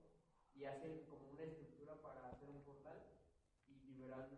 y 0.54 0.64
hacen 0.64 1.02
como 1.08 1.28
una 1.30 1.42
estructura 1.42 1.94
para 2.00 2.28
hacer 2.28 2.48
un 2.50 2.60
portal 2.62 3.02
y 3.66 3.80
liberar, 3.80 4.28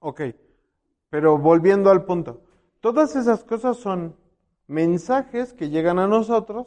ok. 0.00 0.20
Pero 1.10 1.38
volviendo 1.38 1.90
al 1.90 2.04
punto, 2.04 2.42
todas 2.80 3.16
esas 3.16 3.44
cosas 3.44 3.76
son 3.76 4.16
mensajes 4.66 5.52
que 5.52 5.70
llegan 5.70 5.98
a 5.98 6.08
nosotros 6.08 6.66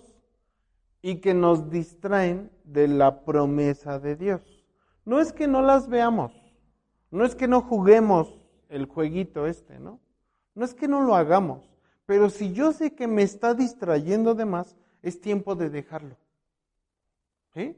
y 1.01 1.15
que 1.17 1.33
nos 1.33 1.69
distraen 1.69 2.51
de 2.63 2.87
la 2.87 3.23
promesa 3.25 3.99
de 3.99 4.15
Dios. 4.15 4.41
No 5.05 5.19
es 5.19 5.33
que 5.33 5.47
no 5.47 5.61
las 5.61 5.87
veamos, 5.87 6.33
no 7.11 7.25
es 7.25 7.35
que 7.35 7.47
no 7.47 7.61
juguemos 7.61 8.39
el 8.69 8.85
jueguito 8.85 9.47
este, 9.47 9.79
¿no? 9.79 9.99
No 10.55 10.65
es 10.65 10.73
que 10.73 10.87
no 10.87 11.01
lo 11.01 11.15
hagamos, 11.15 11.69
pero 12.05 12.29
si 12.29 12.53
yo 12.53 12.73
sé 12.73 12.95
que 12.95 13.07
me 13.07 13.23
está 13.23 13.53
distrayendo 13.53 14.35
de 14.35 14.45
más, 14.45 14.75
es 15.01 15.21
tiempo 15.21 15.55
de 15.55 15.69
dejarlo. 15.69 16.17
¿Sí? 17.53 17.75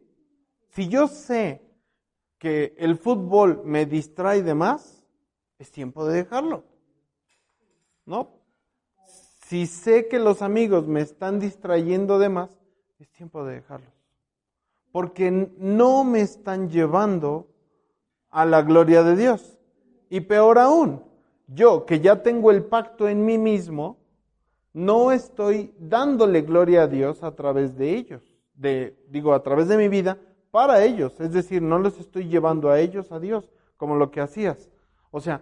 Si 0.69 0.87
yo 0.87 1.07
sé 1.07 1.61
que 2.37 2.73
el 2.77 2.97
fútbol 2.97 3.61
me 3.65 3.85
distrae 3.85 4.41
de 4.41 4.55
más, 4.55 5.00
es 5.61 5.71
tiempo 5.71 6.05
de 6.05 6.15
dejarlo. 6.15 6.63
¿No? 8.05 8.31
Si 9.45 9.67
sé 9.67 10.07
que 10.07 10.17
los 10.17 10.41
amigos 10.41 10.87
me 10.87 11.01
están 11.01 11.39
distrayendo 11.39 12.17
de 12.17 12.29
más, 12.29 12.49
es 12.99 13.11
tiempo 13.11 13.45
de 13.45 13.55
dejarlos. 13.55 13.93
Porque 14.91 15.29
no 15.57 16.03
me 16.03 16.21
están 16.21 16.69
llevando 16.69 17.47
a 18.29 18.45
la 18.45 18.63
gloria 18.63 19.03
de 19.03 19.15
Dios. 19.15 19.59
Y 20.09 20.21
peor 20.21 20.57
aún, 20.57 21.03
yo 21.47 21.85
que 21.85 21.99
ya 21.99 22.23
tengo 22.23 22.49
el 22.49 22.63
pacto 22.63 23.07
en 23.07 23.23
mí 23.23 23.37
mismo, 23.37 23.97
no 24.73 25.11
estoy 25.11 25.75
dándole 25.77 26.41
gloria 26.41 26.83
a 26.83 26.87
Dios 26.87 27.23
a 27.23 27.35
través 27.35 27.77
de 27.77 27.95
ellos, 27.95 28.23
de, 28.55 28.97
digo, 29.09 29.33
a 29.33 29.43
través 29.43 29.67
de 29.67 29.77
mi 29.77 29.89
vida, 29.89 30.17
para 30.49 30.83
ellos. 30.83 31.19
Es 31.19 31.33
decir, 31.33 31.61
no 31.61 31.77
les 31.77 31.99
estoy 31.99 32.27
llevando 32.27 32.71
a 32.71 32.79
ellos 32.79 33.11
a 33.11 33.19
Dios, 33.19 33.51
como 33.77 33.95
lo 33.95 34.09
que 34.09 34.21
hacías. 34.21 34.71
O 35.11 35.19
sea, 35.19 35.41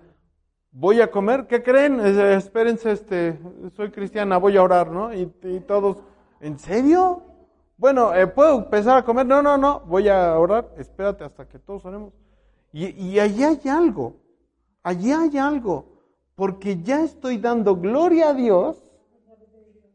voy 0.71 0.99
a 0.99 1.09
comer, 1.09 1.47
¿qué 1.47 1.63
creen? 1.63 1.99
Espérense, 1.99 2.91
este, 2.91 3.39
soy 3.75 3.91
cristiana, 3.91 4.37
voy 4.37 4.57
a 4.57 4.63
orar, 4.63 4.91
¿no? 4.91 5.13
Y, 5.13 5.31
y 5.43 5.59
todos, 5.61 5.97
¿en 6.41 6.59
serio? 6.59 7.23
Bueno, 7.77 8.13
eh, 8.13 8.27
¿puedo 8.27 8.57
empezar 8.57 8.97
a 8.97 9.05
comer? 9.05 9.25
No, 9.25 9.41
no, 9.41 9.57
no, 9.57 9.81
voy 9.81 10.09
a 10.09 10.37
orar, 10.37 10.73
espérate 10.77 11.23
hasta 11.23 11.47
que 11.47 11.59
todos 11.59 11.85
oremos. 11.85 12.13
Y, 12.73 12.87
y 12.87 13.19
allí 13.19 13.43
hay 13.43 13.61
algo, 13.69 14.17
allí 14.83 15.11
hay 15.11 15.37
algo, 15.37 15.85
porque 16.35 16.81
ya 16.81 17.03
estoy 17.03 17.37
dando 17.37 17.75
gloria 17.75 18.29
a 18.29 18.33
Dios 18.33 18.83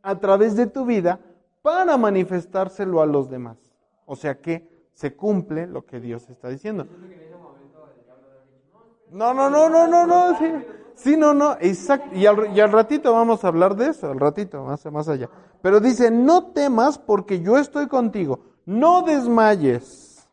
a 0.03 0.18
través 0.18 0.57
de 0.57 0.66
tu 0.66 0.85
vida 0.85 1.20
para 1.62 1.97
manifestárselo 1.97 3.01
a 3.01 3.07
los 3.07 3.29
demás. 3.29 3.59
O 4.07 4.16
sea 4.16 4.41
que 4.41 4.89
se 4.93 5.16
cumple 5.16 5.66
lo 5.66 5.85
que 5.85 5.99
Dios 6.01 6.29
está 6.31 6.49
diciendo. 6.49 6.87
No, 9.15 9.33
no, 9.33 9.49
no, 9.49 9.69
no, 9.69 9.87
no, 9.87 10.09
no, 10.09 10.37
sí, 10.41 10.53
sí, 10.97 11.17
no, 11.17 11.33
no, 11.33 11.57
exacto. 11.61 12.17
Y 12.17 12.27
al, 12.27 12.53
y 12.53 12.59
al 12.59 12.73
ratito 12.73 13.12
vamos 13.12 13.45
a 13.45 13.49
hablar 13.49 13.77
de 13.77 13.91
eso, 13.91 14.11
al 14.11 14.19
ratito, 14.19 14.65
más, 14.65 14.85
más 14.87 15.09
allá. 15.09 15.31
Pero 15.62 15.79
dice, 15.79 16.11
no 16.11 16.51
temas 16.51 16.99
porque 16.99 17.41
yo 17.41 17.57
estoy 17.57 17.87
contigo, 17.87 18.41
no 18.67 19.03
desmayes, 19.03 20.29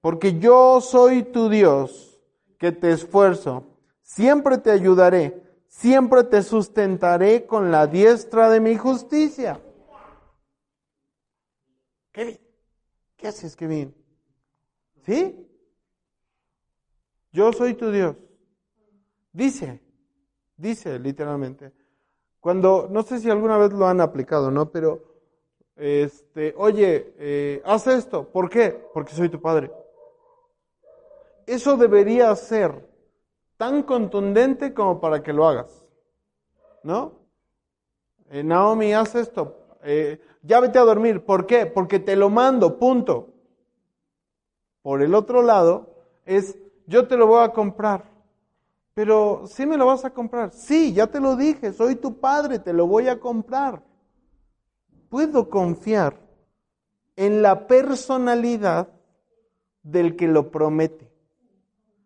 porque 0.00 0.40
yo 0.40 0.80
soy 0.80 1.22
tu 1.22 1.48
Dios, 1.48 2.20
que 2.58 2.72
te 2.72 2.90
esfuerzo, 2.90 3.62
siempre 4.02 4.58
te 4.58 4.72
ayudaré, 4.72 5.40
siempre 5.68 6.24
te 6.24 6.42
sustentaré 6.42 7.46
con 7.46 7.70
la 7.70 7.86
diestra 7.86 8.50
de 8.50 8.58
mi 8.58 8.76
justicia. 8.76 9.60
Kevin, 12.10 12.40
¿qué 13.16 13.28
haces, 13.28 13.54
Kevin? 13.54 13.94
¿Sí? 15.04 15.45
Yo 17.36 17.52
soy 17.52 17.74
tu 17.74 17.90
Dios. 17.90 18.16
Dice, 19.30 19.82
dice 20.56 20.98
literalmente. 20.98 21.70
Cuando, 22.40 22.88
no 22.90 23.02
sé 23.02 23.18
si 23.18 23.28
alguna 23.28 23.58
vez 23.58 23.74
lo 23.74 23.86
han 23.86 24.00
aplicado, 24.00 24.50
¿no? 24.50 24.70
Pero, 24.70 25.02
este, 25.76 26.54
oye, 26.56 27.12
eh, 27.18 27.62
haz 27.66 27.88
esto. 27.88 28.26
¿Por 28.26 28.48
qué? 28.48 28.70
Porque 28.94 29.12
soy 29.12 29.28
tu 29.28 29.38
padre. 29.38 29.70
Eso 31.44 31.76
debería 31.76 32.34
ser 32.36 32.88
tan 33.58 33.82
contundente 33.82 34.72
como 34.72 34.98
para 34.98 35.22
que 35.22 35.34
lo 35.34 35.46
hagas. 35.46 35.84
¿No? 36.82 37.20
Eh, 38.30 38.42
Naomi, 38.42 38.94
haz 38.94 39.14
esto. 39.14 39.58
Eh, 39.82 40.22
ya 40.40 40.58
vete 40.60 40.78
a 40.78 40.84
dormir. 40.84 41.22
¿Por 41.22 41.44
qué? 41.44 41.66
Porque 41.66 41.98
te 41.98 42.16
lo 42.16 42.30
mando, 42.30 42.78
punto. 42.78 43.28
Por 44.80 45.02
el 45.02 45.14
otro 45.14 45.42
lado, 45.42 45.96
es, 46.24 46.56
yo 46.86 47.06
te 47.06 47.16
lo 47.16 47.26
voy 47.26 47.44
a 47.44 47.52
comprar. 47.52 48.04
Pero, 48.94 49.44
¿sí 49.46 49.66
me 49.66 49.76
lo 49.76 49.86
vas 49.86 50.04
a 50.04 50.10
comprar? 50.10 50.52
Sí, 50.52 50.92
ya 50.94 51.06
te 51.06 51.20
lo 51.20 51.36
dije, 51.36 51.72
soy 51.72 51.96
tu 51.96 52.18
padre, 52.18 52.58
te 52.58 52.72
lo 52.72 52.86
voy 52.86 53.08
a 53.08 53.20
comprar. 53.20 53.82
Puedo 55.10 55.50
confiar 55.50 56.18
en 57.14 57.42
la 57.42 57.66
personalidad 57.66 58.88
del 59.82 60.16
que 60.16 60.28
lo 60.28 60.50
promete. 60.50 61.10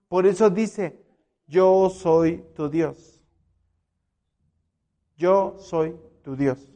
Por 0.08 0.26
eso 0.26 0.50
dice, 0.50 1.00
yo 1.46 1.90
soy 1.90 2.44
tu 2.54 2.68
Dios. 2.68 3.22
Yo 5.16 5.56
soy 5.58 5.96
tu 6.22 6.34
Dios. 6.34 6.72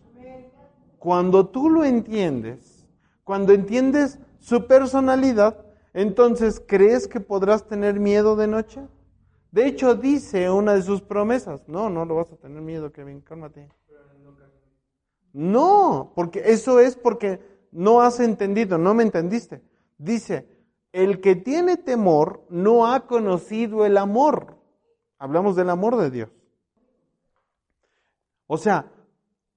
Cuando 0.99 1.47
tú 1.49 1.69
lo 1.69 1.85
entiendes, 1.85 2.87
cuando 3.25 3.53
entiendes 3.53 4.19
su 4.39 4.67
personalidad, 4.67 5.64
entonces 5.95 6.63
¿crees 6.67 7.09
que 7.09 7.21
podrás 7.21 7.67
tener 7.67 7.99
miedo 7.99 8.37
de 8.37 8.47
noche? 8.47 8.87
De 9.51 9.67
hecho, 9.67 9.95
dice 9.95 10.51
una 10.51 10.75
de 10.75 10.83
sus 10.83 11.01
promesas, 11.01 11.63
no, 11.69 11.89
no 11.89 12.05
lo 12.05 12.17
vas 12.17 12.33
a 12.33 12.37
tener 12.37 12.61
miedo, 12.61 12.93
Kevin, 12.93 13.21
cálmate. 13.21 13.69
No, 15.33 16.13
porque 16.15 16.43
eso 16.47 16.81
es 16.81 16.97
porque 16.97 17.41
no 17.71 18.01
has 18.01 18.21
entendido, 18.21 18.79
no 18.79 18.95
me 18.95 19.05
entendiste. 19.05 19.63
Dice, 19.97 20.49
el 20.93 21.21
que 21.21 21.37
tiene 21.37 21.77
temor 21.77 22.45
no 22.51 22.93
ha 22.93 23.07
conocido 23.07 23.87
el 23.87 23.97
amor. 23.97 24.57
Hablamos 25.19 25.57
del 25.57 25.71
amor 25.71 25.97
de 25.97 26.11
Dios. 26.11 26.31
O 28.47 28.59
sea, 28.59 28.93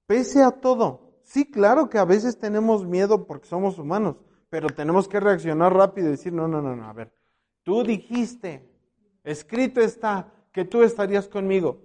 pese 0.06 0.44
a 0.44 0.52
todo, 0.52 1.20
sí, 1.24 1.50
claro 1.50 1.90
que 1.90 1.98
a 1.98 2.06
veces 2.06 2.40
tenemos 2.40 2.86
miedo 2.86 3.28
porque 3.28 3.48
somos 3.48 3.78
humanos, 3.78 4.16
pero 4.50 4.70
tenemos 4.70 5.08
que 5.08 5.20
reaccionar 5.20 5.74
rápido 5.74 6.08
y 6.08 6.12
decir, 6.12 6.34
no, 6.34 6.48
no, 6.48 6.62
no, 6.62 6.76
no, 6.76 6.86
a 6.86 6.94
ver, 6.94 7.14
tú 7.64 7.84
dijiste, 7.84 8.70
escrito 9.24 9.82
está 9.82 10.34
que 10.52 10.66
tú 10.66 10.84
estarías 10.84 11.28
conmigo, 11.28 11.82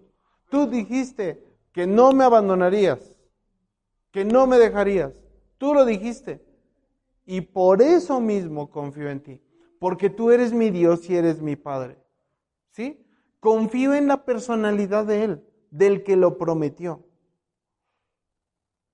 tú 0.49 0.69
dijiste 0.69 1.45
que 1.73 1.87
no 1.87 2.13
me 2.13 2.25
abandonarías, 2.25 3.17
que 4.11 4.25
no 4.25 4.47
me 4.47 4.59
dejarías, 4.59 5.13
tú 5.59 5.75
lo 5.75 5.85
dijiste, 5.85 6.45
y 7.25 7.41
por 7.41 7.83
eso 7.83 8.21
mismo 8.21 8.71
confío 8.71 9.09
en 9.09 9.23
ti, 9.23 9.41
porque 9.79 10.11
tú 10.11 10.31
eres 10.31 10.53
mi 10.53 10.71
Dios 10.71 11.09
y 11.09 11.17
eres 11.17 11.41
mi 11.41 11.57
Padre, 11.57 11.99
¿sí? 12.71 13.05
Confío 13.41 13.95
en 13.95 14.07
la 14.07 14.25
personalidad 14.25 15.05
de 15.07 15.25
Él, 15.25 15.45
del 15.71 16.05
que 16.05 16.17
lo 16.17 16.39
prometió. 16.39 17.05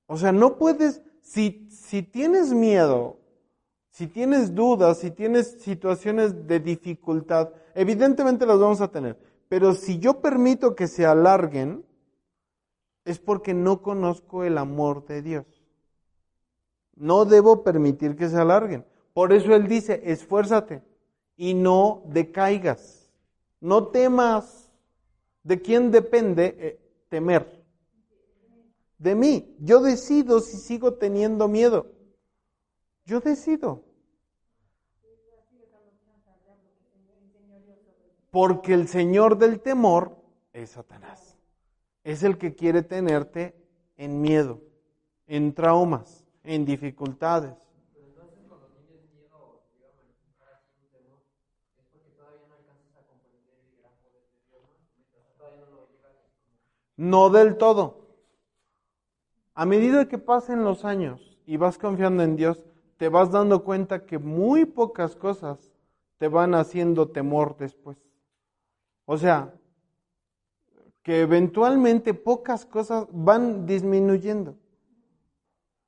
O 0.06 0.16
sea, 0.16 0.32
no 0.32 0.56
puedes, 0.56 1.02
si, 1.20 1.68
si 1.70 2.02
tienes 2.02 2.54
miedo, 2.54 3.17
si 3.98 4.06
tienes 4.06 4.54
dudas, 4.54 4.98
si 4.98 5.10
tienes 5.10 5.60
situaciones 5.60 6.46
de 6.46 6.60
dificultad, 6.60 7.50
evidentemente 7.74 8.46
las 8.46 8.56
vamos 8.56 8.80
a 8.80 8.92
tener. 8.92 9.18
Pero 9.48 9.74
si 9.74 9.98
yo 9.98 10.20
permito 10.20 10.76
que 10.76 10.86
se 10.86 11.04
alarguen, 11.04 11.84
es 13.04 13.18
porque 13.18 13.54
no 13.54 13.82
conozco 13.82 14.44
el 14.44 14.56
amor 14.56 15.04
de 15.06 15.22
Dios. 15.22 15.46
No 16.94 17.24
debo 17.24 17.64
permitir 17.64 18.14
que 18.14 18.28
se 18.28 18.36
alarguen. 18.36 18.84
Por 19.14 19.32
eso 19.32 19.52
Él 19.52 19.66
dice, 19.66 20.00
esfuérzate 20.04 20.80
y 21.36 21.54
no 21.54 22.04
decaigas. 22.06 23.10
No 23.60 23.88
temas. 23.88 24.70
¿De 25.42 25.60
quién 25.60 25.90
depende 25.90 26.54
eh, 26.56 26.80
temer? 27.08 27.64
De 28.96 29.16
mí. 29.16 29.56
Yo 29.58 29.80
decido 29.80 30.38
si 30.38 30.56
sigo 30.56 30.94
teniendo 30.94 31.48
miedo. 31.48 31.86
Yo 33.04 33.18
decido. 33.18 33.87
Porque 38.40 38.72
el 38.72 38.86
Señor 38.86 39.36
del 39.36 39.58
temor 39.58 40.16
es 40.52 40.70
Satanás. 40.70 41.36
Es 42.04 42.22
el 42.22 42.38
que 42.38 42.54
quiere 42.54 42.84
tenerte 42.84 43.56
en 43.96 44.20
miedo, 44.20 44.60
en 45.26 45.52
traumas, 45.52 46.24
en 46.44 46.64
dificultades. 46.64 47.56
No 56.96 57.30
del 57.30 57.56
todo. 57.56 58.06
A 59.54 59.66
medida 59.66 60.06
que 60.06 60.18
pasen 60.18 60.62
los 60.62 60.84
años 60.84 61.40
y 61.44 61.56
vas 61.56 61.76
confiando 61.76 62.22
en 62.22 62.36
Dios, 62.36 62.64
te 62.98 63.08
vas 63.08 63.32
dando 63.32 63.64
cuenta 63.64 64.06
que 64.06 64.20
muy 64.20 64.64
pocas 64.64 65.16
cosas 65.16 65.72
te 66.18 66.28
van 66.28 66.54
haciendo 66.54 67.08
temor 67.08 67.56
después. 67.56 68.07
O 69.10 69.16
sea, 69.16 69.54
que 71.02 71.22
eventualmente 71.22 72.12
pocas 72.12 72.66
cosas 72.66 73.06
van 73.10 73.64
disminuyendo. 73.64 74.54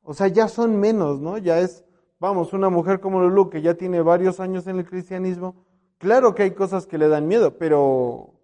O 0.02 0.14
sea, 0.14 0.28
ya 0.28 0.48
son 0.48 0.80
menos, 0.80 1.20
¿no? 1.20 1.36
Ya 1.36 1.60
es, 1.60 1.84
vamos, 2.18 2.54
una 2.54 2.70
mujer 2.70 2.98
como 2.98 3.20
Lulu 3.20 3.50
que 3.50 3.60
ya 3.60 3.74
tiene 3.74 4.00
varios 4.00 4.40
años 4.40 4.66
en 4.68 4.78
el 4.78 4.86
cristianismo, 4.86 5.54
claro 5.98 6.34
que 6.34 6.44
hay 6.44 6.52
cosas 6.52 6.86
que 6.86 6.96
le 6.96 7.08
dan 7.08 7.28
miedo, 7.28 7.58
pero, 7.58 8.40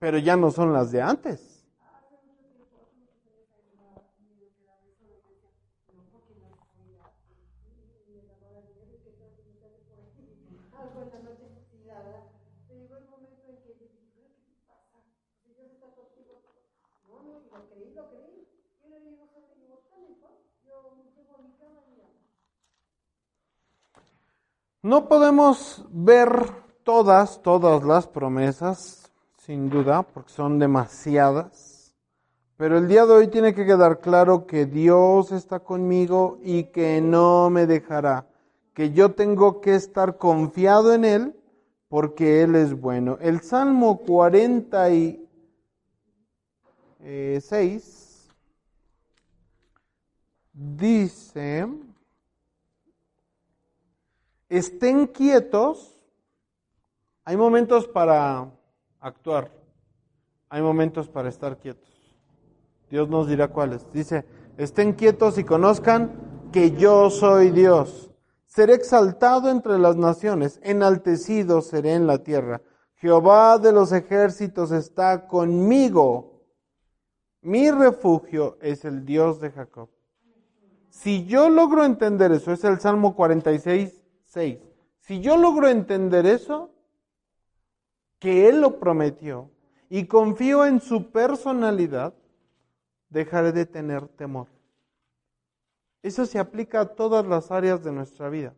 pero 0.00 0.18
ya 0.18 0.36
no 0.36 0.50
son 0.50 0.72
las 0.72 0.90
de 0.90 1.02
antes. 1.02 1.56
No 24.86 25.08
podemos 25.08 25.84
ver 25.90 26.28
todas, 26.84 27.42
todas 27.42 27.82
las 27.82 28.06
promesas, 28.06 29.10
sin 29.36 29.68
duda, 29.68 30.04
porque 30.04 30.30
son 30.30 30.60
demasiadas. 30.60 31.92
Pero 32.56 32.78
el 32.78 32.86
día 32.86 33.04
de 33.04 33.12
hoy 33.12 33.26
tiene 33.26 33.52
que 33.52 33.66
quedar 33.66 33.98
claro 33.98 34.46
que 34.46 34.64
Dios 34.64 35.32
está 35.32 35.58
conmigo 35.58 36.38
y 36.40 36.64
que 36.70 37.00
no 37.00 37.50
me 37.50 37.66
dejará. 37.66 38.28
Que 38.74 38.92
yo 38.92 39.10
tengo 39.10 39.60
que 39.60 39.74
estar 39.74 40.18
confiado 40.18 40.94
en 40.94 41.04
Él 41.04 41.36
porque 41.88 42.42
Él 42.42 42.54
es 42.54 42.80
bueno. 42.80 43.18
El 43.20 43.40
Salmo 43.40 44.04
46 47.06 48.28
dice, 50.52 51.68
estén 54.48 55.06
quietos. 55.06 56.00
Hay 57.24 57.36
momentos 57.36 57.86
para 57.86 58.50
actuar, 59.00 59.52
hay 60.48 60.62
momentos 60.62 61.08
para 61.08 61.28
estar 61.28 61.58
quietos. 61.58 61.88
Dios 62.90 63.08
nos 63.08 63.28
dirá 63.28 63.48
cuáles. 63.48 63.86
Dice, 63.92 64.24
estén 64.56 64.92
quietos 64.92 65.38
y 65.38 65.44
conozcan 65.44 66.50
que 66.52 66.72
yo 66.72 67.10
soy 67.10 67.50
Dios. 67.50 68.10
Seré 68.46 68.74
exaltado 68.74 69.50
entre 69.50 69.78
las 69.78 69.96
naciones, 69.96 70.58
enaltecido 70.64 71.62
seré 71.62 71.94
en 71.94 72.08
la 72.08 72.18
tierra. 72.18 72.62
Jehová 72.96 73.58
de 73.58 73.70
los 73.70 73.92
ejércitos 73.92 74.72
está 74.72 75.28
conmigo. 75.28 76.35
Mi 77.46 77.70
refugio 77.70 78.58
es 78.60 78.84
el 78.84 79.06
Dios 79.06 79.40
de 79.40 79.52
Jacob. 79.52 79.88
Si 80.88 81.26
yo 81.26 81.48
logro 81.48 81.84
entender 81.84 82.32
eso, 82.32 82.52
es 82.52 82.64
el 82.64 82.80
Salmo 82.80 83.14
46, 83.14 84.02
6. 84.24 84.58
Si 84.98 85.20
yo 85.20 85.36
logro 85.36 85.68
entender 85.68 86.26
eso, 86.26 86.74
que 88.18 88.48
Él 88.48 88.60
lo 88.60 88.80
prometió, 88.80 89.48
y 89.88 90.06
confío 90.06 90.66
en 90.66 90.80
su 90.80 91.12
personalidad, 91.12 92.14
dejaré 93.10 93.52
de 93.52 93.64
tener 93.64 94.08
temor. 94.08 94.48
Eso 96.02 96.26
se 96.26 96.40
aplica 96.40 96.80
a 96.80 96.94
todas 96.96 97.24
las 97.24 97.52
áreas 97.52 97.84
de 97.84 97.92
nuestra 97.92 98.28
vida. 98.28 98.56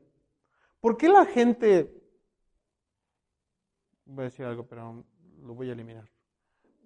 ¿Por 0.81 0.97
qué 0.97 1.11
la 1.11 1.27
gente 1.27 1.93
voy 4.07 4.23
a 4.23 4.25
decir 4.25 4.47
algo, 4.47 4.67
pero 4.67 5.05
lo 5.43 5.55
voy 5.55 5.69
a 5.69 5.73
eliminar. 5.73 6.09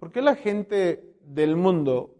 ¿Por 0.02 0.10
qué 0.10 0.20
la 0.20 0.34
gente 0.34 1.14
del 1.20 1.54
mundo 1.54 2.16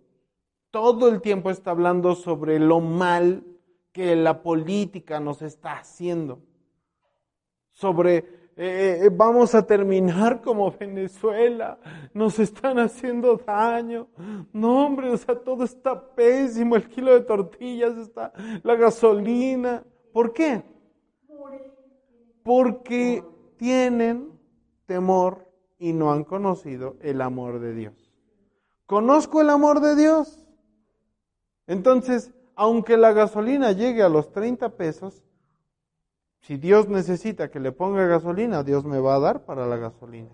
todo 0.71 1.09
el 1.09 1.21
tiempo 1.21 1.51
está 1.51 1.73
hablando 1.73 2.15
sobre 2.15 2.61
lo 2.61 2.79
mal 2.79 3.45
que 3.91 4.15
la 4.15 4.41
política 4.41 5.19
nos 5.19 5.43
está 5.43 5.79
haciendo? 5.79 6.39
Sobre 7.73 8.19
eh, 8.57 9.01
eh, 9.03 9.11
vamos 9.13 9.57
a 9.57 9.67
terminar 9.67 10.43
como 10.43 10.71
Venezuela, 10.71 11.77
nos 12.15 12.39
están 12.39 12.79
haciendo 12.79 13.37
daño. 13.37 14.07
No, 14.53 14.87
hombre, 14.87 15.11
o 15.11 15.17
sea, 15.17 15.35
todo 15.35 15.65
está 15.65 16.15
pésimo, 16.15 16.77
el 16.77 16.89
kilo 16.89 17.13
de 17.13 17.23
tortillas 17.23 17.97
está, 17.97 18.33
la 18.63 18.77
gasolina. 18.77 19.83
¿Por 20.13 20.33
qué? 20.33 20.63
Porque 22.45 23.25
tienen 23.57 24.31
temor 24.87 25.52
y 25.83 25.93
no 25.93 26.13
han 26.13 26.23
conocido 26.23 26.95
el 27.01 27.21
amor 27.21 27.59
de 27.59 27.75
Dios. 27.75 28.15
¿Conozco 28.87 29.41
el 29.41 29.51
amor 29.51 29.81
de 29.81 29.97
Dios? 29.97 30.47
Entonces, 31.67 32.31
aunque 32.55 32.97
la 32.97 33.13
gasolina 33.13 33.73
llegue 33.73 34.05
a 34.05 34.09
los 34.09 34.31
30 34.31 34.77
pesos, 34.77 35.25
si 36.41 36.57
Dios 36.57 36.89
necesita 36.89 37.51
que 37.51 37.59
le 37.59 37.73
ponga 37.73 38.07
gasolina, 38.07 38.63
Dios 38.63 38.85
me 38.85 39.01
va 39.01 39.17
a 39.17 39.19
dar 39.19 39.45
para 39.45 39.67
la 39.67 39.77
gasolina. 39.77 40.31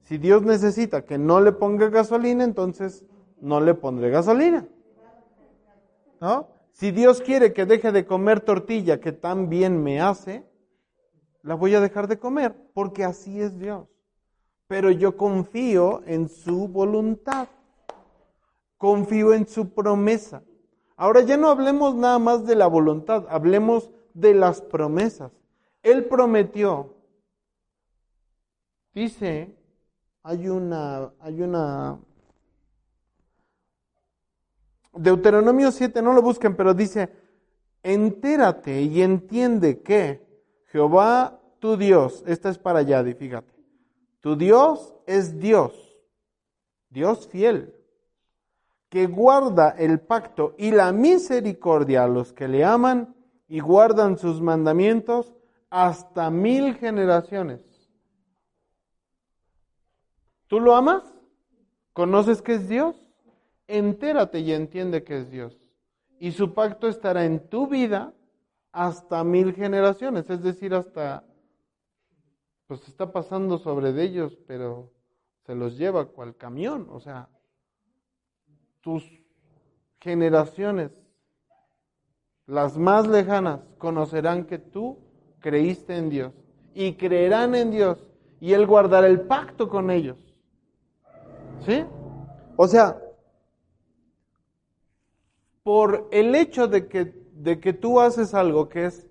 Si 0.00 0.18
Dios 0.18 0.42
necesita 0.42 1.04
que 1.04 1.18
no 1.18 1.40
le 1.40 1.52
ponga 1.52 1.88
gasolina, 1.88 2.42
entonces 2.42 3.04
no 3.40 3.60
le 3.60 3.74
pondré 3.74 4.10
gasolina. 4.10 4.66
¿No? 6.20 6.48
Si 6.72 6.90
Dios 6.90 7.20
quiere 7.20 7.52
que 7.52 7.64
deje 7.64 7.92
de 7.92 8.06
comer 8.06 8.40
tortilla 8.40 8.98
que 8.98 9.12
tan 9.12 9.48
bien 9.48 9.80
me 9.80 10.00
hace, 10.00 10.44
la 11.42 11.54
voy 11.54 11.76
a 11.76 11.80
dejar 11.80 12.08
de 12.08 12.18
comer, 12.18 12.56
porque 12.74 13.04
así 13.04 13.40
es 13.40 13.56
Dios. 13.56 13.93
Pero 14.66 14.90
yo 14.90 15.16
confío 15.16 16.02
en 16.06 16.28
su 16.28 16.68
voluntad. 16.68 17.48
Confío 18.78 19.32
en 19.34 19.46
su 19.46 19.74
promesa. 19.74 20.42
Ahora 20.96 21.22
ya 21.22 21.36
no 21.36 21.48
hablemos 21.48 21.94
nada 21.94 22.18
más 22.18 22.46
de 22.46 22.54
la 22.54 22.66
voluntad, 22.66 23.26
hablemos 23.28 23.90
de 24.12 24.34
las 24.34 24.60
promesas. 24.60 25.32
Él 25.82 26.04
prometió. 26.04 26.94
Dice, 28.94 29.56
hay 30.22 30.48
una, 30.48 31.12
hay 31.18 31.42
una, 31.42 31.98
Deuteronomio 34.92 35.72
7, 35.72 36.00
no 36.00 36.12
lo 36.12 36.22
busquen, 36.22 36.54
pero 36.54 36.74
dice, 36.74 37.10
entérate 37.82 38.82
y 38.82 39.02
entiende 39.02 39.82
que 39.82 40.24
Jehová, 40.66 41.40
tu 41.58 41.76
Dios, 41.76 42.22
esta 42.26 42.50
es 42.50 42.58
para 42.58 42.78
allá, 42.80 43.02
fíjate, 43.02 43.53
tu 44.24 44.36
Dios 44.36 44.94
es 45.06 45.38
Dios, 45.38 45.74
Dios 46.88 47.28
fiel, 47.28 47.74
que 48.88 49.06
guarda 49.06 49.68
el 49.68 50.00
pacto 50.00 50.54
y 50.56 50.70
la 50.70 50.92
misericordia 50.92 52.04
a 52.04 52.08
los 52.08 52.32
que 52.32 52.48
le 52.48 52.64
aman 52.64 53.14
y 53.48 53.60
guardan 53.60 54.16
sus 54.16 54.40
mandamientos 54.40 55.34
hasta 55.68 56.30
mil 56.30 56.74
generaciones. 56.76 57.60
¿Tú 60.46 60.58
lo 60.58 60.74
amas? 60.74 61.02
¿Conoces 61.92 62.40
que 62.40 62.54
es 62.54 62.66
Dios? 62.66 62.96
Entérate 63.68 64.38
y 64.38 64.54
entiende 64.54 65.04
que 65.04 65.18
es 65.18 65.30
Dios. 65.30 65.60
Y 66.18 66.32
su 66.32 66.54
pacto 66.54 66.88
estará 66.88 67.26
en 67.26 67.46
tu 67.50 67.66
vida 67.66 68.14
hasta 68.72 69.22
mil 69.22 69.52
generaciones, 69.52 70.30
es 70.30 70.42
decir, 70.42 70.72
hasta, 70.72 71.24
pues 72.66 72.86
está 72.88 73.12
pasando 73.12 73.58
sobre 73.58 73.92
de 73.92 74.04
ellos, 74.04 74.38
pero 74.46 74.90
se 75.46 75.54
los 75.54 75.76
lleva 75.76 76.06
cual 76.06 76.36
camión, 76.36 76.88
o 76.90 77.00
sea, 77.00 77.28
tus 78.80 79.04
generaciones 80.00 80.90
las 82.46 82.76
más 82.76 83.06
lejanas, 83.06 83.60
conocerán 83.78 84.44
que 84.44 84.58
tú 84.58 84.98
creíste 85.40 85.96
en 85.96 86.10
Dios 86.10 86.32
y 86.74 86.94
creerán 86.94 87.54
en 87.54 87.70
Dios 87.70 87.98
y 88.40 88.52
Él 88.52 88.66
guardará 88.66 89.06
el 89.06 89.22
pacto 89.22 89.68
con 89.68 89.90
ellos. 89.90 90.18
¿Sí? 91.64 91.84
O 92.56 92.68
sea, 92.68 93.00
por 95.62 96.08
el 96.10 96.34
hecho 96.34 96.68
de 96.68 96.86
que, 96.86 97.14
de 97.32 97.58
que 97.58 97.72
tú 97.72 98.00
haces 98.00 98.34
algo 98.34 98.68
que 98.68 98.86
es 98.86 99.06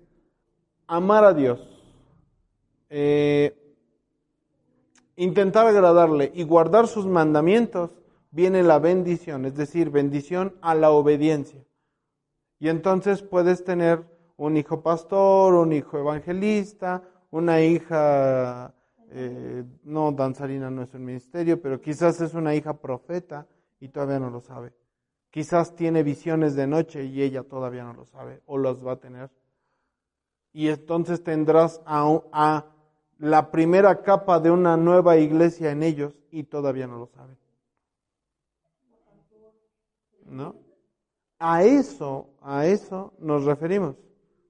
amar 0.86 1.24
a 1.24 1.34
Dios, 1.34 1.73
eh, 2.96 3.56
intentar 5.16 5.66
agradarle 5.66 6.30
y 6.32 6.44
guardar 6.44 6.86
sus 6.86 7.06
mandamientos, 7.06 7.90
viene 8.30 8.62
la 8.62 8.78
bendición, 8.78 9.46
es 9.46 9.56
decir, 9.56 9.90
bendición 9.90 10.54
a 10.60 10.76
la 10.76 10.92
obediencia. 10.92 11.60
Y 12.60 12.68
entonces 12.68 13.20
puedes 13.20 13.64
tener 13.64 14.04
un 14.36 14.56
hijo 14.56 14.80
pastor, 14.80 15.54
un 15.54 15.72
hijo 15.72 15.98
evangelista, 15.98 17.02
una 17.32 17.60
hija, 17.62 18.72
eh, 19.10 19.64
no, 19.82 20.12
danzarina 20.12 20.70
no 20.70 20.82
es 20.82 20.94
un 20.94 21.04
ministerio, 21.04 21.60
pero 21.60 21.80
quizás 21.80 22.20
es 22.20 22.34
una 22.34 22.54
hija 22.54 22.74
profeta 22.74 23.44
y 23.80 23.88
todavía 23.88 24.20
no 24.20 24.30
lo 24.30 24.40
sabe. 24.40 24.72
Quizás 25.30 25.74
tiene 25.74 26.04
visiones 26.04 26.54
de 26.54 26.68
noche 26.68 27.04
y 27.04 27.22
ella 27.22 27.42
todavía 27.42 27.82
no 27.82 27.92
lo 27.92 28.04
sabe 28.04 28.40
o 28.46 28.56
las 28.56 28.86
va 28.86 28.92
a 28.92 29.00
tener. 29.00 29.30
Y 30.52 30.68
entonces 30.68 31.24
tendrás 31.24 31.82
a, 31.84 32.20
a 32.30 32.73
la 33.18 33.50
primera 33.50 34.02
capa 34.02 34.40
de 34.40 34.50
una 34.50 34.76
nueva 34.76 35.16
iglesia 35.16 35.70
en 35.70 35.82
ellos 35.82 36.14
y 36.30 36.44
todavía 36.44 36.86
no 36.86 36.98
lo 36.98 37.06
saben. 37.06 37.36
¿No? 40.26 40.56
A 41.38 41.62
eso, 41.62 42.28
a 42.40 42.66
eso 42.66 43.12
nos 43.18 43.44
referimos. 43.44 43.96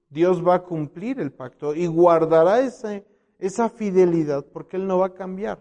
Dios 0.09 0.45
va 0.45 0.55
a 0.55 0.63
cumplir 0.63 1.19
el 1.19 1.31
pacto 1.31 1.75
y 1.75 1.87
guardará 1.87 2.59
esa 2.61 3.69
fidelidad 3.69 4.45
porque 4.45 4.77
Él 4.77 4.87
no 4.87 4.99
va 4.99 5.07
a 5.07 5.13
cambiar. 5.13 5.59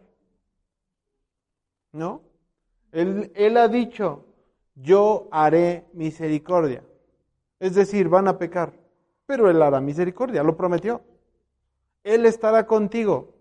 ¿No? 1.92 2.22
Él, 2.92 3.32
él 3.34 3.56
ha 3.56 3.68
dicho, 3.68 4.24
yo 4.74 5.28
haré 5.30 5.84
misericordia. 5.92 6.84
Es 7.58 7.74
decir, 7.74 8.08
van 8.08 8.28
a 8.28 8.38
pecar, 8.38 8.72
pero 9.26 9.50
Él 9.50 9.60
hará 9.62 9.80
misericordia, 9.80 10.42
lo 10.42 10.56
prometió. 10.56 11.02
Él 12.04 12.26
estará 12.26 12.66
contigo. 12.66 13.34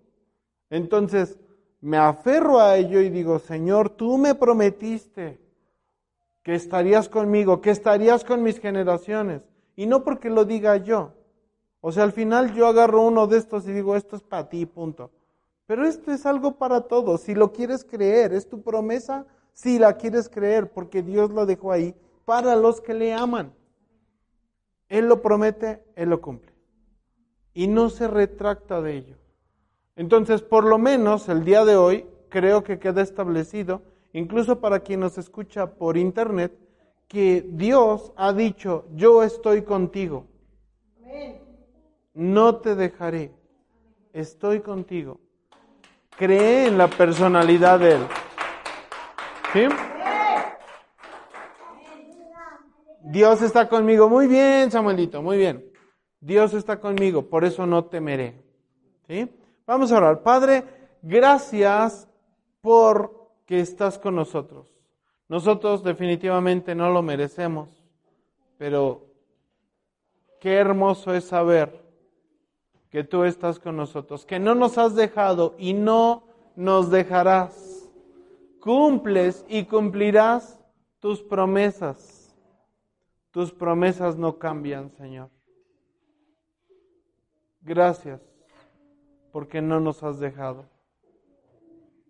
Entonces, 0.69 1.37
me 1.81 1.97
aferro 1.97 2.59
a 2.59 2.77
ello 2.77 3.01
y 3.01 3.09
digo, 3.09 3.37
Señor, 3.39 3.89
tú 3.89 4.17
me 4.17 4.33
prometiste 4.33 5.37
que 6.41 6.55
estarías 6.55 7.09
conmigo, 7.09 7.61
que 7.61 7.71
estarías 7.71 8.23
con 8.23 8.41
mis 8.41 8.59
generaciones. 8.59 9.41
Y 9.75 9.85
no 9.85 10.03
porque 10.03 10.29
lo 10.29 10.45
diga 10.45 10.77
yo. 10.77 11.11
O 11.81 11.91
sea, 11.91 12.03
al 12.03 12.13
final 12.13 12.53
yo 12.53 12.67
agarro 12.67 13.01
uno 13.01 13.27
de 13.27 13.37
estos 13.37 13.67
y 13.67 13.73
digo, 13.73 13.97
esto 13.97 14.15
es 14.15 14.21
para 14.21 14.47
ti, 14.47 14.65
punto. 14.65 15.11
Pero 15.65 15.85
esto 15.85 16.11
es 16.11 16.25
algo 16.25 16.53
para 16.53 16.81
todos. 16.81 17.21
Si 17.21 17.35
lo 17.35 17.51
quieres 17.51 17.83
creer, 17.83 18.33
es 18.33 18.47
tu 18.47 18.61
promesa, 18.61 19.25
si 19.51 19.79
la 19.79 19.97
quieres 19.97 20.29
creer, 20.29 20.71
porque 20.71 21.03
Dios 21.03 21.31
lo 21.31 21.45
dejó 21.45 21.73
ahí 21.73 21.93
para 22.23 22.55
los 22.55 22.79
que 22.79 22.93
le 22.93 23.13
aman. 23.13 23.53
Él 24.87 25.07
lo 25.07 25.21
promete, 25.21 25.83
Él 25.95 26.09
lo 26.09 26.21
cumple. 26.21 26.52
Y 27.53 27.67
no 27.67 27.89
se 27.89 28.07
retracta 28.07 28.81
de 28.81 28.97
ello. 28.97 29.15
Entonces, 29.95 30.41
por 30.41 30.63
lo 30.63 30.77
menos 30.77 31.29
el 31.29 31.43
día 31.43 31.65
de 31.65 31.75
hoy, 31.75 32.05
creo 32.29 32.63
que 32.63 32.79
queda 32.79 33.01
establecido 33.01 33.81
incluso 34.13 34.59
para 34.59 34.79
quien 34.79 35.01
nos 35.01 35.17
escucha 35.17 35.67
por 35.67 35.97
internet, 35.97 36.53
que 37.07 37.45
Dios 37.47 38.13
ha 38.15 38.31
dicho, 38.31 38.85
yo 38.93 39.23
estoy 39.23 39.63
contigo. 39.63 40.25
No 42.13 42.57
te 42.57 42.75
dejaré. 42.75 43.31
Estoy 44.13 44.61
contigo. 44.61 45.19
Cree 46.15 46.67
en 46.67 46.77
la 46.77 46.87
personalidad 46.87 47.79
de 47.79 47.93
Él. 47.93 48.01
¿Sí? 49.51 49.67
Dios 53.01 53.41
está 53.41 53.67
conmigo. 53.67 54.07
Muy 54.09 54.27
bien, 54.27 54.69
Samuelito, 54.69 55.21
muy 55.23 55.37
bien. 55.37 55.72
Dios 56.23 56.53
está 56.53 56.79
conmigo, 56.79 57.23
por 57.23 57.43
eso 57.43 57.67
no 57.67 57.83
temeré. 57.83 58.41
¿Sí? 59.07 59.29
Vamos 59.67 59.91
a 59.91 59.97
orar. 59.97 60.23
Padre, 60.23 60.63
gracias 61.01 62.07
por 62.61 63.29
que 63.45 63.59
estás 63.59 63.99
con 63.99 64.15
nosotros. 64.15 64.73
Nosotros 65.27 65.83
definitivamente 65.83 66.75
no 66.75 66.89
lo 66.91 67.01
merecemos, 67.01 67.69
pero 68.57 69.05
qué 70.39 70.53
hermoso 70.55 71.13
es 71.13 71.25
saber 71.25 71.83
que 72.89 73.03
tú 73.03 73.25
estás 73.25 73.59
con 73.59 73.75
nosotros, 73.75 74.25
que 74.25 74.39
no 74.39 74.55
nos 74.55 74.77
has 74.77 74.95
dejado 74.95 75.55
y 75.57 75.73
no 75.73 76.23
nos 76.55 76.89
dejarás. 76.89 77.91
Cumples 78.61 79.43
y 79.49 79.65
cumplirás 79.65 80.57
tus 80.99 81.21
promesas. 81.21 82.33
Tus 83.31 83.51
promesas 83.51 84.15
no 84.15 84.37
cambian, 84.39 84.89
Señor. 84.91 85.29
Gracias 87.63 88.21
porque 89.31 89.61
no 89.61 89.79
nos 89.79 90.03
has 90.03 90.19
dejado. 90.19 90.65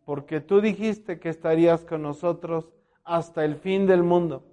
porque 0.05 0.41
tú 0.41 0.59
dijiste 0.59 1.17
que 1.17 1.29
estarías 1.29 1.85
con 1.85 2.01
nosotros 2.01 2.69
hasta 3.05 3.45
el 3.45 3.55
fin 3.55 3.87
del 3.87 4.03
mundo. 4.03 4.43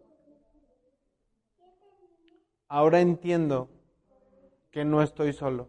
Ahora 2.69 3.01
entiendo 3.01 3.69
que 4.71 4.85
no 4.85 5.03
estoy 5.03 5.33
solo. 5.33 5.67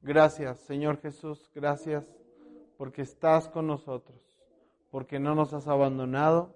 Gracias, 0.00 0.58
Señor 0.60 1.00
Jesús, 1.00 1.50
gracias 1.52 2.04
porque 2.76 3.02
estás 3.02 3.48
con 3.48 3.66
nosotros, 3.66 4.38
porque 4.92 5.18
no 5.18 5.34
nos 5.34 5.52
has 5.52 5.66
abandonado 5.66 6.54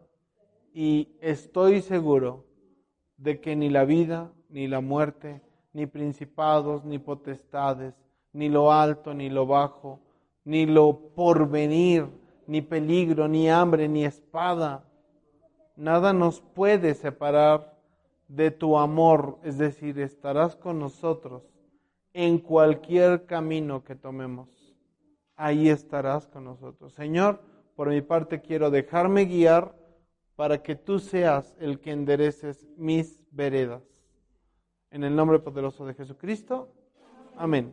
y 0.73 1.17
estoy 1.21 1.83
seguro 1.83 2.47
de 3.17 3.41
que 3.41 3.57
ni 3.57 3.69
la 3.69 3.85
vida, 3.85 4.33
ni 4.49 4.69
la 4.69 4.81
muerte, 4.81 5.43
ni 5.73 5.87
principados, 5.87 6.85
ni 6.85 6.99
potestades, 6.99 7.95
ni 8.33 8.49
lo 8.49 8.73
alto, 8.73 9.15
ni 9.15 9.29
lo 9.31 9.47
bajo, 9.47 10.01
ni 10.45 10.67
lo 10.67 11.13
porvenir, 11.15 12.07
ni 12.47 12.63
peligro, 12.63 13.29
ni 13.29 13.49
hambre, 13.49 13.89
ni 13.89 14.05
espada, 14.05 14.85
nada 15.77 16.13
nos 16.13 16.41
puede 16.41 16.95
separar 16.95 17.73
de 18.29 18.51
tu 18.51 18.79
amor, 18.79 19.39
es 19.43 19.59
decir, 19.59 19.99
estarás 20.01 20.57
con 20.57 20.79
nosotros 20.79 21.43
en 22.13 22.39
cualquier 22.39 23.27
camino 23.27 23.85
que 23.85 23.95
tomemos. 23.95 24.49
Ahí 25.37 25.69
estarás 25.69 26.27
con 26.27 26.45
nosotros. 26.45 26.93
Señor, 26.93 27.41
por 27.75 27.89
mi 27.89 28.01
parte 28.01 28.41
quiero 28.41 28.71
dejarme 28.71 29.25
guiar 29.25 29.75
para 30.37 30.63
que 30.63 30.77
tú 30.77 30.99
seas 30.99 31.55
el 31.59 31.81
que 31.81 31.93
endereces 31.93 32.67
mis 32.77 33.21
veredas. 33.31 33.92
En 34.93 35.05
el 35.05 35.17
nombre 35.17 35.39
poderoso 35.39 35.87
de 35.87 35.95
Jesucristo. 35.95 36.69
Amén. 37.39 37.73